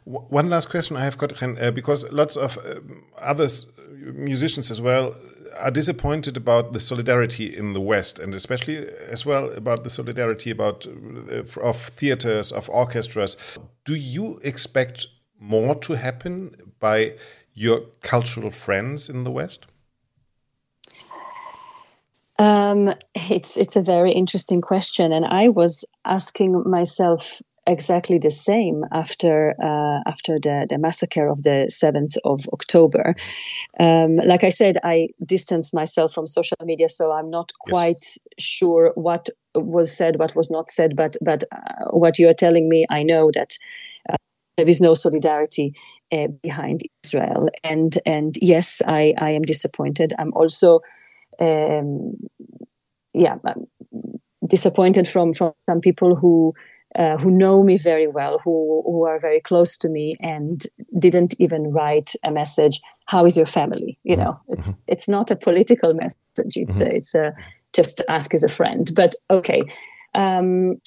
One 0.05 0.51
last 0.51 0.68
question 0.68 0.97
I 0.97 1.05
have 1.05 1.18
got, 1.18 1.43
uh, 1.43 1.70
because 1.70 2.11
lots 2.12 2.36
of 2.36 2.59
uh, 2.59 2.80
others 3.18 3.66
musicians 4.01 4.70
as 4.70 4.80
well 4.80 5.14
are 5.59 5.70
disappointed 5.70 6.36
about 6.36 6.72
the 6.72 6.80
solidarity 6.80 7.57
in 7.57 7.72
the 7.72 7.80
West, 7.80 8.18
and 8.18 8.34
especially 8.34 8.86
as 9.09 9.26
well 9.26 9.51
about 9.51 9.84
the 9.84 9.91
solidarity 9.91 10.51
about 10.51 10.86
uh, 10.86 11.61
of 11.61 11.76
theaters, 11.76 12.53
of 12.53 12.68
orchestras. 12.70 13.36
Do 13.84 13.95
you 13.95 14.38
expect 14.43 15.07
more 15.38 15.74
to 15.76 15.95
happen 15.95 16.55
by 16.78 17.14
your 17.55 17.82
cultural 18.03 18.51
friends 18.51 19.09
in 19.09 19.24
the 19.24 19.30
West? 19.30 19.66
Um, 22.38 22.95
it's 23.14 23.57
it's 23.57 23.76
a 23.76 23.82
very 23.82 24.12
interesting 24.12 24.61
question, 24.61 25.12
and 25.12 25.26
I 25.26 25.49
was 25.49 25.84
asking 26.05 26.62
myself 26.64 27.43
exactly 27.66 28.18
the 28.18 28.30
same 28.30 28.84
after 28.92 29.54
uh, 29.62 30.00
after 30.06 30.38
the, 30.38 30.66
the 30.68 30.78
massacre 30.78 31.28
of 31.28 31.42
the 31.42 31.68
7th 31.70 32.16
of 32.24 32.48
October. 32.52 33.14
Um, 33.78 34.16
like 34.16 34.44
I 34.44 34.48
said, 34.48 34.78
I 34.82 35.08
distanced 35.26 35.74
myself 35.74 36.12
from 36.12 36.26
social 36.26 36.56
media, 36.64 36.88
so 36.88 37.12
I'm 37.12 37.30
not 37.30 37.52
quite 37.61 38.02
yes. 38.02 38.18
sure 38.38 38.92
what 38.94 39.28
was 39.54 39.94
said, 39.94 40.18
what 40.18 40.34
was 40.34 40.50
not 40.50 40.70
said. 40.70 40.96
But 40.96 41.16
but 41.22 41.44
uh, 41.52 41.90
what 41.90 42.18
you 42.18 42.28
are 42.28 42.34
telling 42.34 42.68
me, 42.68 42.86
I 42.90 43.02
know 43.02 43.30
that 43.32 43.56
uh, 44.08 44.16
there 44.56 44.68
is 44.68 44.80
no 44.80 44.94
solidarity 44.94 45.74
uh, 46.12 46.28
behind 46.42 46.82
Israel, 47.04 47.48
and 47.64 47.98
and 48.06 48.36
yes, 48.40 48.82
I 48.86 49.14
I 49.18 49.30
am 49.30 49.42
disappointed. 49.42 50.12
I'm 50.18 50.32
also. 50.34 50.80
Um, 51.38 52.16
yeah, 53.14 53.36
I'm 53.44 53.66
disappointed 54.46 55.08
from 55.08 55.32
from 55.32 55.52
some 55.68 55.80
people 55.80 56.14
who 56.14 56.54
uh, 56.97 57.16
who 57.18 57.30
know 57.30 57.62
me 57.62 57.78
very 57.78 58.07
well, 58.07 58.41
who 58.45 58.82
who 58.84 59.05
are 59.05 59.20
very 59.20 59.41
close 59.41 59.76
to 59.78 59.88
me, 59.88 60.16
and 60.20 60.66
didn't 60.99 61.34
even 61.38 61.72
write 61.72 62.12
a 62.24 62.30
message. 62.30 62.80
How 63.07 63.24
is 63.24 63.36
your 63.36 63.47
family? 63.47 63.99
You 64.03 64.16
know, 64.16 64.32
mm-hmm. 64.32 64.53
it's 64.55 64.70
mm-hmm. 64.70 64.93
it's 64.93 65.09
not 65.09 65.30
a 65.30 65.36
political 65.36 65.95
message. 65.95 66.57
It's 66.57 66.78
mm-hmm. 66.78 66.91
a, 66.91 66.97
it's 66.97 67.14
a 67.14 67.34
just 67.72 68.03
ask 68.09 68.34
as 68.34 68.43
a 68.43 68.49
friend. 68.49 68.91
But 68.95 69.14
okay, 69.30 69.62
um, 70.14 70.80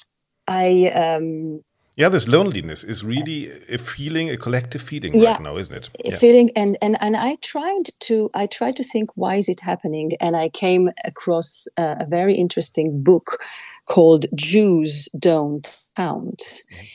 I. 0.46 0.88
Um, 0.88 1.62
yeah, 1.96 2.08
this 2.08 2.26
loneliness 2.26 2.84
is 2.84 3.04
really 3.04 3.50
a 3.68 3.78
feeling, 3.78 4.30
a 4.30 4.36
collective 4.36 4.82
feeling 4.82 5.14
yeah, 5.14 5.32
right 5.32 5.42
now, 5.42 5.56
isn't 5.56 5.76
it? 5.76 5.90
Yeah. 6.04 6.16
Feeling, 6.16 6.50
and 6.56 6.76
and 6.82 6.96
and 7.00 7.16
I 7.16 7.36
tried 7.36 7.90
to 8.00 8.30
I 8.34 8.46
tried 8.46 8.76
to 8.76 8.82
think 8.82 9.10
why 9.14 9.36
is 9.36 9.48
it 9.48 9.60
happening, 9.60 10.12
and 10.20 10.36
I 10.36 10.48
came 10.48 10.90
across 11.04 11.66
a, 11.76 11.96
a 12.00 12.06
very 12.06 12.34
interesting 12.34 13.02
book 13.02 13.38
called 13.86 14.26
Jews 14.34 15.08
Don't 15.18 15.66
Count. 15.96 16.38
Mm-hmm. 16.38 16.86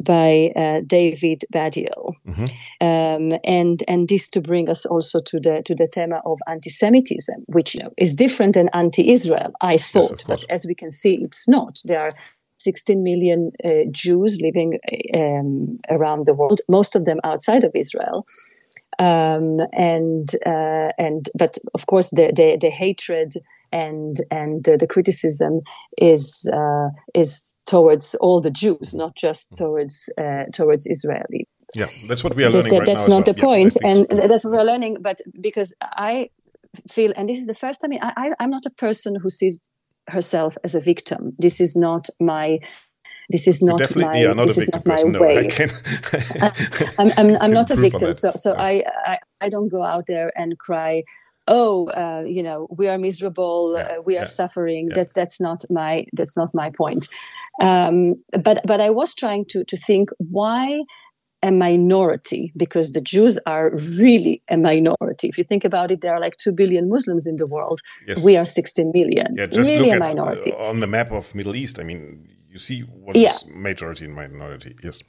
By 0.00 0.52
uh, 0.54 0.82
David 0.86 1.42
Baddiel, 1.52 2.12
mm-hmm. 2.24 2.44
um, 2.80 3.36
and 3.42 3.82
and 3.88 4.08
this 4.08 4.30
to 4.30 4.40
bring 4.40 4.70
us 4.70 4.86
also 4.86 5.18
to 5.18 5.40
the 5.40 5.60
to 5.64 5.74
the 5.74 5.88
theme 5.88 6.12
of 6.24 6.38
anti-Semitism, 6.46 7.44
which 7.46 7.74
you 7.74 7.82
know, 7.82 7.90
is 7.96 8.14
different 8.14 8.54
than 8.54 8.68
anti-Israel. 8.72 9.52
I 9.60 9.76
thought, 9.76 10.20
yes, 10.20 10.24
but 10.28 10.44
as 10.48 10.66
we 10.66 10.76
can 10.76 10.92
see, 10.92 11.16
it's 11.16 11.48
not. 11.48 11.80
There 11.84 12.00
are 12.00 12.14
16 12.60 13.02
million 13.02 13.50
uh, 13.64 13.84
Jews 13.90 14.40
living 14.40 14.78
um, 15.14 15.78
around 15.90 16.26
the 16.26 16.34
world, 16.34 16.60
most 16.68 16.96
of 16.96 17.04
them 17.04 17.18
outside 17.24 17.64
of 17.64 17.72
Israel. 17.74 18.26
Um, 18.98 19.58
and 19.72 20.28
uh, 20.44 20.90
and 20.98 21.28
but 21.38 21.56
of 21.74 21.86
course 21.86 22.10
the 22.10 22.32
the, 22.34 22.58
the 22.60 22.70
hatred 22.70 23.34
and 23.70 24.16
and 24.30 24.64
the 24.64 24.86
criticism 24.88 25.60
is 25.98 26.50
uh, 26.52 26.88
is 27.14 27.56
towards 27.66 28.14
all 28.16 28.40
the 28.40 28.50
Jews, 28.50 28.94
not 28.94 29.14
just 29.14 29.56
towards 29.56 30.10
uh, 30.18 30.44
towards 30.52 30.86
Israeli. 30.86 31.46
Yeah, 31.74 31.86
that's 32.08 32.24
what 32.24 32.34
we 32.34 32.44
are 32.44 32.50
learning. 32.50 32.72
That, 32.72 32.78
right 32.78 32.86
that's 32.86 33.08
not 33.08 33.26
well. 33.26 33.34
the 33.34 33.34
point, 33.34 33.76
yeah, 33.80 33.90
and 33.90 34.06
so. 34.10 34.26
that's 34.26 34.44
what 34.44 34.54
we're 34.54 34.64
learning. 34.64 34.96
But 35.00 35.20
because 35.40 35.74
I 35.82 36.30
feel, 36.90 37.12
and 37.16 37.28
this 37.28 37.38
is 37.38 37.46
the 37.46 37.54
first 37.54 37.80
time 37.80 37.92
I, 38.00 38.12
I, 38.16 38.32
I'm 38.40 38.50
not 38.50 38.66
a 38.66 38.70
person 38.70 39.16
who 39.22 39.28
sees 39.28 39.68
herself 40.08 40.56
as 40.64 40.74
a 40.74 40.80
victim. 40.80 41.32
This 41.38 41.60
is 41.60 41.76
not 41.76 42.08
my 42.20 42.58
this 43.30 43.46
is 43.46 43.60
not 43.60 43.94
my 43.94 44.20
yeah, 44.20 44.32
not 44.32 44.48
this 44.48 44.58
is 44.58 44.68
not 44.72 44.86
my 44.86 44.96
no, 45.02 45.20
way. 45.20 45.48
Can, 45.48 45.70
I'm, 46.98 47.12
I'm, 47.18 47.36
I'm 47.42 47.52
not 47.52 47.70
a 47.70 47.76
victim, 47.76 48.12
so 48.14 48.32
so. 48.34 48.54
I, 48.54 48.84
I 49.04 49.18
I 49.42 49.48
don't 49.50 49.68
go 49.68 49.82
out 49.82 50.06
there 50.06 50.32
and 50.34 50.58
cry 50.58 51.02
oh 51.48 51.88
uh, 51.88 52.22
you 52.24 52.42
know 52.42 52.68
we 52.70 52.86
are 52.86 52.98
miserable 52.98 53.74
yeah, 53.76 53.82
uh, 53.84 54.02
we 54.02 54.14
are 54.14 54.20
yeah, 54.20 54.24
suffering 54.24 54.88
yeah. 54.88 54.94
that's 54.94 55.14
that's 55.14 55.40
not 55.40 55.64
my 55.70 56.06
that's 56.12 56.36
not 56.36 56.54
my 56.54 56.70
point 56.70 57.08
um, 57.60 58.14
but 58.44 58.60
but 58.64 58.80
i 58.80 58.90
was 58.90 59.14
trying 59.14 59.44
to 59.46 59.64
to 59.64 59.76
think 59.76 60.10
why 60.18 60.78
a 61.42 61.50
minority 61.50 62.52
because 62.56 62.92
the 62.92 63.00
jews 63.00 63.38
are 63.46 63.70
really 63.98 64.42
a 64.50 64.56
minority. 64.56 65.28
If 65.28 65.38
you 65.38 65.44
think 65.44 65.64
about 65.64 65.90
it 65.90 66.00
there 66.00 66.14
are 66.14 66.20
like 66.20 66.36
2 66.36 66.52
billion 66.52 66.88
muslims 66.88 67.26
in 67.26 67.36
the 67.36 67.46
world. 67.46 67.80
Yes. 68.06 68.22
we 68.24 68.36
are 68.36 68.44
16 68.44 68.90
million. 68.94 69.34
Yeah, 69.36 69.46
just 69.46 69.70
really 69.70 69.90
look 69.90 69.96
a 69.96 70.00
minority 70.00 70.52
at, 70.52 70.58
uh, 70.58 70.68
on 70.68 70.80
the 70.80 70.86
map 70.86 71.10
of 71.12 71.34
middle 71.34 71.54
east 71.54 71.78
i 71.78 71.82
mean 71.82 72.28
you 72.50 72.58
see 72.58 72.80
what 72.80 73.16
is 73.16 73.44
majority 73.48 74.04
and 74.04 74.14
minority 74.14 74.74
yes. 74.82 75.02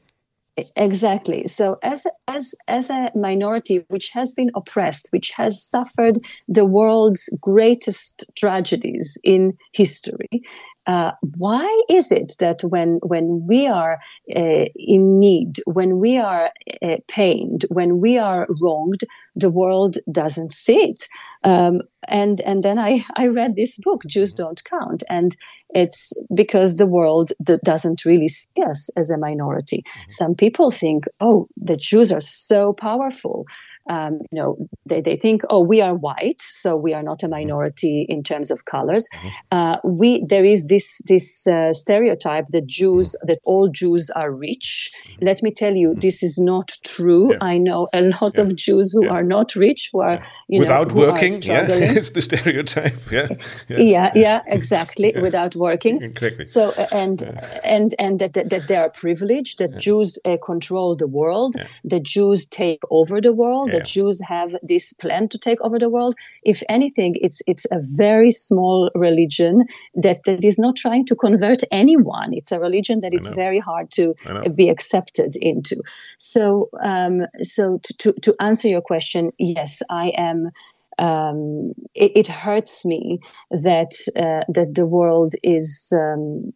Exactly. 0.75 1.47
So 1.47 1.77
as 1.83 2.05
as 2.27 2.55
as 2.67 2.89
a 2.89 3.11
minority 3.15 3.85
which 3.87 4.09
has 4.09 4.33
been 4.33 4.51
oppressed 4.55 5.07
which 5.11 5.31
has 5.31 5.63
suffered 5.63 6.19
the 6.47 6.65
world's 6.65 7.29
greatest 7.41 8.25
tragedies 8.35 9.17
in 9.23 9.57
history 9.73 10.43
uh, 10.89 11.11
why 11.37 11.83
is 11.87 12.11
it 12.11 12.33
that 12.39 12.61
when 12.63 12.99
when 13.03 13.45
we 13.47 13.67
are 13.67 13.99
uh, 14.35 14.65
in 14.75 15.19
need, 15.19 15.59
when 15.65 15.99
we 15.99 16.17
are 16.17 16.49
uh, 16.81 16.95
pained, 17.07 17.63
when 17.69 18.01
we 18.01 18.17
are 18.17 18.47
wronged, 18.59 19.01
the 19.35 19.51
world 19.51 19.97
doesn't 20.11 20.51
see 20.51 20.79
it? 20.89 21.07
Um, 21.43 21.81
and 22.07 22.41
and 22.41 22.63
then 22.63 22.79
I 22.79 23.05
I 23.15 23.27
read 23.27 23.55
this 23.55 23.77
book, 23.77 24.01
Jews 24.07 24.33
mm-hmm. 24.33 24.43
Don't 24.43 24.63
Count, 24.63 25.03
and 25.09 25.35
it's 25.75 26.11
because 26.33 26.77
the 26.77 26.87
world 26.87 27.33
doesn't 27.63 28.03
really 28.03 28.27
see 28.27 28.63
us 28.67 28.89
as 28.97 29.11
a 29.11 29.17
minority. 29.17 29.83
Mm-hmm. 29.83 30.09
Some 30.09 30.33
people 30.33 30.71
think, 30.71 31.03
oh, 31.21 31.47
the 31.55 31.77
Jews 31.77 32.11
are 32.11 32.21
so 32.21 32.73
powerful 32.73 33.45
um, 33.89 34.19
you 34.31 34.39
know, 34.39 34.57
they, 34.85 35.01
they 35.01 35.15
think, 35.15 35.41
oh, 35.49 35.59
we 35.59 35.81
are 35.81 35.95
white, 35.95 36.41
so 36.41 36.75
we 36.75 36.93
are 36.93 37.01
not 37.01 37.23
a 37.23 37.25
mm-hmm. 37.25 37.35
minority 37.35 38.05
in 38.07 38.23
terms 38.23 38.51
of 38.51 38.65
colors. 38.65 39.09
Mm-hmm. 39.13 39.27
Uh, 39.51 39.77
we 39.83 40.23
there 40.25 40.45
is 40.45 40.67
this 40.67 41.01
this 41.07 41.47
uh, 41.47 41.73
stereotype 41.73 42.45
that 42.51 42.67
Jews 42.67 43.15
mm-hmm. 43.15 43.27
that 43.27 43.39
all 43.45 43.67
Jews 43.67 44.09
are 44.11 44.31
rich. 44.31 44.91
Let 45.21 45.41
me 45.41 45.51
tell 45.51 45.75
you, 45.75 45.95
this 45.95 46.21
is 46.21 46.37
not 46.37 46.71
true. 46.83 47.31
Yeah. 47.31 47.37
I 47.41 47.57
know 47.57 47.87
a 47.93 48.01
lot 48.21 48.33
yeah. 48.37 48.43
of 48.43 48.55
Jews 48.55 48.91
who 48.93 49.05
yeah. 49.05 49.11
are 49.11 49.23
not 49.23 49.55
rich, 49.55 49.89
who 49.91 50.01
are 50.01 50.23
you 50.47 50.59
without 50.59 50.89
know, 50.89 51.07
working. 51.07 51.41
Yeah, 51.41 51.65
it's 51.69 52.11
the 52.11 52.21
stereotype. 52.21 53.11
Yeah, 53.11 53.27
yeah, 53.69 54.11
yeah, 54.13 54.41
exactly. 54.45 55.13
Without 55.19 55.55
working. 55.55 56.01
Exactly. 56.01 56.45
So 56.45 56.71
and 56.91 57.23
and 57.63 57.95
and 57.97 58.19
that, 58.19 58.33
that, 58.33 58.49
that 58.51 58.67
they 58.67 58.75
are 58.75 58.89
privileged. 58.89 59.57
That 59.57 59.79
Jews 59.79 60.19
uh, 60.25 60.37
control 60.43 60.95
the 60.95 61.07
world. 61.07 61.55
That 61.83 62.03
Jews 62.03 62.45
take 62.45 62.81
over 62.91 63.19
the 63.19 63.33
world 63.33 63.68
the 63.71 63.81
Jews 63.81 64.21
have 64.27 64.55
this 64.61 64.93
plan 64.93 65.29
to 65.29 65.37
take 65.37 65.61
over 65.61 65.79
the 65.79 65.89
world. 65.89 66.15
If 66.43 66.63
anything, 66.69 67.15
it's 67.21 67.41
it's 67.47 67.65
a 67.71 67.79
very 67.97 68.31
small 68.31 68.89
religion 68.95 69.65
that, 69.95 70.23
that 70.25 70.43
is 70.43 70.59
not 70.59 70.75
trying 70.75 71.05
to 71.07 71.15
convert 71.15 71.61
anyone. 71.71 72.33
It's 72.33 72.51
a 72.51 72.59
religion 72.59 73.01
that 73.01 73.13
it's 73.13 73.29
very 73.29 73.59
hard 73.59 73.91
to 73.91 74.15
be 74.55 74.69
accepted 74.69 75.35
into. 75.41 75.81
So 76.17 76.69
um, 76.81 77.25
so 77.41 77.79
to, 77.83 77.93
to, 77.93 78.13
to 78.13 78.35
answer 78.39 78.67
your 78.67 78.81
question, 78.81 79.31
yes, 79.37 79.81
I 79.89 80.11
am. 80.17 80.51
Um, 80.97 81.71
it, 81.95 82.11
it, 82.13 82.27
hurts 82.27 82.85
me 82.85 83.19
that 83.51 83.93
uh, 84.17 84.43
that 84.51 84.75
the 84.75 84.85
world 84.85 85.33
is 85.43 85.93
um, 85.93 86.51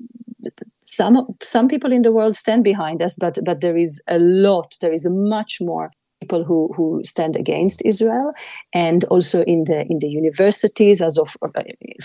some 0.86 1.28
some 1.42 1.68
people 1.68 1.92
in 1.92 2.02
the 2.02 2.12
world 2.12 2.36
stand 2.36 2.64
behind 2.64 3.02
us, 3.02 3.16
but 3.16 3.40
but 3.46 3.62
there 3.62 3.78
is 3.78 4.02
a 4.08 4.20
lot. 4.20 4.76
There 4.82 4.94
is 4.94 5.08
much 5.10 5.60
more 5.62 5.92
people 6.24 6.44
who, 6.50 6.60
who 6.76 6.88
stand 7.04 7.36
against 7.44 7.82
Israel, 7.92 8.30
and 8.74 9.00
also 9.14 9.40
in 9.54 9.60
the 9.70 9.80
in 9.92 9.98
the 10.00 10.12
universities, 10.22 10.98
as 11.02 11.16
of 11.24 11.30
uh, 11.42 11.50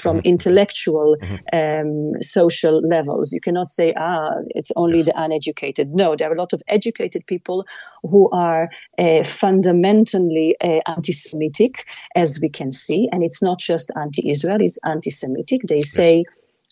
from 0.03 0.17
mm-hmm. 0.17 0.33
intellectual, 0.33 1.09
mm-hmm. 1.17 1.37
Um, 1.59 2.23
social 2.39 2.77
levels. 2.95 3.27
You 3.37 3.43
cannot 3.47 3.69
say, 3.79 3.89
ah, 3.97 4.35
it's 4.59 4.73
only 4.83 5.01
the 5.09 5.17
uneducated. 5.25 5.87
No, 6.03 6.17
there 6.17 6.29
are 6.31 6.37
a 6.39 6.43
lot 6.45 6.53
of 6.53 6.61
educated 6.77 7.23
people 7.33 7.59
who 8.11 8.23
are 8.49 8.65
uh, 9.05 9.23
fundamentally 9.45 10.49
uh, 10.69 10.81
anti-Semitic, 10.95 11.73
as 12.23 12.29
we 12.43 12.49
can 12.59 12.71
see, 12.71 13.09
and 13.13 13.21
it's 13.27 13.43
not 13.49 13.59
just 13.71 13.87
anti-Israel; 14.05 14.61
it's 14.61 14.79
anti-Semitic. 14.95 15.61
They 15.69 15.83
say. 15.83 16.25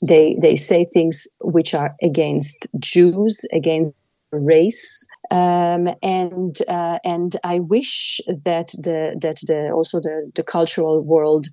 They, 0.02 0.36
they 0.42 0.56
say 0.56 0.80
things 0.84 1.26
which 1.40 1.72
are 1.72 1.90
against 2.02 2.60
Jews, 2.78 3.34
against 3.60 3.92
race 4.32 5.06
um, 5.30 5.88
and 6.02 6.58
uh, 6.68 6.98
and 7.04 7.36
I 7.44 7.60
wish 7.60 8.20
that 8.26 8.68
the 8.78 9.16
that 9.20 9.40
the 9.46 9.70
also 9.72 10.00
the 10.00 10.30
the 10.34 10.42
cultural 10.42 11.02
world 11.02 11.46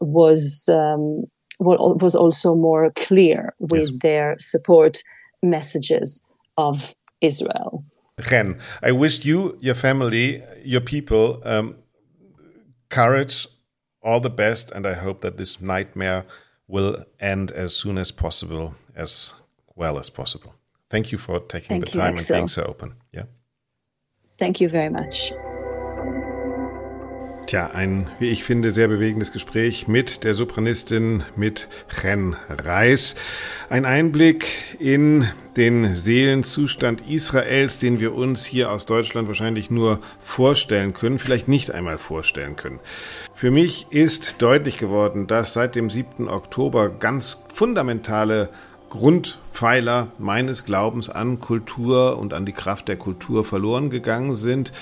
was 0.00 0.68
um, 0.68 1.24
was 1.58 2.14
also 2.14 2.54
more 2.54 2.92
clear 2.96 3.54
with 3.58 3.90
yes. 3.90 3.98
their 4.00 4.36
support 4.38 4.98
messages 5.42 6.24
of 6.56 6.94
Israel. 7.20 7.84
Chen, 8.26 8.58
I 8.82 8.92
wish 8.92 9.24
you, 9.24 9.56
your 9.60 9.74
family, 9.74 10.42
your 10.64 10.80
people 10.80 11.40
um, 11.44 11.76
courage, 12.88 13.46
all 14.02 14.20
the 14.20 14.30
best, 14.30 14.70
and 14.72 14.86
I 14.86 14.94
hope 14.94 15.20
that 15.20 15.36
this 15.36 15.60
nightmare 15.60 16.24
will 16.66 17.04
end 17.20 17.50
as 17.52 17.74
soon 17.74 17.96
as 17.98 18.10
possible, 18.10 18.74
as 18.94 19.34
well 19.76 19.98
as 19.98 20.10
possible. 20.10 20.57
Thank 20.90 21.12
you 21.12 21.18
for 21.18 21.46
taking 21.46 21.68
Thank 21.68 21.86
the 21.86 21.98
time 21.98 22.16
and 22.16 22.28
being 22.28 22.48
so 22.48 22.64
open. 22.64 22.94
Yeah. 23.12 23.24
Thank 24.38 24.60
you 24.60 24.68
very 24.68 24.90
much. 24.90 25.34
Tja, 27.48 27.70
ein, 27.72 28.10
wie 28.18 28.28
ich 28.28 28.44
finde, 28.44 28.72
sehr 28.72 28.88
bewegendes 28.88 29.32
Gespräch 29.32 29.88
mit 29.88 30.22
der 30.22 30.34
Sopranistin, 30.34 31.22
mit 31.34 31.66
Ren 32.02 32.36
Reis. 32.50 33.16
Ein 33.70 33.86
Einblick 33.86 34.46
in 34.78 35.26
den 35.56 35.94
Seelenzustand 35.94 37.08
Israels, 37.08 37.78
den 37.78 38.00
wir 38.00 38.14
uns 38.14 38.44
hier 38.44 38.70
aus 38.70 38.84
Deutschland 38.84 39.28
wahrscheinlich 39.28 39.70
nur 39.70 40.00
vorstellen 40.20 40.92
können, 40.92 41.18
vielleicht 41.18 41.48
nicht 41.48 41.70
einmal 41.70 41.96
vorstellen 41.96 42.54
können. 42.54 42.80
Für 43.32 43.50
mich 43.50 43.86
ist 43.90 44.42
deutlich 44.42 44.76
geworden, 44.76 45.26
dass 45.26 45.54
seit 45.54 45.74
dem 45.74 45.88
7. 45.88 46.28
Oktober 46.28 46.90
ganz 46.90 47.42
fundamentale 47.52 48.50
Grundpfeiler 48.90 50.08
meines 50.18 50.64
Glaubens 50.64 51.08
an 51.10 51.40
Kultur 51.40 52.18
und 52.18 52.34
an 52.34 52.46
die 52.46 52.52
Kraft 52.52 52.88
der 52.88 52.96
Kultur 52.96 53.44
verloren 53.44 53.90
gegangen 53.90 54.34
sind. 54.34 54.72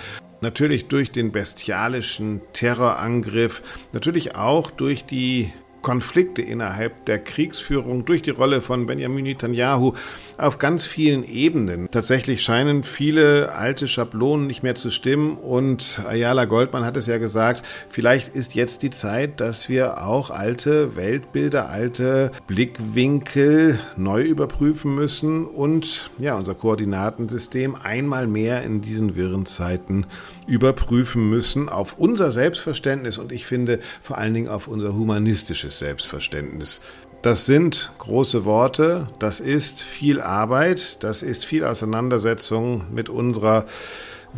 Natürlich 0.41 0.87
durch 0.89 1.11
den 1.13 1.33
bestialischen 1.33 2.41
Terrorangriff, 2.53 3.63
natürlich 3.93 4.37
auch 4.37 4.71
durch 4.71 5.05
die 5.05 5.53
Konflikte 5.87 6.43
innerhalb 6.43 7.05
der 7.05 7.21
Kriegsführung 7.21 8.05
durch 8.05 8.21
die 8.21 8.31
Rolle 8.31 8.61
von 8.61 8.87
Benjamin 8.87 9.23
Netanyahu 9.23 9.93
auf 10.37 10.59
ganz 10.59 10.85
vielen 10.85 11.23
Ebenen. 11.23 11.89
Tatsächlich 11.93 12.43
scheinen 12.43 12.83
viele 12.83 13.53
alte 13.53 13.87
Schablonen 13.87 14.49
nicht 14.49 14.65
mehr 14.65 14.75
zu 14.75 14.91
stimmen 14.91 15.39
und 15.39 16.01
Ayala 16.05 16.47
Goldmann 16.47 16.85
hat 16.85 16.97
es 16.97 17.07
ja 17.07 17.19
gesagt, 17.19 17.65
vielleicht 17.89 18.35
ist 18.35 18.57
jetzt 18.57 18.83
die 18.83 18.91
Zeit, 18.91 19.41
dass 19.41 19.69
wir 19.69 20.03
auch 20.03 20.31
alte 20.31 20.97
Weltbilder, 20.97 21.69
alte 21.69 22.33
Blickwinkel 22.49 23.79
neu 23.95 24.23
überprüfen 24.23 24.93
müssen 24.93 25.47
und 25.47 26.11
ja, 26.19 26.35
unser 26.35 26.57
Koordinatensystem 26.57 27.77
einmal 27.77 28.27
mehr 28.27 28.65
in 28.65 28.81
diesen 28.81 29.15
wirren 29.15 29.47
Zeiten 29.47 30.07
überprüfen 30.49 31.31
müssen 31.31 31.69
auf 31.69 31.97
unser 31.97 32.33
Selbstverständnis 32.33 33.19
und 33.19 33.31
ich 33.31 33.47
finde 33.47 33.79
vor 34.03 34.19
allen 34.19 34.35
Dingen 34.35 34.49
auf 34.49 34.67
unser 34.67 34.93
humanistisches 34.93 35.76
Selbstverständnis. 35.79 36.81
Das 37.23 37.47
sind 37.47 37.93
große 37.99 38.45
Worte, 38.45 39.09
das 39.19 39.41
ist 39.41 39.81
viel 39.81 40.21
Arbeit, 40.21 41.03
das 41.03 41.23
ist 41.23 41.45
viel 41.45 41.65
Auseinandersetzung 41.65 42.93
mit 42.93 43.09
unserer 43.09 43.67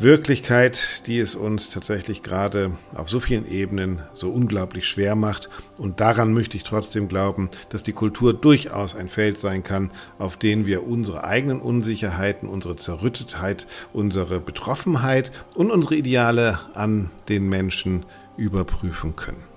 Wirklichkeit, 0.00 1.06
die 1.08 1.18
es 1.18 1.34
uns 1.34 1.70
tatsächlich 1.70 2.22
gerade 2.22 2.76
auf 2.94 3.10
so 3.10 3.18
vielen 3.18 3.50
Ebenen 3.50 4.00
so 4.12 4.30
unglaublich 4.30 4.86
schwer 4.86 5.16
macht. 5.16 5.48
Und 5.76 5.98
daran 5.98 6.32
möchte 6.32 6.56
ich 6.56 6.62
trotzdem 6.62 7.08
glauben, 7.08 7.50
dass 7.70 7.82
die 7.82 7.92
Kultur 7.92 8.32
durchaus 8.32 8.94
ein 8.94 9.08
Feld 9.08 9.38
sein 9.38 9.64
kann, 9.64 9.90
auf 10.18 10.36
dem 10.36 10.66
wir 10.66 10.86
unsere 10.86 11.24
eigenen 11.24 11.60
Unsicherheiten, 11.60 12.48
unsere 12.48 12.76
Zerrüttetheit, 12.76 13.66
unsere 13.92 14.38
Betroffenheit 14.38 15.32
und 15.56 15.72
unsere 15.72 15.96
Ideale 15.96 16.60
an 16.74 17.10
den 17.28 17.48
Menschen 17.48 18.06
überprüfen 18.36 19.16
können. 19.16 19.47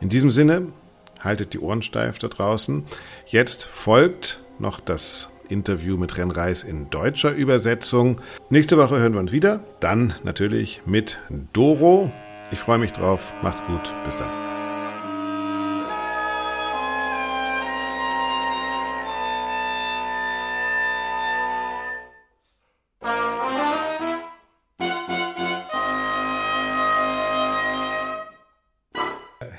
In 0.00 0.08
diesem 0.08 0.30
Sinne, 0.30 0.72
haltet 1.20 1.52
die 1.54 1.58
Ohren 1.58 1.82
steif 1.82 2.18
da 2.18 2.28
draußen. 2.28 2.84
Jetzt 3.26 3.64
folgt 3.64 4.40
noch 4.58 4.80
das 4.80 5.30
Interview 5.48 5.96
mit 5.96 6.16
Ren 6.18 6.30
Reis 6.30 6.64
in 6.64 6.90
deutscher 6.90 7.32
Übersetzung. 7.32 8.20
Nächste 8.50 8.78
Woche 8.78 8.98
hören 8.98 9.12
wir 9.12 9.20
uns 9.20 9.32
wieder. 9.32 9.60
Dann 9.80 10.14
natürlich 10.22 10.82
mit 10.86 11.18
Doro. 11.52 12.12
Ich 12.50 12.58
freue 12.58 12.78
mich 12.78 12.92
drauf. 12.92 13.32
Macht's 13.42 13.64
gut. 13.66 13.92
Bis 14.04 14.16
dann. 14.16 14.45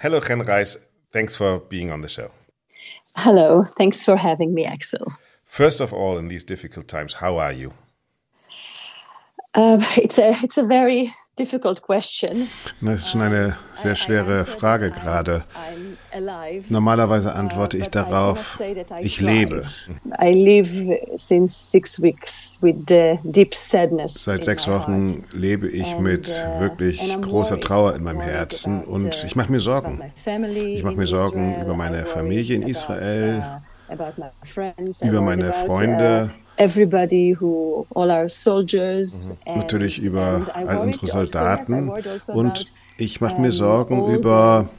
Hello, 0.01 0.19
Ren 0.19 0.41
Reis. 0.41 0.77
Thanks 1.11 1.35
for 1.35 1.59
being 1.59 1.91
on 1.91 2.01
the 2.01 2.09
show. 2.09 2.29
Hello. 3.15 3.63
Thanks 3.77 4.03
for 4.03 4.15
having 4.15 4.53
me, 4.53 4.63
Axel. 4.63 5.11
First 5.45 5.81
of 5.81 5.91
all, 5.91 6.19
in 6.19 6.27
these 6.27 6.43
difficult 6.43 6.87
times, 6.87 7.13
how 7.13 7.37
are 7.37 7.51
you? 7.51 7.73
Um, 9.55 9.79
it's 9.97 10.19
a 10.19 10.35
it's 10.43 10.57
a 10.57 10.63
very 10.63 11.13
difficult 11.37 11.81
question. 11.81 12.47
Das 12.81 13.01
ist 13.01 13.11
schon 13.11 13.21
eine 13.21 13.57
sehr 13.73 13.95
schwere 13.95 14.43
Frage 14.45 14.91
gerade. 14.91 15.43
Normalerweise 16.69 17.29
uh, 17.29 17.33
antworte 17.33 17.77
ich 17.77 17.89
darauf, 17.89 18.61
ich 18.99 19.21
lebe. 19.21 19.61
Seit 24.07 24.43
sechs 24.43 24.67
Wochen 24.67 25.23
lebe 25.31 25.67
ich 25.67 25.99
mit 25.99 26.29
uh, 26.29 26.59
wirklich 26.59 27.21
großer 27.21 27.59
Trauer 27.59 27.95
in 27.95 28.03
meinem 28.03 28.21
Herzen 28.21 28.83
und 28.83 29.05
uh, 29.05 29.25
ich 29.25 29.35
mache 29.35 29.51
mir 29.51 29.59
Sorgen. 29.59 30.01
Ich 30.55 30.83
mache 30.83 30.95
mir 30.95 31.07
Sorgen 31.07 31.61
über 31.61 31.75
meine 31.75 32.05
Familie 32.05 32.55
in 32.55 32.63
Israel, 32.63 33.61
über 35.03 35.21
meine 35.21 35.53
Freunde 35.53 36.31
everybody 36.57 37.31
who, 37.31 37.85
all 37.95 38.11
our 38.11 38.29
soldiers. 38.29 39.35
Mhm. 39.45 39.57
Natürlich 39.57 39.99
über 39.99 40.45
all 40.53 40.77
unsere 40.77 41.05
also 41.05 41.25
Soldaten 41.25 41.89
und 42.33 42.73
ich 42.99 43.21
mache 43.21 43.39
mir 43.39 43.51
Sorgen 43.51 44.07
über 44.11 44.69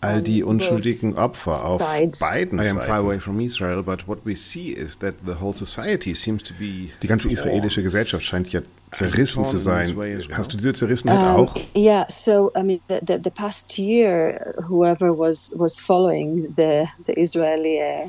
all 0.00 0.22
die 0.22 0.44
unschuldigen 0.44 1.18
Opfer 1.18 1.66
auf 1.66 1.80
beiden 1.80 2.12
Seiten. 2.12 2.58
I 2.60 2.68
am 2.68 2.78
far 2.78 2.98
away 2.98 3.18
from 3.18 3.40
Israel, 3.40 3.82
but 3.82 4.06
what 4.06 4.18
we 4.24 4.36
see 4.36 4.70
is 4.70 4.96
that 4.98 5.16
the 5.26 5.34
whole 5.40 5.54
society 5.54 6.14
seems 6.14 6.42
to 6.44 6.54
be 6.54 6.90
Die 7.02 7.08
ganze 7.08 7.28
israelische 7.28 7.82
Gesellschaft 7.82 8.24
scheint 8.24 8.52
ja 8.52 8.60
zerrissen 8.92 9.44
zu 9.44 9.58
sein. 9.58 9.94
Hast 10.32 10.52
du 10.52 10.56
diese 10.56 10.72
Zerrissenheit 10.72 11.18
um, 11.18 11.36
auch? 11.36 11.56
Yeah, 11.76 12.06
so 12.08 12.52
I 12.56 12.62
mean 12.62 12.80
the, 12.88 13.00
the, 13.06 13.18
the 13.22 13.30
past 13.30 13.76
year 13.76 14.54
whoever 14.68 15.16
was 15.16 15.54
was 15.58 15.80
following 15.80 16.54
the 16.56 16.86
the 17.06 17.12
Israeli 17.14 17.80
uh, 17.80 18.08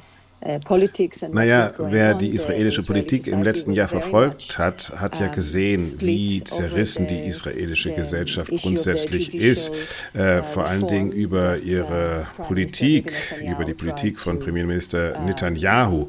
naja, 1.31 1.71
wer 1.77 2.13
die 2.13 2.29
israelische 2.29 2.83
Politik 2.83 3.27
im 3.27 3.43
letzten 3.43 3.73
Jahr 3.73 3.89
verfolgt 3.89 4.57
hat, 4.57 4.93
hat 4.95 5.19
ja 5.19 5.27
gesehen, 5.27 5.95
wie 5.99 6.41
zerrissen 6.43 7.07
die 7.07 7.19
israelische 7.19 7.91
Gesellschaft 7.91 8.49
grundsätzlich 8.61 9.35
ist, 9.35 9.71
äh, 10.13 10.39
uh, 10.39 10.43
vor 10.43 10.65
allen 10.65 10.87
Dingen 10.87 11.11
über 11.11 11.57
uh, 11.57 11.65
ihre 11.65 12.27
Politik, 12.47 13.11
über 13.45 13.65
die 13.65 13.73
Politik 13.73 14.19
von 14.19 14.39
Premierminister 14.39 15.19
uh, 15.19 15.25
Netanyahu. 15.25 16.07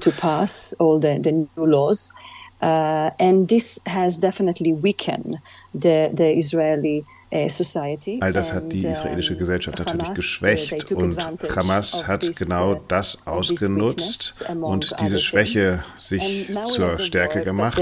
Uh, 2.62 3.10
and 3.18 3.48
this 3.48 3.80
has 3.88 4.18
definitely 4.20 4.74
weakened 4.74 5.38
the, 5.72 6.10
the 6.14 6.36
Israeli 6.36 6.98
äh, 6.98 7.19
All 7.32 8.32
das 8.32 8.52
hat 8.52 8.72
die 8.72 8.84
israelische 8.84 9.36
Gesellschaft 9.36 9.78
natürlich 9.78 10.08
uh, 10.08 10.14
geschwächt 10.14 10.90
und 10.90 11.16
Hamas 11.54 12.08
hat 12.08 12.36
genau 12.36 12.74
das 12.74 13.24
ausgenutzt 13.24 14.44
und 14.60 14.96
diese 15.00 15.20
Schwäche 15.20 15.84
sich 15.96 16.50
zur 16.66 16.98
Stärke 16.98 17.42
gemacht. 17.42 17.80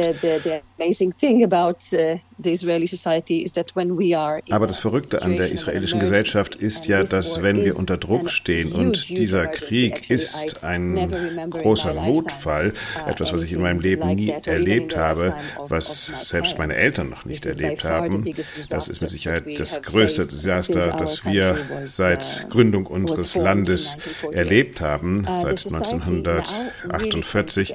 Aber 4.50 4.68
das 4.68 4.78
Verrückte 4.78 5.22
an 5.22 5.36
der 5.36 5.50
israelischen 5.50 5.98
Gesellschaft 5.98 6.54
ist 6.54 6.86
ja, 6.86 7.02
dass 7.02 7.42
wenn 7.42 7.64
wir 7.64 7.76
unter 7.76 7.96
Druck 7.96 8.30
stehen 8.30 8.72
und 8.72 9.08
dieser 9.08 9.48
Krieg 9.48 10.08
ist 10.08 10.62
ein 10.62 11.50
großer 11.50 11.94
Notfall, 11.94 12.74
uh, 13.04 13.10
etwas, 13.10 13.32
was 13.32 13.42
ich 13.42 13.52
in 13.52 13.60
meinem 13.60 13.80
Leben 13.80 14.08
nie 14.14 14.32
erlebt 14.44 14.96
habe, 14.96 15.34
was 15.66 16.12
selbst 16.20 16.58
meine 16.58 16.76
Eltern 16.76 17.10
noch 17.10 17.24
nicht 17.24 17.44
erlebt 17.44 17.82
haben, 17.82 18.24
das 18.70 18.88
ist 18.88 19.00
mit 19.00 19.10
Sicherheit 19.10 19.58
das 19.58 19.82
größte 19.82 20.26
Desaster, 20.26 20.94
das 20.96 21.24
wir 21.24 21.58
seit 21.86 22.46
Gründung 22.50 22.86
unseres 22.86 23.34
Landes 23.34 23.96
erlebt 24.30 24.80
haben, 24.80 25.24
seit 25.24 25.66
1948. 25.66 27.74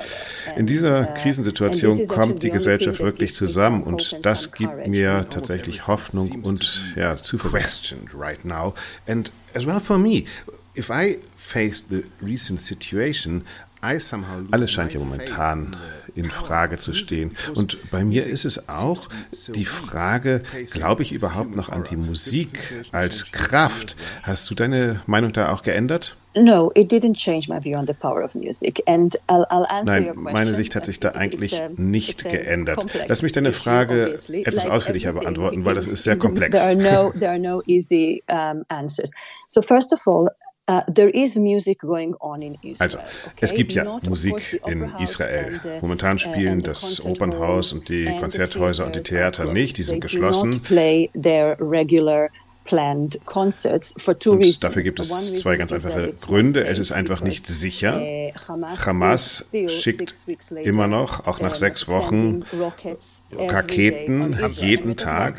In 0.55 0.65
dieser 0.65 1.05
Krisensituation 1.05 2.07
kommt 2.07 2.43
die 2.43 2.49
Gesellschaft 2.49 3.01
wirklich 3.01 3.35
zusammen 3.35 3.83
und 3.83 4.25
das 4.25 4.52
gibt 4.55 4.87
mir 4.87 5.27
tatsächlich 5.29 5.87
Hoffnung 5.87 6.43
und 6.43 6.93
ja, 6.95 7.17
Zuversicht. 7.17 7.95
right 8.13 8.43
now 8.45 8.73
and 9.07 9.31
as 9.53 9.65
well 9.65 9.79
for 9.79 9.97
me. 9.97 10.25
If 10.75 10.89
I 10.89 11.19
face 11.35 11.85
the 11.89 12.03
recent 12.21 12.59
situation, 12.59 13.43
alles 13.81 14.71
scheint 14.71 14.93
ja 14.93 14.99
momentan 14.99 15.75
in 16.15 16.29
Frage 16.29 16.77
zu 16.77 16.93
stehen. 16.93 17.35
Und 17.55 17.77
bei 17.91 18.03
mir 18.03 18.25
ist 18.25 18.45
es 18.45 18.69
auch 18.69 19.09
die 19.53 19.65
Frage, 19.65 20.43
glaube 20.71 21.01
ich 21.03 21.11
überhaupt 21.11 21.55
noch 21.55 21.69
an 21.69 21.83
die 21.89 21.97
Musik 21.97 22.85
als 22.91 23.31
Kraft? 23.31 23.95
Hast 24.23 24.49
du 24.49 24.55
deine 24.55 25.01
Meinung 25.07 25.33
da 25.33 25.51
auch 25.51 25.63
geändert? 25.63 26.15
No, 26.35 26.71
it 26.73 26.91
didn't 26.91 27.15
change 27.15 27.47
my 27.47 27.59
view 27.59 27.77
on 27.77 27.85
the 27.85 27.93
power 27.93 28.23
of 28.23 28.33
music. 28.33 28.81
And 28.87 29.15
I'll, 29.29 29.45
I'll 29.51 29.67
answer 29.69 29.99
Nein, 29.99 30.13
meine 30.15 30.53
Sicht 30.55 30.75
hat 30.75 30.85
sich 30.85 30.99
da 30.99 31.11
eigentlich 31.11 31.61
nicht 31.77 32.27
geändert. 32.27 32.87
Lass 33.07 33.21
mich 33.21 33.33
deine 33.33 33.53
Frage 33.53 34.15
etwas 34.29 34.65
ausführlicher 34.65 35.13
beantworten, 35.13 35.63
weil 35.63 35.75
das 35.75 35.85
ist 35.85 36.03
sehr 36.03 36.17
komplex. 36.17 36.51
There 36.53 36.65
are 36.65 36.75
no, 36.75 37.11
there 37.11 37.29
are 37.31 37.39
no 37.39 37.61
easy 37.67 38.23
um, 38.29 38.63
answers. 38.69 39.13
So 39.47 39.61
first 39.61 39.93
of 39.93 40.07
all, 40.07 40.29
There 40.93 41.09
is 41.09 41.37
music 41.37 41.79
going 41.79 42.15
on 42.19 42.41
in 42.41 42.57
Israel. 42.61 42.77
Also, 42.79 42.97
es 43.39 43.53
gibt 43.53 43.73
ja 43.73 43.99
Musik 44.07 44.61
in 44.65 44.91
Israel. 44.99 45.59
Uh, 45.63 45.81
Momentan 45.81 46.19
spielen 46.19 46.61
das 46.61 47.03
Opernhaus 47.05 47.73
und 47.73 47.89
die 47.89 48.05
Konzerthäuser 48.19 48.85
und 48.85 48.95
die 48.95 49.01
Theater 49.01 49.51
nicht, 49.51 49.77
die 49.77 49.83
sind 49.83 50.01
geschlossen. 50.01 50.61
Und 52.71 53.19
dafür 54.63 54.81
gibt 54.81 54.99
es 54.99 55.39
zwei 55.39 55.57
ganz 55.57 55.71
einfache 55.71 56.13
Gründe. 56.21 56.65
Es 56.65 56.79
ist 56.79 56.91
einfach 56.91 57.21
nicht 57.21 57.47
sicher. 57.47 58.01
Hamas 58.85 59.49
schickt 59.67 60.25
immer 60.63 60.87
noch, 60.87 61.27
auch 61.27 61.39
nach 61.41 61.55
sechs 61.55 61.87
Wochen, 61.87 62.43
Raketen 63.37 64.37
jeden 64.53 64.95
Tag, 64.95 65.35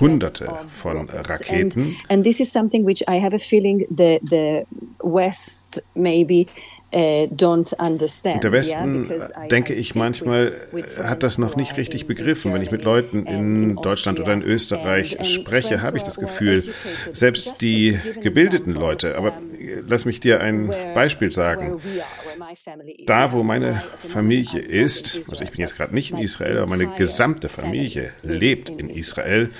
Hunderte 0.00 0.50
von 0.68 1.08
Raketen. 1.10 1.96
And 2.08 2.24
this 2.24 2.40
is 2.40 2.50
something 2.50 2.86
which 2.86 3.02
I 3.08 3.20
have 3.20 3.34
a 3.34 3.38
feeling 3.38 3.86
the 3.94 4.18
the 4.22 4.62
West 5.02 5.86
maybe 5.94 6.46
äh, 6.92 7.26
der 7.28 8.52
Westen, 8.52 9.10
denke 9.50 9.72
ich 9.72 9.94
manchmal, 9.94 10.52
hat 11.02 11.22
das 11.22 11.38
noch 11.38 11.56
nicht 11.56 11.76
richtig 11.76 12.06
begriffen. 12.06 12.52
Wenn 12.52 12.62
ich 12.62 12.70
mit 12.70 12.84
Leuten 12.84 13.26
in 13.26 13.76
Deutschland 13.76 14.20
oder 14.20 14.32
in 14.32 14.42
Österreich 14.42 15.16
spreche, 15.22 15.82
habe 15.82 15.96
ich 15.96 16.02
das 16.02 16.16
Gefühl, 16.18 16.62
selbst 17.12 17.62
die 17.62 17.98
gebildeten 18.20 18.74
Leute, 18.74 19.16
aber 19.16 19.32
lass 19.88 20.04
mich 20.04 20.20
dir 20.20 20.40
ein 20.40 20.72
Beispiel 20.94 21.32
sagen. 21.32 21.80
Da, 23.06 23.32
wo 23.32 23.42
meine 23.42 23.82
Familie 23.98 24.60
ist, 24.60 25.20
also 25.30 25.42
ich 25.42 25.50
bin 25.50 25.60
jetzt 25.60 25.76
gerade 25.76 25.94
nicht 25.94 26.10
in 26.10 26.18
Israel, 26.18 26.58
aber 26.58 26.70
meine 26.70 26.88
gesamte 26.96 27.48
Familie 27.48 28.12
lebt 28.22 28.68
in 28.68 28.90
Israel, 28.90 29.50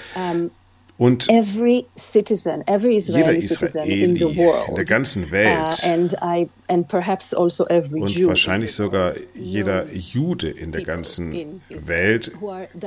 und 0.99 1.29
every 1.29 1.87
citizen, 1.97 2.63
every 2.67 2.97
Israeli 2.97 3.41
jeder 3.41 3.63
Israeli 3.63 4.05
in, 4.05 4.17
the 4.17 4.37
world, 4.37 4.69
in 4.69 4.75
der 4.77 4.85
ganzen 4.85 5.31
Welt. 5.31 5.83
uh, 5.85 5.89
and 5.89 6.15
I, 6.23 6.49
and 6.69 6.87
perhaps 6.87 7.35
also 7.35 7.65
every 7.67 8.03
und 8.03 8.11
Jew 8.11 8.29
wahrscheinlich 8.29 8.75
sogar 8.75 9.15
jeder 9.35 9.87
Jude 9.93 10.49
in 10.49 10.71
der 10.73 10.83
ganzen 10.83 11.61
Welt 11.69 12.33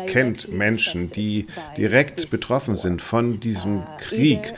kennt 0.08 0.52
Menschen, 0.52 1.08
die 1.08 1.48
direkt 1.78 2.30
betroffen 2.30 2.76
sind 2.76 3.02
von 3.02 3.40
diesem 3.40 3.80
uh, 3.80 3.84
Krieg. 3.98 4.54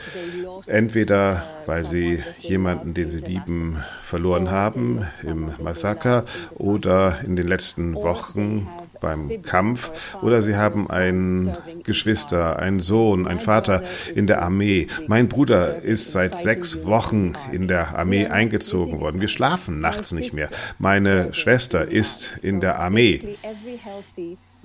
Entweder 0.66 1.44
weil 1.66 1.84
sie 1.84 2.22
jemanden, 2.38 2.94
den 2.94 3.08
sie 3.08 3.18
lieben, 3.18 3.84
verloren 4.02 4.50
haben 4.50 5.04
im 5.22 5.52
Massaker 5.62 6.24
oder 6.56 7.18
in 7.24 7.36
den 7.36 7.46
letzten 7.46 7.94
Wochen 7.94 8.66
beim 9.00 9.42
Kampf 9.42 9.92
oder 10.22 10.42
sie 10.42 10.56
haben 10.56 10.90
ein 10.90 11.56
Geschwister, 11.84 12.58
einen 12.58 12.80
Sohn, 12.80 13.26
einen 13.26 13.40
Vater 13.40 13.82
in 14.14 14.26
der 14.26 14.42
Armee. 14.42 14.88
Mein 15.06 15.28
Bruder 15.28 15.82
ist 15.82 16.12
seit 16.12 16.42
sechs 16.42 16.84
Wochen 16.84 17.32
in 17.52 17.68
der 17.68 17.98
Armee 17.98 18.26
eingezogen 18.26 19.00
worden. 19.00 19.20
Wir 19.20 19.28
schlafen 19.28 19.80
nachts 19.80 20.12
nicht 20.12 20.32
mehr. 20.32 20.48
Meine 20.78 21.32
Schwester 21.34 21.88
ist 21.90 22.38
in 22.42 22.60
der 22.60 22.78
Armee. 22.78 23.36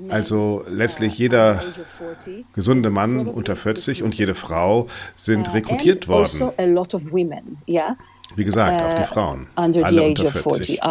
Also 0.10 0.66
letztlich 0.68 1.18
jeder 1.18 1.62
gesunde 2.54 2.90
Mann 2.90 3.28
unter 3.28 3.56
40 3.56 4.02
und 4.04 4.16
jede 4.16 4.34
Frau 4.34 4.88
sind 5.16 5.54
rekrutiert 5.54 6.08
worden. 6.08 6.52
Wie 8.36 8.44
gesagt, 8.44 8.82
auch 8.82 8.96
die 8.96 9.04
Frauen. 9.04 9.48
Alle 9.56 10.04
unter 10.04 10.32
40. 10.32 10.82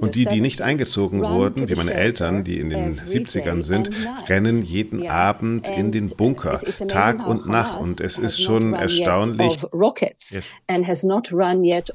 Und 0.00 0.14
die, 0.16 0.24
die 0.26 0.40
nicht 0.40 0.60
eingezogen 0.60 1.20
wurden, 1.22 1.68
wie 1.68 1.74
meine 1.76 1.94
Eltern, 1.94 2.42
die 2.42 2.58
in 2.58 2.70
den 2.70 2.98
70ern 2.98 3.62
sind, 3.62 3.90
rennen 4.28 4.62
jeden 4.62 5.08
Abend 5.08 5.68
in 5.68 5.92
den 5.92 6.06
Bunker, 6.06 6.60
Tag 6.88 7.26
und 7.26 7.46
Nacht. 7.48 7.80
Und 7.80 8.00
es 8.00 8.18
ist 8.18 8.40
schon 8.42 8.74
erstaunlich, 8.74 9.62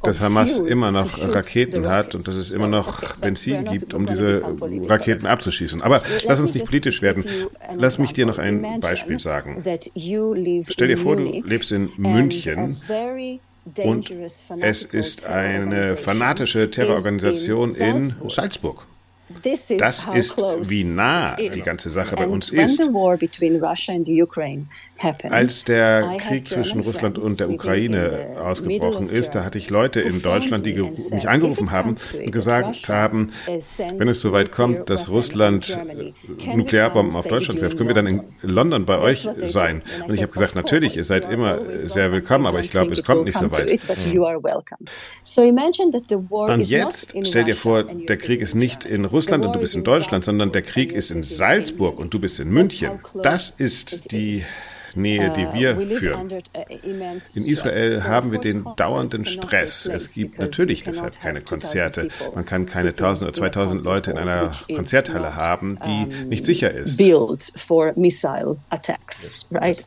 dass 0.03 0.21
Hamas 0.21 0.59
immer 0.59 0.91
noch 0.91 1.19
Raketen 1.33 1.87
hat 1.89 2.15
und 2.15 2.27
dass 2.27 2.35
es 2.35 2.51
immer 2.51 2.67
noch 2.67 3.15
Benzin 3.17 3.63
gibt, 3.65 3.93
um 3.93 4.05
diese 4.05 4.43
Raketen 4.87 5.25
abzuschießen. 5.27 5.81
Aber 5.81 6.01
lass 6.25 6.39
uns 6.39 6.53
nicht 6.53 6.65
politisch 6.65 7.01
werden. 7.01 7.25
Lass 7.77 7.99
mich 7.99 8.13
dir 8.13 8.25
noch 8.25 8.37
ein 8.37 8.79
Beispiel 8.79 9.19
sagen. 9.19 9.63
Stell 10.69 10.87
dir 10.87 10.97
vor, 10.97 11.15
du 11.17 11.23
lebst 11.45 11.71
in 11.71 11.89
München 11.97 12.77
und 13.83 14.11
es 14.61 14.83
ist 14.83 15.25
eine 15.25 15.97
fanatische 15.97 16.69
Terrororganisation 16.69 17.71
in 17.71 18.13
Salzburg. 18.29 18.85
Das 19.43 19.71
ist, 20.13 20.37
wie 20.69 20.83
nah 20.83 21.35
die 21.35 21.61
ganze 21.61 21.89
Sache 21.89 22.15
bei 22.15 22.27
uns 22.27 22.49
ist. 22.49 22.79
Als 25.29 25.65
der 25.65 26.17
Krieg 26.19 26.47
zwischen 26.47 26.79
Russland 26.81 27.17
und 27.17 27.39
der 27.39 27.49
Ukraine 27.49 28.37
ausgebrochen 28.39 29.09
ist, 29.09 29.31
da 29.35 29.43
hatte 29.43 29.57
ich 29.57 29.69
Leute 29.69 29.99
in 30.01 30.21
Deutschland, 30.21 30.65
die 30.65 30.73
mich 30.73 31.27
angerufen 31.27 31.71
haben 31.71 31.97
und 32.13 32.31
gesagt 32.31 32.87
haben, 32.87 33.31
wenn 33.45 34.07
es 34.07 34.21
soweit 34.21 34.51
kommt, 34.51 34.89
dass 34.89 35.09
Russland 35.09 35.77
Nuklearbomben 36.45 37.15
auf 37.15 37.27
Deutschland 37.27 37.61
wirft, 37.61 37.77
können 37.77 37.89
wir 37.89 37.95
dann 37.95 38.07
in 38.07 38.23
London 38.41 38.85
bei 38.85 38.99
euch 38.99 39.27
sein? 39.43 39.83
Und 40.07 40.13
ich 40.13 40.21
habe 40.21 40.31
gesagt, 40.31 40.55
natürlich, 40.55 40.95
ihr 40.95 41.03
seid 41.03 41.29
immer 41.31 41.59
sehr 41.77 42.11
willkommen, 42.11 42.45
aber 42.45 42.61
ich 42.61 42.71
glaube, 42.71 42.93
es 42.93 43.03
kommt 43.03 43.25
nicht 43.25 43.37
so 43.37 43.51
weit. 43.51 43.71
Und 46.29 46.61
jetzt 46.61 47.15
stell 47.23 47.43
dir 47.43 47.55
vor, 47.55 47.83
der 47.83 48.17
Krieg 48.17 48.41
ist 48.41 48.55
nicht 48.55 48.85
in 48.85 49.05
Russland 49.05 49.45
und 49.45 49.53
du 49.55 49.59
bist 49.59 49.75
in 49.75 49.83
Deutschland, 49.83 50.23
sondern 50.23 50.51
der 50.51 50.61
Krieg 50.61 50.93
ist 50.93 51.11
in 51.11 51.23
Salzburg 51.23 51.99
und 51.99 52.13
du 52.13 52.19
bist 52.19 52.39
in 52.39 52.49
München. 52.49 52.99
Das 53.21 53.49
ist 53.49 54.11
die 54.11 54.43
Nähe, 54.95 55.31
die 55.31 55.45
uh, 55.45 55.53
wir 55.53 55.97
führen. 55.97 56.31
Uh, 56.31 56.89
in 57.35 57.45
Israel 57.45 58.03
haben 58.03 58.31
wir 58.31 58.39
den 58.39 58.65
dauernden 58.75 59.25
Stress. 59.25 59.85
Es 59.85 60.13
gibt 60.13 60.39
natürlich 60.39 60.83
deshalb 60.83 61.19
keine 61.19 61.41
Konzerte. 61.41 62.09
Man 62.33 62.45
kann 62.45 62.65
keine 62.65 62.89
1000 62.89 63.29
oder 63.29 63.33
2000 63.33 63.83
Leute 63.83 64.11
in 64.11 64.17
einer 64.17 64.51
Konzerthalle 64.73 65.35
haben, 65.35 65.77
die 65.85 66.25
nicht 66.25 66.45
sicher 66.45 66.71
ist. 66.71 66.97
Built 66.97 67.51
for 67.55 67.93
missile 67.95 68.57
attacks, 68.69 69.47
right? 69.51 69.85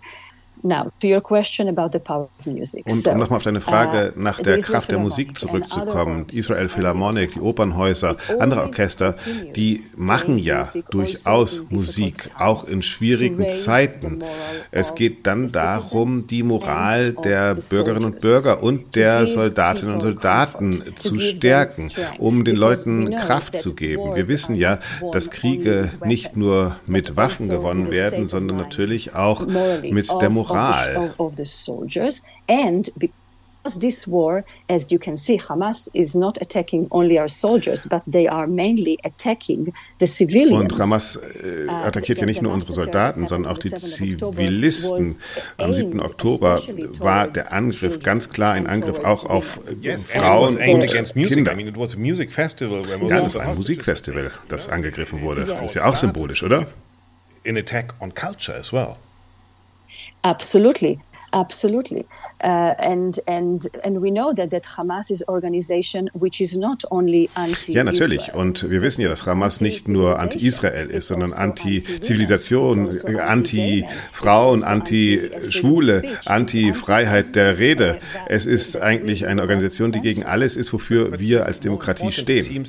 Now, 0.62 0.90
to 1.00 1.06
your 1.06 1.20
question 1.20 1.68
about 1.68 1.90
the 1.92 1.98
power 1.98 2.28
of 2.38 2.46
music. 2.46 2.84
Und 2.90 3.06
um 3.06 3.18
nochmal 3.18 3.36
auf 3.36 3.42
deine 3.44 3.60
Frage 3.60 4.12
uh, 4.16 4.20
nach 4.20 4.40
der 4.40 4.58
Kraft 4.58 4.90
der 4.90 4.98
Musik 4.98 5.38
zurückzukommen, 5.38 6.26
Israel 6.32 6.68
Philharmonic, 6.68 7.34
die 7.34 7.40
Opernhäuser, 7.40 8.16
andere 8.38 8.62
Orchester, 8.62 9.14
die 9.54 9.84
machen 9.96 10.38
ja 10.38 10.68
durchaus 10.90 11.62
Musik, 11.70 12.30
auch 12.38 12.66
in 12.66 12.82
schwierigen 12.82 13.48
Zeiten. 13.48 14.24
Es 14.70 14.94
geht 14.94 15.26
dann 15.26 15.48
darum, 15.48 16.26
die 16.26 16.42
Moral 16.42 17.12
der 17.12 17.54
Bürgerinnen 17.70 18.04
und 18.04 18.20
Bürger 18.20 18.62
und 18.62 18.96
der 18.96 19.26
Soldatinnen 19.26 19.94
und 19.94 20.00
Soldaten 20.00 20.82
zu 20.96 21.18
stärken, 21.18 21.90
um 22.18 22.44
den 22.44 22.56
Leuten 22.56 23.14
Kraft 23.14 23.58
zu 23.58 23.74
geben. 23.74 24.14
Wir 24.14 24.28
wissen 24.28 24.54
ja, 24.54 24.78
dass 25.12 25.30
Kriege 25.30 25.92
nicht 26.04 26.36
nur 26.36 26.76
mit 26.86 27.16
Waffen 27.16 27.48
gewonnen 27.48 27.92
werden, 27.92 28.28
sondern 28.28 28.56
natürlich 28.56 29.14
auch 29.14 29.46
mit 29.82 30.08
der 30.20 30.30
Moral 30.30 30.47
Moral. 30.48 30.96
Of, 30.96 31.20
of 31.20 31.36
the 31.36 31.44
soldiers 31.44 32.22
and 32.48 32.88
this 33.76 34.06
war, 34.06 34.44
as 34.68 34.90
you 34.90 34.98
can 34.98 35.16
see, 35.16 35.38
Hamas 35.38 35.88
is 35.94 36.14
not 36.14 36.38
attacking 36.40 36.88
only 36.90 37.18
our 37.18 37.28
soldiers, 37.28 37.86
but 37.86 38.02
they 38.06 38.26
are 38.26 38.46
mainly 38.46 38.98
attacking 39.04 39.72
the 39.98 40.06
civilians. 40.06 40.72
Und 40.72 40.78
Hamas 40.78 41.16
äh, 41.16 41.66
uh, 41.66 41.70
attackiert 41.70 42.18
ja 42.18 42.26
nicht 42.26 42.42
nur 42.42 42.52
unsere 42.52 42.72
Soldaten, 42.72 43.26
sondern 43.26 43.52
auch 43.52 43.58
die 43.58 43.74
Zivilisten. 43.74 45.16
Am 45.58 45.74
7. 45.74 46.00
Oktober 46.00 46.60
war 46.98 47.28
der 47.28 47.52
Angriff 47.52 48.00
ganz 48.00 48.28
klar 48.28 48.54
ein 48.54 48.66
Angriff 48.66 49.00
auch 49.00 49.26
auf 49.26 49.60
yes, 49.80 50.04
Frauen 50.04 50.56
und 50.56 50.86
Kinder. 50.86 51.52
I 51.52 51.56
mean, 51.56 51.68
it 51.68 51.76
was 51.76 51.94
a 51.94 51.98
music 51.98 52.32
festival 52.32 52.82
ja, 52.86 53.20
das 53.20 53.34
war 53.34 53.42
ein 53.42 53.56
Musikfestival, 53.56 54.30
das 54.48 54.68
angegriffen 54.68 55.20
wurde. 55.20 55.46
Yes. 55.46 55.68
Ist 55.68 55.74
ja 55.74 55.86
auch 55.86 55.96
symbolisch, 55.96 56.42
oder? 56.42 56.66
An 57.46 57.56
attack 57.56 57.94
on 58.00 58.14
culture 58.14 58.56
as 58.56 58.72
well. 58.72 58.96
Absolutely, 60.22 61.00
absolutely. 61.32 62.06
Uh, 62.44 62.72
and 62.78 63.18
and 63.26 63.66
and 63.82 64.00
we 64.00 64.12
know 64.12 64.32
that 64.32 64.50
that 64.50 64.62
Hamas 64.62 65.10
is 65.10 65.24
organization 65.26 66.08
which 66.12 66.40
is 66.40 66.56
not 66.56 66.84
only 66.92 67.28
anti 67.34 67.72
Ja, 67.72 67.82
natürlich. 67.82 68.32
Und 68.32 68.70
wir 68.70 68.80
wissen 68.80 69.00
ja, 69.00 69.08
dass 69.08 69.26
Hamas 69.26 69.60
nicht 69.60 69.88
nur 69.88 70.20
anti-Israel 70.20 70.88
ist, 70.88 71.08
sondern 71.08 71.32
anti-Zivilisation, 71.32 72.96
anti-Frauen, 73.18 74.62
anti-Schwule, 74.62 76.04
anti-Freiheit 76.26 77.34
der 77.34 77.58
Rede. 77.58 77.98
Es 78.28 78.46
ist 78.46 78.80
eigentlich 78.80 79.26
eine 79.26 79.42
Organisation, 79.42 79.90
die 79.90 80.00
gegen 80.00 80.24
alles 80.24 80.56
ist, 80.56 80.72
wofür 80.72 81.18
wir 81.18 81.44
als 81.46 81.58
Demokratie 81.58 82.12
stehen. 82.12 82.64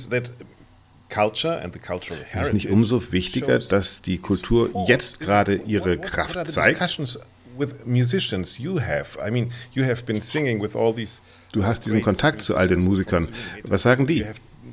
Es 2.33 2.41
ist 2.41 2.53
nicht 2.53 2.69
umso 2.69 3.11
wichtiger, 3.11 3.59
dass 3.59 4.01
die 4.01 4.17
Kultur 4.17 4.85
jetzt 4.87 5.19
gerade 5.19 5.55
ihre 5.55 5.99
Kraft 5.99 6.51
zeigt 6.51 6.81
with 7.59 7.85
musicians 7.85 8.57
you 8.57 8.79
have? 8.79 9.17
I 9.21 9.29
mean, 9.29 9.51
you 9.73 9.83
have 9.83 10.05
been 10.05 10.21
singing 10.21 10.59
with 10.59 10.75
all 10.75 10.93
these. 10.93 11.21
Du 11.51 11.63
hast 11.63 11.85
diesen 11.85 12.01
Kontakt 12.01 12.41
zu 12.41 12.55
all 12.55 12.67
den 12.67 12.83
Musikern. 12.83 13.27
Was 13.63 13.83
sagen 13.83 14.05
die? 14.05 14.25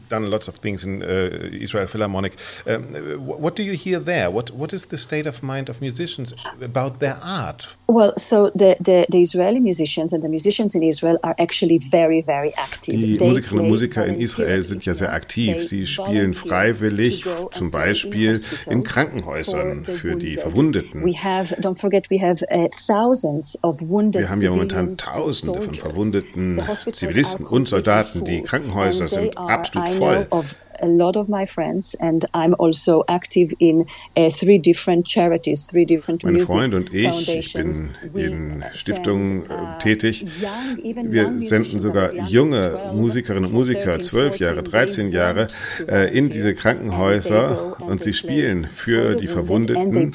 Done 0.08 0.30
lots 0.30 0.48
of 0.48 0.56
things 0.56 0.84
in 0.84 1.02
uh, 1.02 1.06
Israel 1.52 1.86
Philharmonic. 1.86 2.36
Um, 2.66 2.82
what 3.26 3.56
do 3.56 3.62
you 3.62 3.74
hear 3.74 3.98
there? 3.98 4.30
What 4.30 4.50
what 4.50 4.72
is 4.72 4.86
the 4.86 4.98
state 4.98 5.26
of 5.26 5.42
mind 5.42 5.68
of 5.68 5.80
musicians 5.80 6.34
about 6.60 7.00
their 7.00 7.18
art? 7.22 7.68
Well, 7.88 8.12
so 8.16 8.50
the, 8.54 8.76
the, 8.80 9.06
the 9.08 9.20
Israeli 9.22 9.60
musicians 9.60 10.12
and 10.12 10.22
the 10.22 10.28
musicians 10.28 10.74
in 10.74 10.82
Israel 10.82 11.18
are 11.22 11.36
actually 11.38 11.78
very, 11.78 12.20
very 12.20 12.52
active. 12.56 12.98
Die 12.98 13.18
Musikerinnen 13.18 13.64
und 13.64 13.68
Musiker 13.68 14.04
in 14.04 14.20
Israel 14.20 14.62
sind 14.64 14.84
ja 14.84 14.94
sehr 14.94 15.12
aktiv. 15.12 15.62
Sie 15.68 15.86
spielen 15.86 16.34
freiwillig, 16.34 17.24
zum 17.52 17.70
Beispiel 17.70 18.40
in 18.68 18.82
Krankenhäusern 18.82 19.84
für 19.84 20.16
die 20.16 20.34
Verwundeten. 20.34 21.04
We 21.04 21.16
have, 21.16 21.54
don't 21.60 21.78
forget, 21.78 22.10
we 22.10 22.20
have 22.20 22.44
uh, 22.50 22.68
thousands 22.86 23.56
of 23.62 23.76
wounded 23.80 24.22
Wir 24.22 24.30
haben 24.30 24.42
ja 24.42 24.50
momentan 24.50 24.96
Tausende 24.96 25.62
von 25.62 25.74
verwundeten 25.74 26.60
Zivilisten 26.92 27.46
und 27.46 27.68
Soldaten. 27.68 28.24
Die 28.24 28.42
Krankenhäuser 28.42 29.06
sind 29.06 29.38
absolut 29.38 29.95
voll. 29.98 30.44
a 30.80 30.86
lot 30.86 31.16
of 31.16 31.28
my 31.28 31.46
friends 31.46 31.94
and 32.00 32.24
I'm 32.34 32.54
also 32.58 33.04
active 33.08 33.52
in 33.58 33.86
uh, 34.16 34.30
three 34.30 34.58
different 34.58 35.06
charities, 35.06 35.66
three 35.66 35.84
different 35.84 36.24
Meine 36.24 36.44
Freunde 36.44 36.76
und 36.78 36.92
ich, 36.92 37.28
ich 37.28 37.52
bin 37.52 37.90
in 38.14 38.64
Stiftungen 38.72 39.48
äh, 39.48 39.78
tätig. 39.78 40.26
Wir 40.42 41.32
senden 41.40 41.80
sogar 41.80 42.14
junge 42.28 42.92
Musikerinnen 42.94 43.46
und 43.46 43.52
Musiker, 43.52 44.00
12 44.00 44.38
Jahre, 44.38 44.62
13 44.62 45.10
Jahre, 45.10 45.48
äh, 45.88 46.16
in 46.16 46.30
diese 46.30 46.54
Krankenhäuser 46.54 47.80
und 47.80 48.02
sie 48.02 48.12
spielen 48.12 48.66
für 48.66 49.14
die 49.14 49.28
Verwundeten. 49.28 50.12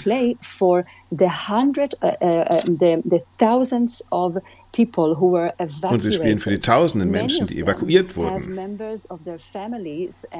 Und 4.77 6.01
sie 6.01 6.13
spielen 6.13 6.39
für 6.39 6.49
die 6.49 6.59
tausenden 6.59 7.11
Menschen, 7.11 7.47
die 7.47 7.59
evakuiert 7.59 8.15
wurden. 8.15 8.57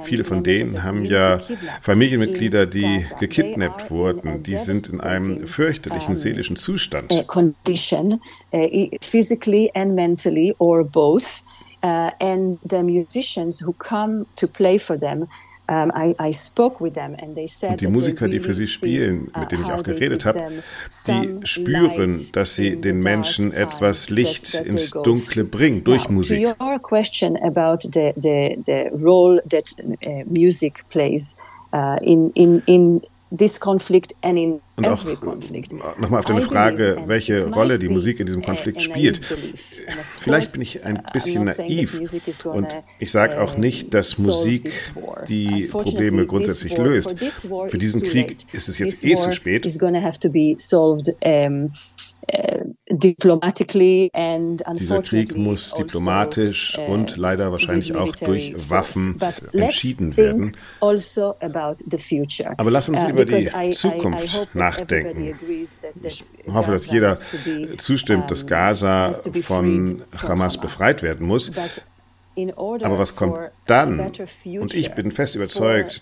Viele 0.04 0.24
von 0.24 0.44
denen 0.44 0.84
haben 0.84 1.06
ja 1.06 1.40
Familienmitglieder, 1.82 2.66
die 2.66 3.06
gekidnappt 3.20 3.92
wurden. 3.92 4.44
Die 4.44 4.58
sind 4.58 4.88
in 4.88 5.02
einem 5.02 5.48
fürchterlichen 5.48 6.16
seelischen 6.16 6.56
Zustand. 6.56 7.10
Condition, 7.28 8.22
uh, 8.54 8.88
physically 9.02 9.70
and 9.74 9.96
mentally 9.96 10.56
or 10.60 10.84
both. 10.84 11.44
Uh, 11.84 12.12
and 12.20 12.60
the 12.70 12.84
musicians 12.84 13.60
who 13.60 13.74
come 13.74 14.28
to 14.36 14.48
play 14.48 14.78
for 14.78 15.00
them 15.00 15.28
und 17.70 17.82
die 17.82 17.88
Musiker, 17.88 18.28
die 18.28 18.40
für 18.40 18.54
sie 18.54 18.68
spielen, 18.68 19.32
mit 19.38 19.52
denen 19.52 19.64
ich 19.64 19.72
auch 19.72 19.84
geredet 19.84 20.26
habe, 20.26 20.64
die 21.08 21.40
spüren, 21.44 22.16
dass 22.34 22.56
sie 22.56 22.76
den 22.80 23.00
Menschen 23.00 23.54
etwas 23.54 24.10
Licht 24.10 24.54
ins 24.56 24.92
Dunkle 24.92 25.46
bringen 25.46 25.84
durch 25.84 26.10
Musik. 26.10 26.46
Uh, 33.32 33.34
uh, 33.34 33.38
this 33.38 33.60
conflict 33.60 34.16
and 34.22 34.38
in 34.38 34.62
und 34.78 34.86
auch 34.86 35.06
nochmal 36.00 36.20
auf 36.20 36.26
deine 36.26 36.42
Frage, 36.42 36.98
welche 37.06 37.48
Rolle 37.48 37.78
die 37.78 37.90
Musik 37.90 38.20
in 38.20 38.26
diesem 38.26 38.42
Konflikt 38.42 38.82
spielt. 38.82 39.22
Vielleicht 40.20 40.54
bin 40.54 40.62
ich 40.62 40.84
ein 40.84 40.98
uh, 40.98 41.12
bisschen 41.14 41.46
naiv 41.46 42.02
und 42.46 42.78
ich 43.00 43.12
sage 43.12 43.42
auch 43.42 43.58
nicht, 43.58 43.94
dass 43.94 44.18
Musik 44.18 44.72
die 45.28 45.68
Probleme 45.72 46.26
grundsätzlich 46.26 46.78
löst. 46.78 47.16
Für 47.68 47.78
diesen 47.78 48.02
Krieg 48.02 48.38
ist 48.54 48.70
es 48.70 48.78
jetzt 48.78 49.04
eh 49.04 49.16
zu 49.16 49.32
spät. 49.34 49.66
Dieser 54.76 55.02
Krieg 55.02 55.36
muss 55.38 55.74
diplomatisch 55.74 56.78
also, 56.78 56.92
und 56.92 57.18
uh, 57.18 57.20
leider 57.20 57.52
wahrscheinlich 57.52 57.96
auch 57.96 58.16
durch 58.16 58.54
Waffen 58.70 59.20
entschieden 59.54 60.18
werden. 60.18 60.56
Also 60.80 61.36
Aber 62.58 62.72
lass 62.72 62.90
uns 62.90 63.04
uh, 63.04 63.10
über 63.10 63.26
die 63.26 63.50
Zukunft 63.72 64.56
nachdenken. 64.56 65.36
Ich 66.02 66.24
hoffe, 66.52 66.72
dass 66.72 66.88
jeder 66.88 67.18
zustimmt, 67.78 68.32
dass 68.32 68.46
Gaza 68.46 69.12
von 69.42 70.04
Hamas 70.28 70.58
befreit 70.58 71.04
werden 71.04 71.28
muss. 71.28 71.52
Aber 72.38 72.98
was 72.98 73.16
kommt 73.16 73.38
dann? 73.66 74.00
Und 74.60 74.74
ich 74.74 74.94
bin 74.94 75.12
fest 75.12 75.36
überzeugt, 75.36 76.02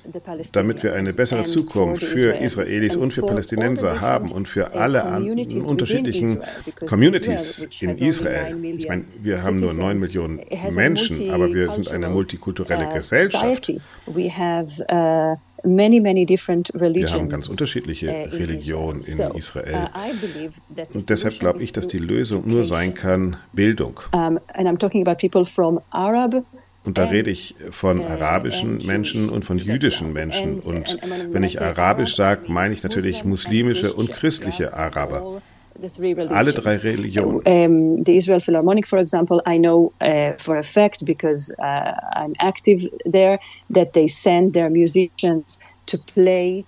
damit 0.53 0.83
wir 0.83 0.93
eine 0.93 1.13
bessere 1.13 1.43
Zukunft 1.43 2.03
für 2.03 2.37
Israelis 2.37 2.95
und 2.95 3.13
für 3.13 3.23
Palästinenser 3.23 3.99
haben 3.99 4.31
und 4.31 4.47
für 4.47 4.73
alle 4.73 5.03
unterschiedlichen 5.65 6.39
Communities 6.87 7.67
in 7.81 7.89
Israel. 7.91 8.63
Ich 8.63 8.87
meine, 8.87 9.05
wir 9.21 9.43
haben 9.43 9.55
nur 9.55 9.73
neun 9.73 9.99
Millionen 9.99 10.41
Menschen, 10.73 11.31
aber 11.31 11.51
wir 11.51 11.71
sind 11.71 11.89
eine 11.89 12.09
multikulturelle 12.09 12.87
uh, 12.87 12.93
Gesellschaft. 12.93 13.73
Many, 15.63 15.99
many 15.99 16.25
different 16.25 16.71
religions. 16.73 17.13
Wir 17.13 17.19
haben 17.19 17.29
ganz 17.29 17.49
unterschiedliche 17.49 18.07
uh, 18.07 18.35
Religionen 18.35 19.01
in 19.01 19.19
Israel. 19.35 19.89
Uh, 19.93 20.81
Und 20.93 21.09
deshalb 21.09 21.39
glaube 21.39 21.61
ich, 21.63 21.73
dass 21.73 21.87
die 21.87 21.99
Lösung 21.99 22.47
nur 22.47 22.63
sein 22.63 22.93
kann 22.93 23.37
Bildung. 23.53 23.99
Um, 24.13 24.39
and 24.53 24.67
I'm 24.67 24.77
talking 24.77 25.05
about 25.05 25.19
people 25.19 25.45
from 25.45 25.79
Arab 25.91 26.43
und 26.85 26.97
da 26.97 27.05
rede 27.05 27.29
ich 27.29 27.55
von 27.71 28.01
arabischen 28.01 28.77
Menschen 28.85 29.29
und 29.29 29.43
von 29.43 29.57
jüdischen 29.57 30.13
Menschen. 30.13 30.59
Und 30.61 30.97
wenn 31.29 31.43
ich 31.43 31.61
arabisch 31.61 32.15
sage, 32.15 32.51
meine 32.51 32.73
ich 32.73 32.83
natürlich 32.83 33.23
muslimische 33.23 33.93
und 33.93 34.11
christliche 34.11 34.73
Araber. 34.73 35.41
Alle 36.29 36.51
drei 36.51 36.77
Religionen. 36.77 37.41
Um, 37.45 38.03
the 38.03 38.15
Israel 38.15 38.39
Philharmonic, 38.39 38.87
for 38.87 38.99
example, 38.99 39.41
I 39.45 39.57
know 39.57 39.93
uh, 40.01 40.33
for 40.37 40.57
a 40.57 40.63
fact 40.63 41.05
because 41.05 41.53
uh, 41.59 41.93
I'm 42.15 42.33
active 42.39 42.87
there 43.05 43.39
that 43.73 43.93
they 43.93 44.07
send 44.07 44.53
their 44.53 44.69
musicians 44.69 45.59
to 45.89 45.97
play. 46.13 46.65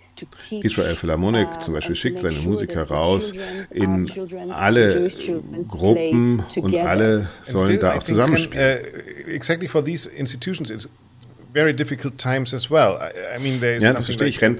Israel 0.63 0.95
Philharmonic 0.95 1.47
uh, 1.47 1.59
zum 1.59 1.73
Beispiel 1.73 1.95
schickt 1.95 2.21
seine 2.21 2.39
Musiker 2.39 2.83
raus 2.83 3.33
in 3.71 4.07
alle 4.51 5.09
Gruppen 5.69 6.43
und 6.61 6.75
alle 6.75 7.27
sollen 7.43 7.79
da 7.79 7.95
auch 7.97 8.03
zusammenspielen. 8.03 8.79
Uh, 8.83 9.31
exactly 9.31 9.67
for 9.67 9.83
these 9.83 10.07
institutions 10.07 10.69
it's 10.69 10.87
very 11.53 11.73
difficult 11.73 12.17
times 12.17 12.53
as 12.53 12.69
well. 12.69 12.97
I, 13.01 13.35
I 13.35 13.37
mean, 13.39 13.59
there 13.59 13.73
is 13.73 13.83
ja, 13.83 13.93
das 13.93 14.05
verstehe 14.05 14.27
ich, 14.27 14.41
Ren. 14.41 14.59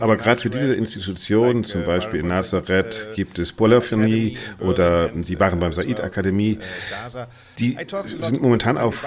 Aber 0.00 0.16
gerade 0.16 0.40
für 0.40 0.50
diese 0.50 0.74
Institutionen, 0.74 1.64
zum 1.64 1.82
uh, 1.82 1.86
Beispiel 1.86 2.20
in 2.20 2.28
Nazareth, 2.28 3.08
gibt 3.14 3.38
es 3.38 3.52
Polyphonie 3.52 4.38
oder 4.60 5.08
die 5.08 5.36
Baren 5.36 5.58
beim 5.58 5.72
Said 5.72 6.00
Akademie, 6.00 6.58
die 7.58 7.76
sind 8.22 8.42
momentan 8.42 8.78
auf 8.78 9.04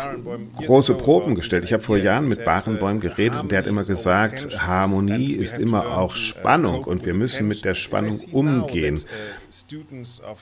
große 0.57 0.93
Proben 0.95 1.36
gestellt. 1.36 1.64
Ich 1.64 1.74
habe 1.74 1.84
vor 1.84 1.97
Jahren 1.97 2.28
mit 2.28 2.45
Barenbäum 2.45 2.99
geredet 2.99 3.39
und 3.39 3.51
der 3.51 3.60
hat 3.60 3.68
immer 3.68 3.84
gesagt, 3.84 4.60
Harmonie 4.60 5.34
ist 5.34 5.57
immer 5.57 5.97
auch 5.97 6.16
Spannung 6.16 6.84
und 6.84 7.05
wir 7.05 7.14
müssen 7.14 7.47
mit 7.47 7.66
der 7.66 7.74
Spannung 7.74 8.20
umgehen. 8.32 9.03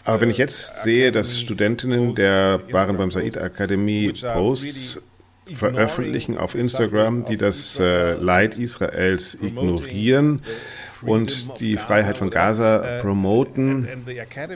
Aber 0.04 0.22
wenn 0.22 0.30
ich 0.30 0.38
jetzt 0.38 0.84
sehe, 0.84 1.12
dass 1.12 1.40
Studentinnen 1.40 2.16
der 2.16 2.58
Barenbäum 2.58 3.12
Said 3.12 3.38
Akademie 3.38 4.12
Posts 4.12 5.02
veröffentlichen 5.54 6.38
auf 6.38 6.56
Instagram, 6.56 7.26
die 7.26 7.38
das 7.38 7.80
äh, 7.80 8.14
Leid 8.14 8.58
Israels 8.58 9.38
ignorieren 9.42 10.42
und 11.02 11.60
die 11.60 11.78
Freiheit 11.78 12.18
von 12.18 12.30
Gaza 12.30 13.00
promoten. 13.02 13.88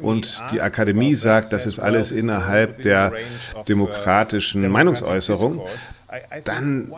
Und 0.01 0.41
die 0.51 0.61
Akademie 0.61 1.15
sagt, 1.15 1.53
das 1.53 1.65
ist 1.65 1.79
alles 1.79 2.11
innerhalb 2.11 2.81
der 2.81 3.13
demokratischen 3.67 4.67
Meinungsäußerung. 4.69 5.61
Dann 6.43 6.91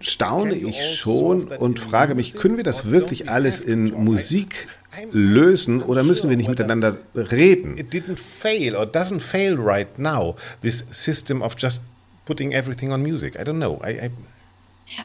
staune 0.00 0.54
ich 0.54 0.96
schon 0.96 1.48
und 1.48 1.80
frage 1.80 2.14
mich, 2.14 2.34
können 2.34 2.56
wir 2.56 2.64
das 2.64 2.90
wirklich 2.90 3.30
alles 3.30 3.60
in 3.60 3.92
Musik 3.92 4.68
lösen 5.12 5.82
oder 5.82 6.02
müssen 6.02 6.30
wir 6.30 6.36
nicht 6.36 6.48
miteinander 6.48 6.96
reden? 7.14 7.76
It 7.76 7.92
didn't 7.92 8.18
fail 8.18 8.74
or 8.74 8.84
doesn't 8.84 9.20
fail 9.20 9.56
right 9.58 9.98
now. 9.98 10.34
This 10.62 10.84
system 10.90 11.42
of 11.42 11.54
just 11.58 11.80
putting 12.28 12.52
everything 12.52 12.92
on 12.92 13.02
music. 13.02 13.40
I 13.40 13.42
don't 13.42 13.58
know. 13.58 13.80
I, 13.82 13.90
I 14.04 14.10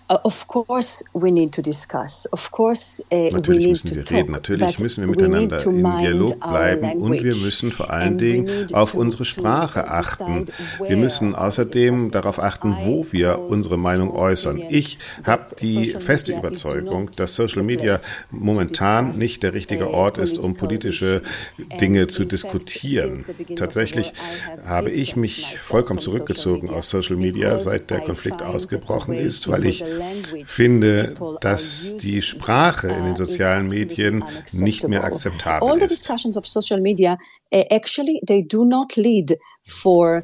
Uh, 0.09 0.17
of 0.23 0.47
course 0.47 1.03
we 1.13 1.31
need 1.31 1.51
to 1.51 1.61
discuss. 1.61 2.25
Of 2.31 2.51
course 2.51 3.03
uh, 3.11 3.27
Natürlich 3.33 3.67
müssen 3.67 3.95
wir 3.95 4.09
reden. 4.09 4.31
Natürlich 4.31 4.79
müssen 4.79 5.01
wir 5.01 5.07
miteinander 5.07 5.63
im 5.65 5.97
Dialog 5.97 6.39
bleiben 6.39 7.01
und 7.01 7.23
wir 7.23 7.35
müssen 7.35 7.71
vor 7.71 7.89
allen 7.89 8.17
Dingen 8.17 8.73
auf 8.73 8.93
unsere 8.93 9.25
Sprache 9.25 9.89
achten. 9.89 10.45
Wir 10.79 10.97
müssen 10.97 11.35
außerdem 11.35 12.11
darauf 12.11 12.41
achten, 12.41 12.75
wo 12.83 13.05
wir 13.11 13.39
unsere 13.39 13.77
Meinung 13.77 14.11
äußern. 14.11 14.61
Ich 14.69 14.99
habe 15.23 15.55
die 15.59 15.87
feste 15.99 16.33
Überzeugung, 16.33 17.11
dass 17.15 17.35
Social 17.35 17.63
Media 17.63 17.99
momentan 18.31 19.11
nicht 19.11 19.43
der 19.43 19.53
richtige 19.53 19.89
uh, 19.89 19.93
Ort 19.93 20.17
ist, 20.17 20.37
um 20.37 20.55
politische 20.55 21.21
Dinge 21.79 22.07
zu 22.07 22.25
diskutieren. 22.25 23.23
Tatsächlich 23.55 24.13
habe 24.65 24.91
ich 24.91 25.15
mich 25.15 25.57
vollkommen 25.59 25.99
zurückgezogen 25.99 26.69
aus 26.69 26.89
Social 26.89 27.17
Media, 27.17 27.59
seit 27.59 27.89
der 27.89 28.01
Konflikt 28.01 28.41
ausgebrochen 28.41 29.13
ist, 29.13 29.47
weil 29.47 29.65
ich 29.65 29.72
ich 29.81 30.45
finde, 30.45 31.15
dass 31.41 31.97
die 31.97 32.21
Sprache 32.21 32.87
in 32.87 33.05
den 33.05 33.15
sozialen 33.15 33.67
Medien 33.67 34.23
nicht 34.51 34.87
mehr 34.87 35.03
akzeptabel 35.03 35.81
ist. 35.81 36.09
actually 37.51 38.19
they 38.25 38.43
do 38.43 38.65
not 38.65 38.95
lead 38.95 39.37
for 39.63 40.23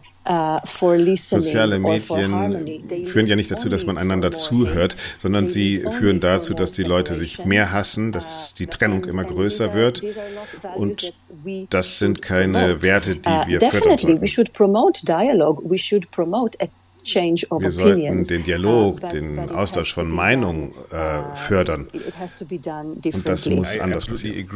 Soziale 1.16 1.80
Medien 1.80 3.06
führen 3.06 3.26
ja 3.26 3.36
nicht 3.36 3.50
dazu, 3.50 3.68
dass 3.68 3.86
man 3.88 3.98
einander 3.98 4.32
zuhört, 4.32 4.96
sondern 5.18 5.50
sie 5.50 5.84
führen 5.98 6.20
dazu, 6.20 6.54
dass 6.54 6.72
die 6.74 6.84
Leute 6.84 7.16
sich 7.16 7.46
mehr 7.46 7.72
hassen, 7.72 8.12
dass 8.12 8.54
die 8.54 8.68
Trennung 8.68 9.06
immer 9.06 9.24
größer 9.24 9.74
wird. 9.74 10.04
Und 10.76 11.14
das 11.72 11.98
sind 11.98 12.22
keine 12.22 12.84
Werte, 12.84 13.16
die 13.16 13.28
uh, 13.28 13.48
wir 13.48 13.60
fördern 13.60 13.98
sollten. 13.98 14.22
Wir 17.04 17.72
sollten 17.72 18.28
den 18.28 18.44
Dialog, 18.44 19.04
uh, 19.04 19.08
den 19.08 19.40
Austausch 19.52 19.94
von 19.94 20.10
Meinungen 20.10 20.74
äh, 20.92 21.24
fördern. 21.48 21.90
Und 21.92 23.28
das 23.28 23.50
muss 23.50 23.80
anders 23.80 24.06
passieren 24.06 24.50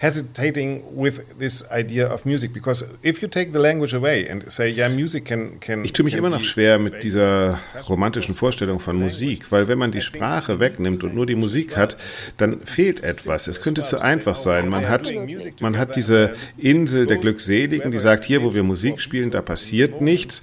hesitating 0.00 0.82
with 0.94 1.20
this 1.38 1.62
idea 1.70 2.10
of 2.10 2.24
music 2.24 2.54
because 2.54 2.82
if 3.02 3.20
you 3.20 3.28
take 3.28 3.52
the 3.52 3.58
language 3.58 3.92
away 3.92 4.26
and 4.26 4.50
say 4.50 4.66
yeah 4.66 4.88
music 4.88 5.26
can 5.26 5.60
can 5.60 5.84
Ich 5.84 5.92
tue 5.92 6.04
mich 6.04 6.14
immer 6.14 6.30
noch 6.30 6.42
schwer 6.42 6.78
mit 6.78 7.02
dieser 7.02 7.58
romantischen 7.86 8.34
Vorstellung 8.34 8.80
von 8.80 8.96
Musik, 8.96 9.52
weil 9.52 9.68
wenn 9.68 9.78
man 9.78 9.92
die 9.92 10.00
Sprache 10.00 10.58
wegnimmt 10.58 11.04
und 11.04 11.14
nur 11.14 11.26
die 11.26 11.34
Musik 11.34 11.76
hat, 11.76 11.98
dann 12.38 12.62
fehlt 12.62 13.04
etwas. 13.04 13.46
Es 13.46 13.60
könnte 13.60 13.82
zu 13.82 14.00
einfach 14.00 14.36
sein. 14.36 14.70
Man 14.70 14.88
hat 14.88 15.12
man 15.60 15.76
hat 15.76 15.96
diese 15.96 16.34
Insel 16.56 17.06
der 17.06 17.18
Glückseligen, 17.18 17.90
die 17.90 17.98
sagt, 17.98 18.24
hier 18.24 18.42
wo 18.42 18.54
wir 18.54 18.62
Musik 18.62 19.00
spielen, 19.00 19.30
da 19.30 19.42
passiert 19.42 20.00
nichts. 20.00 20.40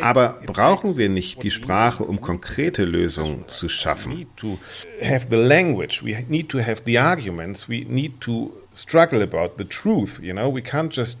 Aber 0.00 0.40
brauchen 0.46 0.96
wir 0.96 1.08
nicht 1.08 1.42
die 1.42 1.50
Sprache, 1.50 2.04
um 2.04 2.20
konkrete 2.20 2.84
Lösungen 2.84 3.44
zu 3.48 3.68
schaffen? 3.68 4.26
have 5.02 5.26
the 5.30 5.36
language, 5.36 6.02
we 6.02 6.24
need 6.28 6.48
to 6.48 6.58
have 6.58 6.82
the 6.84 6.98
arguments, 6.98 7.68
we 7.68 7.84
need 7.88 8.20
to 8.20 8.52
struggle 8.72 9.22
about 9.22 9.56
the 9.58 9.64
truth. 9.64 10.20
You 10.22 10.32
know, 10.32 10.52
we 10.52 10.62
can't 10.62 10.92
just 10.92 11.18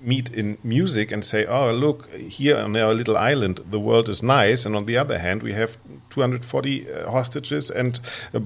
meet 0.00 0.28
in 0.30 0.58
music 0.62 1.12
and 1.12 1.24
say, 1.24 1.46
oh, 1.46 1.72
look, 1.72 2.12
here 2.14 2.58
on 2.58 2.76
our 2.76 2.94
little 2.94 3.16
island, 3.16 3.60
the 3.70 3.80
world 3.80 4.08
is 4.08 4.22
nice. 4.22 4.66
And 4.66 4.76
on 4.76 4.86
the 4.86 4.98
other 4.98 5.18
hand, 5.18 5.42
we 5.42 5.52
have 5.52 5.78
240 6.10 6.92
uh, 6.92 7.10
hostages 7.10 7.70
and 7.70 7.98
uh, 8.34 8.40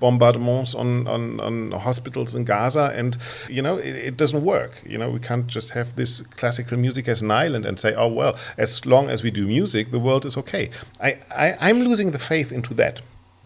bombardments 0.00 0.74
on, 0.74 1.06
on, 1.06 1.40
on, 1.40 1.70
hospitals 1.72 2.34
in 2.34 2.44
Gaza. 2.44 2.92
And, 2.96 3.16
you 3.48 3.62
know, 3.62 3.76
it, 3.76 3.94
it, 3.94 4.16
doesn't 4.16 4.42
work. 4.42 4.82
You 4.84 4.98
know, 4.98 5.10
we 5.10 5.20
can't 5.20 5.46
just 5.46 5.70
have 5.70 5.94
this 5.96 6.22
classical 6.36 6.78
music 6.78 7.06
as 7.08 7.22
an 7.22 7.30
island 7.30 7.66
and 7.66 7.78
say, 7.78 7.94
oh, 7.94 8.08
well, 8.08 8.36
as 8.58 8.84
long 8.86 9.10
as 9.10 9.22
we 9.22 9.30
do 9.30 9.46
music, 9.46 9.90
the 9.90 10.00
world 10.00 10.24
is 10.24 10.36
okay. 10.36 10.70
I, 11.00 11.18
I, 11.34 11.56
I'm 11.60 11.80
losing 11.80 12.10
the 12.10 12.18
faith 12.18 12.50
into 12.50 12.74
that, 12.74 13.02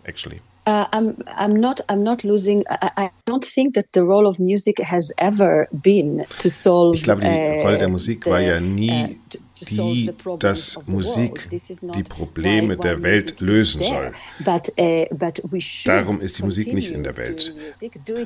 actually. 0.06 0.40
Uh, 0.66 0.86
I'm 0.94 1.22
I'm 1.26 1.54
not 1.54 1.82
I'm 1.90 2.02
not 2.02 2.24
losing. 2.24 2.64
I, 2.70 2.90
I, 2.96 3.10
don't 3.26 3.44
think 3.44 3.74
that 3.74 3.92
the 3.92 4.02
role 4.02 4.26
of 4.26 4.40
music 4.40 4.78
has 4.78 5.12
ever 5.18 5.68
been 5.82 6.24
to 6.38 6.48
solve. 6.48 6.94
Ich 6.94 7.02
glaube, 7.02 7.20
die 7.20 7.60
Rolle 7.62 7.76
der 7.76 7.88
Musik 7.88 8.24
war 8.24 8.40
ja 8.40 8.60
nie 8.60 8.90
uh, 8.90 9.38
die, 9.60 10.10
dass 10.38 10.78
Musik 10.86 11.48
die 11.50 12.02
Probleme 12.02 12.76
der 12.76 13.02
Welt 13.02 13.40
lösen 13.40 13.82
soll. 13.82 14.12
Uh, 14.78 15.06
Darum 15.84 16.20
ist 16.20 16.38
die 16.38 16.42
Musik 16.42 16.72
nicht 16.72 16.90
in 16.90 17.04
der 17.04 17.16
Welt. 17.16 17.54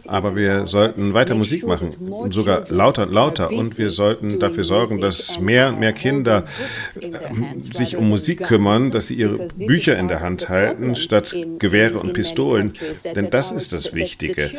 Aber 0.06 0.36
wir 0.36 0.66
sollten 0.66 1.14
weiter 1.14 1.34
Musik 1.34 1.66
machen, 1.66 1.90
sogar 2.30 2.64
lauter 2.68 3.04
und 3.04 3.12
lauter. 3.12 3.50
Und 3.50 3.78
wir 3.78 3.90
sollten 3.90 4.38
dafür 4.38 4.64
sorgen, 4.64 5.00
dass 5.00 5.38
mehr 5.38 5.68
und 5.68 5.80
mehr 5.80 5.92
Kinder 5.92 6.44
äh, 7.00 7.10
sich 7.58 7.96
um 7.96 8.08
Musik 8.08 8.44
kümmern, 8.44 8.90
dass 8.90 9.08
sie 9.08 9.14
ihre 9.14 9.46
Bücher 9.58 9.98
in 9.98 10.08
der 10.08 10.20
Hand 10.20 10.48
halten, 10.48 10.96
statt 10.96 11.34
Gewehre 11.58 11.98
und 11.98 12.12
Pistolen. 12.12 12.72
Denn 13.14 13.30
das 13.30 13.50
ist 13.50 13.72
das 13.72 13.92
Wichtige. 13.94 14.50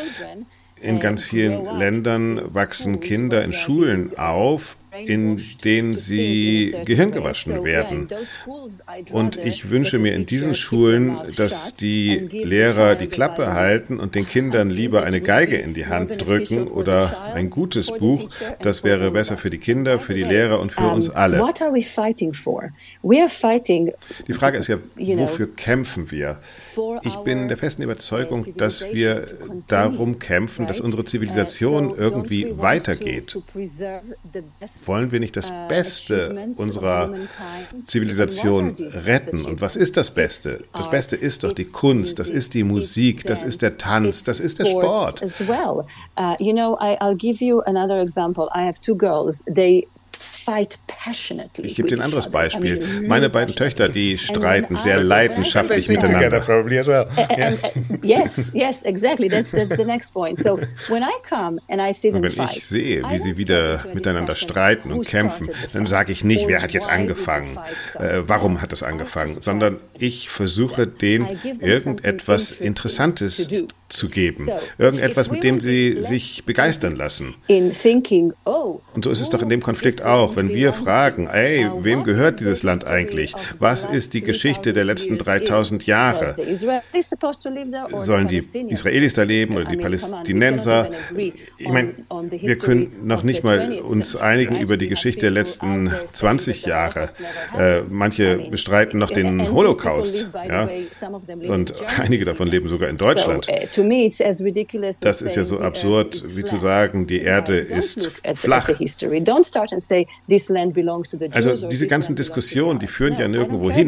In 0.82 1.00
ganz 1.00 1.26
vielen 1.26 1.66
Ländern 1.78 2.42
wachsen 2.54 3.00
Kinder 3.02 3.44
in 3.44 3.52
Schulen 3.52 4.18
auf, 4.18 4.78
in 5.06 5.42
denen 5.64 5.94
sie 5.94 6.76
gehirngewaschen 6.86 7.64
werden. 7.64 8.08
Und 9.12 9.38
ich 9.38 9.70
wünsche 9.70 10.00
mir 10.00 10.14
in 10.14 10.26
diesen 10.26 10.56
Schulen, 10.56 11.18
dass 11.36 11.74
die 11.76 12.18
Lehrer 12.18 12.96
die 12.96 13.08
Klappe 13.08 13.54
halten 13.54 14.00
und 14.00 14.16
den 14.16 14.28
Kindern 14.28 14.70
lieber 14.70 15.04
eine 15.04 15.22
Geige 15.22 15.58
in 15.58 15.74
die 15.74 15.88
Hand 15.88 16.26
drücken 16.26 16.68
oder 16.68 17.34
ein 17.34 17.50
gutes 17.50 17.88
Buch. 17.88 18.30
Das 18.62 18.84
wäre 18.84 19.12
besser 19.12 19.38
für 19.38 19.50
die 19.50 19.58
Kinder, 19.58 20.00
für 20.00 20.14
die 20.14 20.24
Lehrer 20.24 20.60
und 20.60 20.72
für 20.72 20.88
uns 20.88 21.10
alle. 21.10 21.44
Die 24.28 24.34
Frage 24.34 24.58
ist 24.58 24.68
ja, 24.68 24.78
wofür 24.96 25.56
kämpfen 25.56 26.12
wir? 26.12 26.40
Ich 27.04 27.16
bin 27.18 27.48
der 27.48 27.58
festen 27.58 27.82
Überzeugung, 27.82 28.46
dass 28.58 28.86
wir 28.92 29.26
darum 29.68 30.20
kämpfen, 30.20 30.68
dass 30.68 30.80
unsere 30.80 31.06
Zivilisation 31.06 31.94
irgendwie 31.96 32.58
weitergeht 32.58 33.38
wollen 34.90 35.14
wir 35.14 35.22
nicht 35.22 35.38
das 35.38 35.50
uh, 35.50 35.68
Beste 35.70 36.50
unserer 36.58 37.14
Zivilisation 37.80 38.76
retten? 39.06 39.46
Und 39.46 39.62
was 39.62 39.78
ist 39.78 39.96
das 39.96 40.12
Beste? 40.12 40.66
Das 40.74 40.90
Beste 40.90 41.16
ist 41.16 41.44
doch 41.44 41.54
die 41.54 41.64
Kunst, 41.64 42.20
das 42.20 42.30
ist 42.30 42.54
die 42.54 42.66
Musik, 42.66 43.24
das 43.26 43.42
ist 43.42 43.62
der 43.62 43.78
Tanz, 43.78 44.26
das 44.26 44.42
ist 44.42 44.60
der 44.60 44.66
Sport. 44.66 45.22
Uh, 45.22 46.36
you 46.40 46.52
know, 46.52 46.78
I'll 46.80 47.16
give 47.16 47.42
you 47.44 47.62
another 47.62 48.02
example. 48.02 48.50
I 48.54 48.66
have 48.66 48.82
two 48.82 48.96
girls. 48.96 49.46
They 49.46 49.88
ich 51.58 51.76
gebe 51.76 51.88
dir 51.88 51.98
ein 51.98 52.02
anderes 52.02 52.30
Beispiel. 52.30 52.84
Meine 53.08 53.30
beiden 53.30 53.56
Töchter, 53.56 53.90
die 53.90 54.18
streiten 54.18 54.78
sehr 54.78 55.02
leidenschaftlich 55.02 55.88
miteinander. 55.88 56.44
Yes, 58.02 58.52
yes, 58.54 58.84
exactly. 58.84 59.30
That's 59.30 59.52
that's 59.52 59.76
the 59.76 59.86
next 59.86 60.14
point. 60.14 60.38
So 60.38 60.60
when 60.88 61.04
I 61.04 61.14
come 61.28 61.60
and 61.70 61.82
I 61.82 61.94
see 61.94 62.12
them 62.12 62.24
Wenn 62.24 62.46
ich 62.46 62.66
sehe, 62.66 63.04
wie 63.10 63.18
sie 63.18 63.38
wieder 63.38 63.86
miteinander 63.94 64.36
streiten 64.36 64.92
und 64.92 65.06
kämpfen, 65.06 65.50
dann 65.74 65.86
sage 65.86 66.12
ich 66.12 66.24
nicht, 66.24 66.48
wer 66.48 66.62
hat 66.62 66.72
jetzt 66.72 66.88
angefangen, 66.88 67.58
äh, 68.00 68.22
warum 68.26 68.62
hat 68.62 68.74
es 68.74 68.84
angefangen, 68.84 69.40
sondern 69.42 69.80
ich 69.98 70.30
versuche 70.30 70.88
denen 70.88 71.40
irgendetwas 71.62 72.52
Interessantes 72.52 73.48
zu 73.90 74.08
geben, 74.08 74.50
irgendetwas, 74.78 75.30
mit 75.32 75.44
dem 75.44 75.60
sie 75.62 76.02
sich 76.02 76.46
begeistern 76.46 76.96
lassen. 76.96 77.36
Oh, 78.46 78.82
und 78.94 79.04
so 79.04 79.10
ist 79.12 79.22
es 79.22 79.30
doch 79.30 79.42
in 79.42 79.50
dem 79.50 79.62
Konflikt 79.62 80.06
auch, 80.06 80.36
wenn 80.36 80.50
wir 80.50 80.74
fragen, 80.74 81.28
ey, 81.28 81.68
wem 81.80 82.04
gehört 82.04 82.40
dieses 82.40 82.64
Land 82.64 82.86
eigentlich? 82.86 83.34
Was 83.60 83.86
ist 83.86 84.14
die 84.14 84.22
Geschichte 84.22 84.74
der 84.74 84.86
letzten 84.86 85.18
3000 85.18 85.86
Jahre? 85.86 86.36
Sollen 88.00 88.28
die 88.28 88.44
Israelis 88.70 89.14
da 89.14 89.24
leben 89.24 89.56
oder 89.56 89.66
die 89.66 89.78
Palästinenser? 89.78 90.90
Ich 91.58 91.70
meine, 91.70 91.94
wir 92.32 92.58
können 92.58 92.94
noch 93.04 93.24
nicht 93.24 93.44
mal 93.44 93.82
uns 93.82 94.16
einigen 94.16 94.60
über 94.60 94.78
die 94.78 94.88
Geschichte 94.88 95.22
der 95.22 95.32
letzten 95.32 95.92
20 96.06 96.66
Jahre. 96.66 97.10
Äh, 97.58 97.82
manche 97.92 98.38
bestreiten 98.50 99.00
noch 99.00 99.12
den 99.12 99.52
Holocaust, 99.52 100.30
ja? 100.48 100.70
Und 101.48 101.74
einige 102.00 102.26
davon 102.26 102.48
leben 102.48 102.68
sogar 102.70 102.90
in 102.90 102.98
Deutschland. 102.98 103.48
Das 105.02 105.22
ist 105.22 105.36
ja 105.36 105.44
so 105.44 105.60
absurd, 105.60 106.36
wie 106.36 106.44
zu 106.44 106.58
sagen, 106.58 107.08
die 107.08 107.22
Erde 107.22 107.58
ist 107.58 108.12
flach. 108.36 108.68
Also 111.34 111.68
diese 111.70 111.88
ganzen 111.88 112.16
Diskussionen, 112.16 112.80
die 112.80 112.88
führen 112.88 113.18
ja 113.18 113.28
nirgendwo 113.28 113.70
hin. 113.72 113.88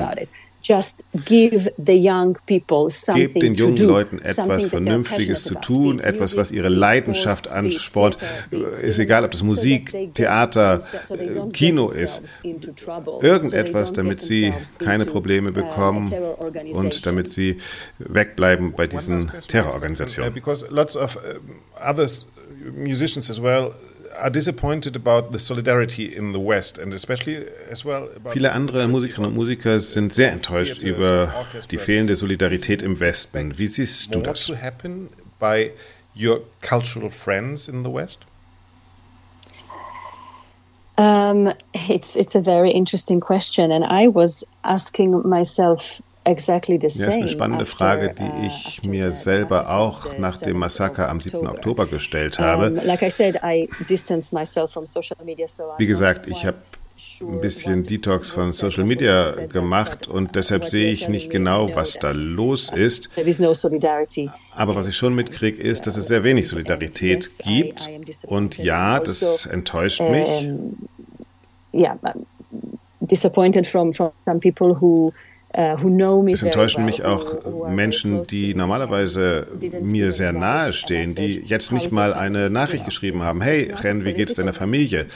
Just 0.64 1.06
give 1.26 1.72
the 1.78 1.94
young 1.94 2.38
people 2.46 2.90
something 2.90 3.30
Gebt 3.30 3.42
den 3.42 3.56
jungen 3.56 3.78
Leuten 3.78 4.20
etwas 4.20 4.66
Vernünftiges 4.68 5.44
zu 5.44 5.56
tun, 5.56 6.00
etwas, 6.00 6.38
was 6.38 6.52
ihre 6.52 6.70
Leidenschaft 6.70 7.50
anspornt. 7.50 8.18
Ist 8.82 9.00
egal, 9.00 9.26
ob 9.26 9.32
das 9.32 9.44
Musik, 9.44 10.14
Theater, 10.14 10.82
Kino 11.52 11.90
ist. 11.90 12.22
Irgendetwas, 13.22 13.94
damit 13.94 14.22
sie 14.22 14.54
keine 14.78 15.06
Probleme 15.06 15.50
uh, 15.50 15.54
bekommen 15.54 16.14
und 16.74 17.06
damit 17.06 17.32
sie 17.32 17.58
wegbleiben 18.00 18.74
bei 18.74 18.88
diesen 18.88 19.32
Terrororganisationen. 19.48 20.34
Because 20.34 20.66
lots 20.70 20.96
of 20.96 21.18
uh, 21.18 21.90
others 21.90 22.28
musicians 22.76 23.30
as 23.30 23.42
well 23.42 23.74
Viele 28.32 28.52
andere 28.52 28.88
Musikerinnen 28.88 29.30
und 29.30 29.36
Musiker 29.36 29.80
sind 29.80 30.14
sehr 30.14 30.32
enttäuscht 30.32 30.84
über 30.84 31.46
die 31.70 31.78
fehlende 31.78 32.16
Solidarität 32.16 32.82
im 32.82 33.00
Westen. 33.00 33.58
Wie 33.58 33.68
siehst 33.68 34.14
du 34.14 34.22
das? 34.22 34.52
by 35.42 35.72
your 36.16 36.42
cultural 36.62 37.10
friends 37.10 37.68
in 37.68 37.84
the 37.84 37.90
West? 37.90 38.20
Um, 40.98 41.52
it's 41.74 42.16
it's 42.16 42.36
a 42.36 42.42
very 42.42 42.70
interesting 42.72 43.20
question, 43.20 43.72
and 43.72 43.84
I 43.84 44.08
was 44.08 44.46
asking 44.64 45.28
myself 45.28 46.02
Exactly 46.24 46.78
the 46.80 46.90
same. 46.90 47.06
Ja, 47.06 47.10
ist 47.10 47.18
eine 47.18 47.28
spannende 47.28 47.66
Frage, 47.66 48.12
die 48.18 48.22
uh, 48.22 48.46
ich 48.46 48.84
mir 48.84 49.12
selber 49.12 49.72
auch 49.72 50.18
nach 50.20 50.38
dem 50.38 50.58
Massaker 50.58 51.10
am 51.10 51.20
7. 51.20 51.48
Oktober 51.48 51.88
gestellt 51.88 52.38
habe. 52.38 52.76
Wie 55.78 55.88
gesagt, 55.88 56.28
ich 56.28 56.46
habe 56.46 56.58
ein 57.22 57.42
bisschen 57.42 57.84
Detox 57.84 58.32
von 58.32 58.52
Social 58.52 58.84
Media 58.84 59.32
gemacht 59.48 60.08
und 60.08 60.36
deshalb 60.36 60.66
sehe 60.66 60.92
ich 60.92 61.10
nicht 61.10 61.32
genau, 61.32 61.76
was 61.76 61.94
da 61.94 62.12
los 62.12 62.70
ist. 62.70 63.10
Aber 64.56 64.76
was 64.76 64.88
ich 64.88 64.96
schon 64.96 65.16
mitkriege, 65.16 65.60
ist, 65.60 65.88
dass 65.88 65.98
es 65.98 66.08
sehr 66.08 66.24
wenig 66.24 66.48
Solidarität 66.48 67.30
gibt. 67.40 67.90
Und 68.28 68.60
ja, 68.60 69.00
das 69.00 69.48
enttäuscht 69.48 70.02
mich. 70.02 70.54
Ja, 71.72 71.98
disappointed 73.00 73.66
from, 73.66 73.92
from 73.92 74.12
some 74.26 74.40
people 74.40 74.74
who 74.74 75.14
es 75.54 76.44
enttäuschen 76.44 76.86
mich 76.86 77.04
auch 77.04 77.68
Menschen, 77.70 78.24
die 78.24 78.56
normalerweise 78.56 79.48
mir 79.82 80.12
sehr 80.12 80.32
nahe 80.32 80.72
stehen, 80.72 81.14
die 81.14 81.42
jetzt 81.46 81.72
nicht 81.74 81.92
mal 81.92 82.14
eine 82.14 82.50
Nachricht 82.50 82.86
geschrieben 82.86 83.24
haben, 83.24 83.42
hey 83.42 83.72
Ren, 83.84 84.06
wie 84.06 84.14
geht's 84.14 84.34
deiner 84.34 84.54
Familie? 84.54 85.08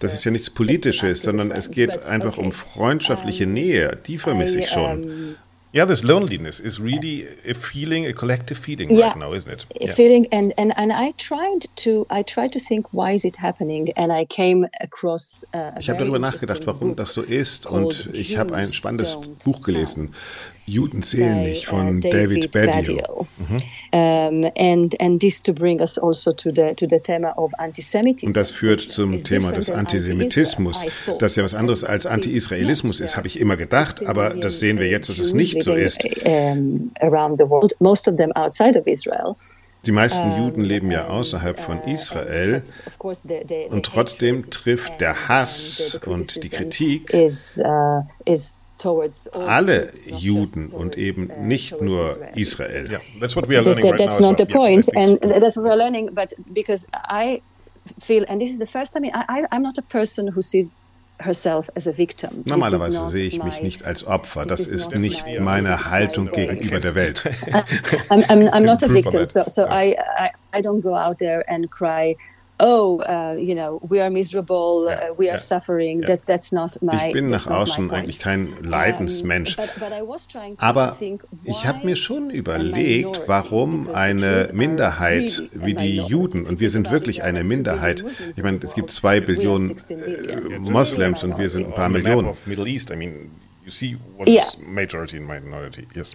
Das 0.00 0.14
ist 0.14 0.24
ja 0.24 0.30
nichts 0.30 0.50
Politisches, 0.50 1.22
sondern 1.22 1.50
es 1.50 1.70
geht 1.70 2.06
einfach 2.06 2.38
um 2.38 2.52
freundschaftliche 2.52 3.46
Nähe, 3.46 3.98
die 4.06 4.18
vermisse 4.18 4.60
ich 4.60 4.68
schon. 4.68 5.36
Yeah, 5.74 5.86
this 5.86 6.04
loneliness 6.04 6.60
is 6.60 6.78
really 6.78 7.26
a 7.48 7.54
feeling, 7.54 8.06
a 8.06 8.12
collective 8.12 8.58
feeling 8.58 8.90
yeah, 8.90 9.06
right 9.06 9.16
now, 9.16 9.32
isn't 9.32 9.50
it? 9.50 9.66
Yeah. 9.80 9.94
Feeling, 9.94 10.26
and 10.30 10.52
and 10.58 10.74
and 10.76 10.92
I 10.92 11.12
tried 11.16 11.66
to, 11.76 12.06
I 12.10 12.22
tried 12.22 12.52
to 12.52 12.58
think 12.58 12.86
why 12.92 13.12
is 13.12 13.24
it 13.24 13.36
happening, 13.36 13.88
and 13.96 14.12
I 14.12 14.26
came 14.26 14.68
across. 14.82 15.46
Uh, 15.54 15.72
ich 15.78 15.88
habe 15.88 16.00
darüber 16.00 16.18
nachgedacht, 16.18 16.66
warum 16.66 16.94
das 16.94 17.14
so 17.14 17.22
ist, 17.22 17.66
und 17.66 18.10
ich 18.12 18.36
habe 18.36 18.54
ein 18.54 18.70
spannendes 18.70 19.18
Buch 19.44 19.62
gelesen. 19.62 20.10
Juden 20.66 21.02
zählen 21.02 21.42
nicht 21.42 21.66
von 21.66 21.96
uh, 21.96 22.00
David, 22.00 22.54
David 22.54 22.72
Badio. 22.72 23.26
Mhm. 23.38 23.56
Um, 23.94 24.50
and 24.56 25.00
and 25.00 25.20
this 25.20 25.42
to 25.42 25.52
bring 25.52 25.80
us 25.80 25.98
also 25.98 26.32
to 26.32 26.50
the 26.54 26.74
to 26.76 26.86
the 26.88 26.98
thema 26.98 27.32
of 27.36 27.52
antisemitism. 27.58 28.26
Und 28.26 28.36
das 28.36 28.50
führt 28.50 28.80
zum 28.80 29.22
Thema 29.22 29.52
des 29.52 29.70
Antisemitismus, 29.70 30.86
das 31.18 31.36
ja 31.36 31.44
was 31.44 31.54
anderes 31.54 31.84
als 31.84 32.06
Anti-Israelismus 32.06 33.00
ist, 33.00 33.16
habe 33.16 33.26
ich 33.26 33.38
immer 33.38 33.56
gedacht, 33.56 34.06
aber 34.06 34.30
das 34.30 34.60
sehen 34.60 34.78
wir 34.78 34.88
jetzt, 34.88 35.08
dass 35.08 35.18
es 35.18 35.34
nicht 35.34 35.62
so 35.62 35.74
ist. 35.74 36.06
Around 36.24 37.38
the 37.38 37.48
world, 37.48 37.74
most 37.80 38.08
of 38.08 38.16
them 38.16 38.32
outside 38.32 38.78
of 38.78 38.86
Israel. 38.86 39.36
Die 39.84 39.92
meisten 39.92 40.36
Juden 40.36 40.62
leben 40.62 40.92
ja 40.92 41.08
außerhalb 41.08 41.58
von 41.58 41.80
uh, 41.80 41.90
Israel 41.90 42.62
und 43.70 43.84
trotzdem 43.84 44.48
trifft 44.48 45.00
der 45.00 45.28
Hass 45.28 45.98
und 46.06 46.44
die 46.44 46.50
Kritik 46.50 47.12
uh, 47.12 48.02
alle 49.46 49.92
Juden 50.06 50.68
und 50.68 50.96
eben 50.96 51.30
uh, 51.30 51.42
nicht 51.42 51.80
nur 51.80 52.16
Israel. 52.36 52.88
Yeah, 52.90 53.00
that's 53.20 53.34
what 53.34 53.48
we 53.48 53.56
are 53.56 53.64
learning 53.64 53.84
right 53.84 53.98
That's 53.98 54.20
not 54.20 54.38
the 54.38 54.46
point, 54.46 54.88
and 54.94 55.20
that's 55.20 55.56
what 55.56 55.64
we're 55.64 55.76
learning. 55.76 56.14
But 56.14 56.32
because 56.52 56.86
I 57.08 57.42
feel, 58.00 58.24
and 58.28 58.40
this 58.40 58.52
is 58.52 58.60
the 58.60 58.66
first 58.66 58.92
time 58.92 59.04
I, 59.04 59.44
I'm 59.50 59.62
not 59.62 59.78
a 59.78 59.82
person 59.82 60.28
who 60.28 60.42
sees 60.42 60.80
Normalerweise 62.48 63.10
sehe 63.10 63.26
ich 63.26 63.42
mich 63.42 63.62
nicht 63.62 63.84
als 63.84 64.06
Opfer. 64.06 64.46
Das 64.46 64.66
ist 64.66 64.94
nicht 64.94 65.24
meine 65.40 65.90
Haltung 65.90 66.30
gegenüber 66.30 66.80
der 66.80 66.94
Welt. 66.94 67.24
I'm, 68.10 68.24
I'm, 68.28 68.50
I'm 68.50 68.64
not 68.64 68.82
a 68.82 68.88
victim, 68.88 69.24
so, 69.24 69.44
so 69.46 69.64
I, 69.64 69.96
I, 70.18 70.30
I 70.52 70.62
don't 70.62 70.80
go 70.80 70.94
out 70.94 71.18
there 71.18 71.44
and 71.48 71.70
cry 71.70 72.16
oh, 72.62 73.02
uh, 73.08 73.36
you 73.36 73.54
know, 73.54 73.80
we 73.82 74.00
are 74.00 74.10
miserable, 74.10 74.86
ja, 74.88 75.10
uh, 75.10 75.18
we 75.18 75.28
are 75.28 75.32
ja, 75.32 75.38
suffering. 75.38 76.00
Ja. 76.00 76.06
That's, 76.06 76.26
that's 76.26 76.52
not 76.52 76.80
my, 76.80 77.08
ich 77.08 77.12
bin 77.12 77.26
nach 77.26 77.46
außen 77.48 77.90
eigentlich 77.90 78.20
kein 78.20 78.56
Leidensmensch. 78.62 79.58
Um, 79.58 79.64
but, 79.78 79.90
but 79.90 80.62
Aber 80.62 80.96
ich 81.44 81.66
habe 81.66 81.84
mir 81.84 81.96
schon 81.96 82.30
überlegt, 82.30 83.22
warum 83.26 83.90
eine 83.92 84.48
Minderheit 84.52 85.50
wie 85.52 85.74
die 85.74 85.96
Juden, 85.96 86.46
und 86.46 86.60
wir 86.60 86.70
sind 86.70 86.90
wirklich 86.90 87.22
eine 87.22 87.44
Minderheit, 87.44 88.04
ich 88.34 88.42
meine, 88.42 88.60
es 88.62 88.74
gibt 88.74 88.90
zwei 88.90 89.20
Billionen 89.20 89.76
äh, 89.88 90.58
Moslems 90.58 91.24
und 91.24 91.38
wir 91.38 91.48
sind 91.48 91.66
ein 91.66 91.74
paar 91.74 91.88
Millionen. 91.88 92.32
Middle 92.46 92.66
East, 92.66 92.90
I 92.90 92.96
mean, 92.96 93.30
you 93.64 93.70
see 93.70 93.98
what 94.16 94.28
is 94.28 94.56
majority 94.64 95.16
and 95.18 95.26
minority, 95.26 95.86
yes. 95.94 96.14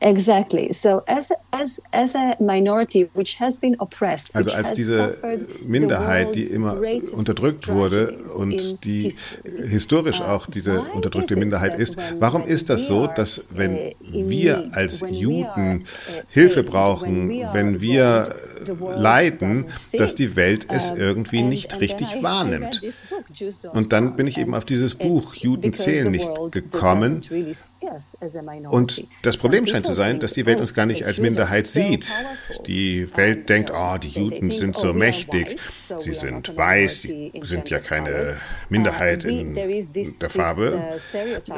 Exactly. 0.00 0.72
So 0.72 1.02
as 1.06 1.32
as 1.50 1.82
as 1.92 2.14
a 2.14 2.34
minority 2.40 3.10
which 3.14 3.38
has 3.38 3.58
been 3.58 3.76
oppressed, 3.78 4.34
also 4.34 4.50
als 4.52 4.72
diese 4.72 5.16
Minderheit, 5.64 6.34
die 6.34 6.44
immer 6.44 6.80
unterdrückt 7.12 7.68
wurde 7.68 8.16
und 8.36 8.84
die 8.84 9.14
historisch 9.44 10.20
auch 10.22 10.46
diese 10.46 10.80
unterdrückte 10.94 11.36
Minderheit 11.36 11.78
ist, 11.78 11.96
warum 12.18 12.44
ist 12.44 12.70
das 12.70 12.86
so, 12.86 13.06
dass 13.06 13.42
wenn 13.50 13.76
uh, 13.76 13.92
wir 14.28 14.68
als 14.72 15.04
Juden 15.10 15.82
uh, 15.82 16.22
Hilfe 16.28 16.62
brauchen, 16.62 17.28
wenn 17.52 17.80
wir 17.80 18.34
leiden, 18.96 19.66
dass 19.92 20.14
die 20.14 20.36
Welt 20.36 20.66
es 20.70 20.90
irgendwie 20.90 21.42
nicht 21.42 21.80
richtig 21.80 22.22
wahrnimmt? 22.22 22.82
Und 23.72 23.92
dann 23.92 24.16
bin 24.16 24.26
ich 24.26 24.38
eben 24.38 24.54
auf 24.54 24.64
dieses 24.64 24.94
Buch 24.94 25.34
Juden 25.34 25.72
zählen 25.74 26.10
nicht 26.10 26.30
gekommen. 26.52 27.20
Und 28.70 29.06
das 29.22 29.36
Problem 29.36 29.65
scheint 29.66 29.86
zu 29.86 29.92
sein, 29.92 30.20
dass 30.20 30.32
die 30.32 30.46
Welt 30.46 30.60
uns 30.60 30.74
gar 30.74 30.86
nicht 30.86 31.04
als 31.04 31.18
Minderheit 31.18 31.66
sieht. 31.66 32.06
Die 32.66 33.08
Welt 33.16 33.48
denkt, 33.48 33.70
oh, 33.74 33.98
die 33.98 34.08
Juden 34.08 34.50
sind 34.50 34.76
so 34.76 34.92
mächtig, 34.92 35.58
sie 35.98 36.14
sind 36.14 36.56
weiß, 36.56 37.02
sie 37.02 37.32
sind 37.42 37.70
ja 37.70 37.78
keine 37.78 38.36
Minderheit 38.68 39.24
in 39.24 39.54
der 39.54 40.30
Farbe. 40.30 40.98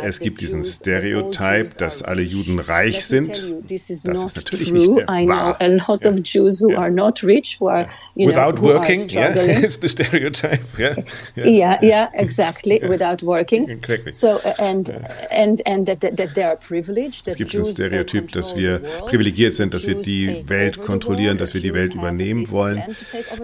Es 0.03 0.21
gibt 0.21 0.41
diesen 0.41 0.65
Stereotype, 0.65 1.71
dass 1.79 2.03
alle 2.03 2.23
Juden 2.23 2.59
reich 2.59 3.05
sind. 3.05 3.53
Das 3.69 3.91
ist 3.91 4.07
natürlich 4.07 4.73
nicht 4.73 4.89
wahr. 4.89 5.57
A 5.61 5.67
lot 5.67 6.07
of 6.07 6.21
Jews 6.25 6.61
who 6.61 6.77
are 6.77 6.91
not 6.91 7.23
rich, 7.23 7.59
who 7.61 7.69
are, 7.69 7.89
you 8.15 8.29
Without 8.29 8.61
working, 8.61 9.09
yeah, 9.09 9.35
it's 9.35 9.79
the 9.81 9.89
stereotype. 9.89 10.61
Yeah, 10.79 10.97
yeah, 11.37 11.47
yeah, 11.47 11.79
yeah 11.83 12.09
exactly. 12.15 12.81
Without 12.87 13.23
working. 13.23 13.69
Exactly. 13.69 14.13
So 14.13 14.41
and 14.59 14.91
and 15.31 15.61
and 15.67 15.87
that, 15.87 16.01
that 16.01 16.35
they 16.35 16.45
are 16.45 16.57
privileged. 16.57 17.25
Gibt 17.37 17.55
ein 17.55 17.65
Stereotyp, 17.99 18.33
dass 18.33 18.57
wir 18.57 18.81
privilegiert 19.07 19.55
sind, 19.55 19.75
dass 19.75 19.87
wir 19.87 19.97
die 19.97 20.49
Welt 20.49 20.81
kontrollieren, 20.83 21.39
dass 21.39 21.55
wir 21.55 21.61
die 21.61 21.75
Welt 21.75 21.95
übernehmen 21.95 22.51
wollen, 22.51 22.83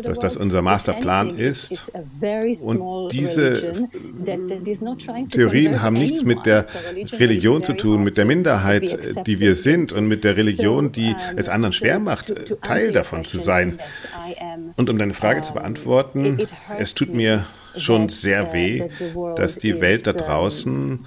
dass 0.03 0.19
das 0.19 0.37
unser 0.37 0.63
Masterplan 0.63 1.37
ist. 1.37 1.93
Und 2.63 3.13
diese 3.13 3.75
Theorien 5.31 5.83
haben 5.83 5.95
nichts 5.95 6.23
mit 6.23 6.47
der 6.47 6.67
Religion 7.13 7.65
zu 7.65 7.73
tun, 7.75 8.05
mit 8.05 8.17
der 8.17 8.25
Minderheit, 8.25 9.27
die 9.27 9.41
wir 9.41 9.55
sind 9.55 9.93
und 9.93 10.07
mit 10.07 10.25
der 10.25 10.37
Religion, 10.37 10.93
die 10.93 11.15
es 11.37 11.49
anderen 11.49 11.73
schwer 11.73 11.99
macht, 11.99 12.35
Teil 12.63 12.93
davon 12.93 13.25
zu 13.25 13.39
sein. 13.39 13.79
Und 14.77 14.91
um 14.91 14.99
deine 14.99 15.15
Frage 15.15 15.43
zu 15.43 15.55
beantworten, 15.55 16.47
es 16.79 16.95
tut 16.95 17.13
mir 17.13 17.47
schon 17.77 18.09
sehr 18.09 18.53
weh, 18.53 18.89
dass 19.37 19.59
die 19.59 19.81
Welt 19.81 20.07
da 20.07 20.13
draußen 20.13 21.07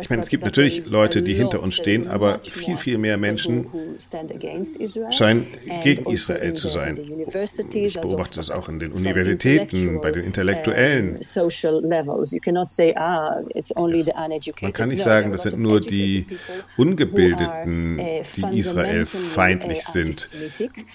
ich 0.00 0.10
meine, 0.10 0.22
es 0.22 0.28
gibt 0.28 0.44
natürlich 0.44 0.90
Leute, 0.90 1.22
die 1.22 1.34
hinter 1.34 1.62
uns 1.62 1.74
stehen, 1.74 2.08
aber 2.08 2.40
viel, 2.42 2.76
viel 2.76 2.98
mehr 2.98 3.16
Menschen 3.16 3.66
scheinen 5.10 5.46
gegen 5.82 6.10
Israel 6.10 6.54
zu 6.54 6.68
sein. 6.68 6.98
Ich 7.72 8.00
beobachte 8.00 8.36
das 8.36 8.50
auch 8.50 8.68
in 8.68 8.78
den 8.78 8.92
Universitäten, 8.92 10.00
bei 10.00 10.12
den 10.12 10.24
Intellektuellen. 10.24 11.18
Ah, 12.96 13.42
Man 14.62 14.72
kann 14.72 14.88
nicht 14.88 15.02
sagen, 15.02 15.32
das 15.32 15.42
sind 15.42 15.58
nur 15.58 15.80
die 15.80 16.26
Ungebildeten, 16.76 17.98
uh, 17.98 18.22
die 18.36 18.58
Israel 18.58 19.06
feindlich 19.06 19.84
sind. 19.84 20.28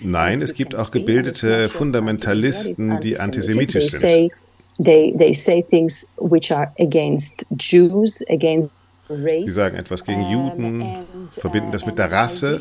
Nein, 0.02 0.42
es 0.42 0.54
gibt 0.54 0.76
auch 0.78 0.92
gebildete 0.92 1.68
Fundamentalisten, 1.70 3.00
die 3.02 3.18
antisemitisch 3.20 3.90
sind. 3.92 4.32
They, 4.78 5.14
they 5.18 5.34
say 5.34 5.62
things 5.62 6.12
which 6.18 6.52
are 6.52 6.72
against 6.80 7.46
Jews, 7.58 8.24
against 8.30 8.70
Sie 9.08 9.50
sagen 9.50 9.78
etwas 9.78 10.04
gegen 10.04 10.24
Juden, 10.32 11.06
verbinden 11.30 11.72
das 11.72 11.86
mit 11.86 12.00
der 12.00 12.12
Rasse. 12.12 12.60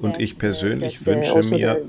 und 0.00 0.20
ich 0.20 0.36
persönlich 0.36 1.06
wünsche 1.06 1.32
also 1.32 1.54
mir, 1.56 1.70
also 1.70 1.88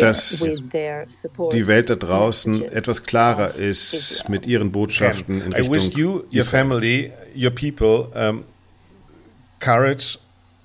dass 0.00 0.46
die 1.52 1.66
Welt 1.66 1.90
da 1.90 1.96
draußen 1.96 2.62
etwas 2.70 3.02
klarer 3.04 3.54
ist 3.54 4.28
mit 4.28 4.46
ihren 4.46 4.70
Botschaften 4.70 5.40
in 5.40 5.52
Richtung 5.54 5.74
I 5.74 5.76
wish 5.76 5.96
you, 5.96 6.22
your 6.32 6.44
family, 6.44 7.12
your 7.34 7.50
people, 7.50 8.08
um, 8.14 8.44
courage, 9.60 10.18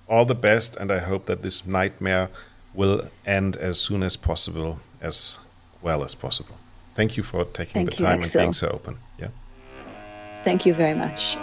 all 0.07 0.27
the 0.27 0.35
best, 0.35 0.77
and 0.77 0.91
I 0.91 0.99
hope 0.99 1.25
that 1.27 1.41
this 1.41 1.65
nightmare 1.65 2.29
will 2.75 3.09
end 3.25 3.55
as 3.57 3.79
soon 3.79 4.03
as 4.03 4.17
possible, 4.17 4.79
as 5.01 5.39
well 5.81 6.03
as 6.03 6.15
possible. 6.15 6.57
Thank 6.95 7.17
you 7.17 7.23
for 7.23 7.45
taking 7.45 7.73
Thank 7.73 7.91
the 7.91 8.03
time 8.03 8.21
and 8.21 8.25
so. 8.25 8.39
being 8.39 8.53
so 8.53 8.67
open. 8.69 8.97
Yeah. 9.19 9.29
Thank 10.43 10.65
you 10.65 10.73
very 10.73 10.93
much. 10.93 11.37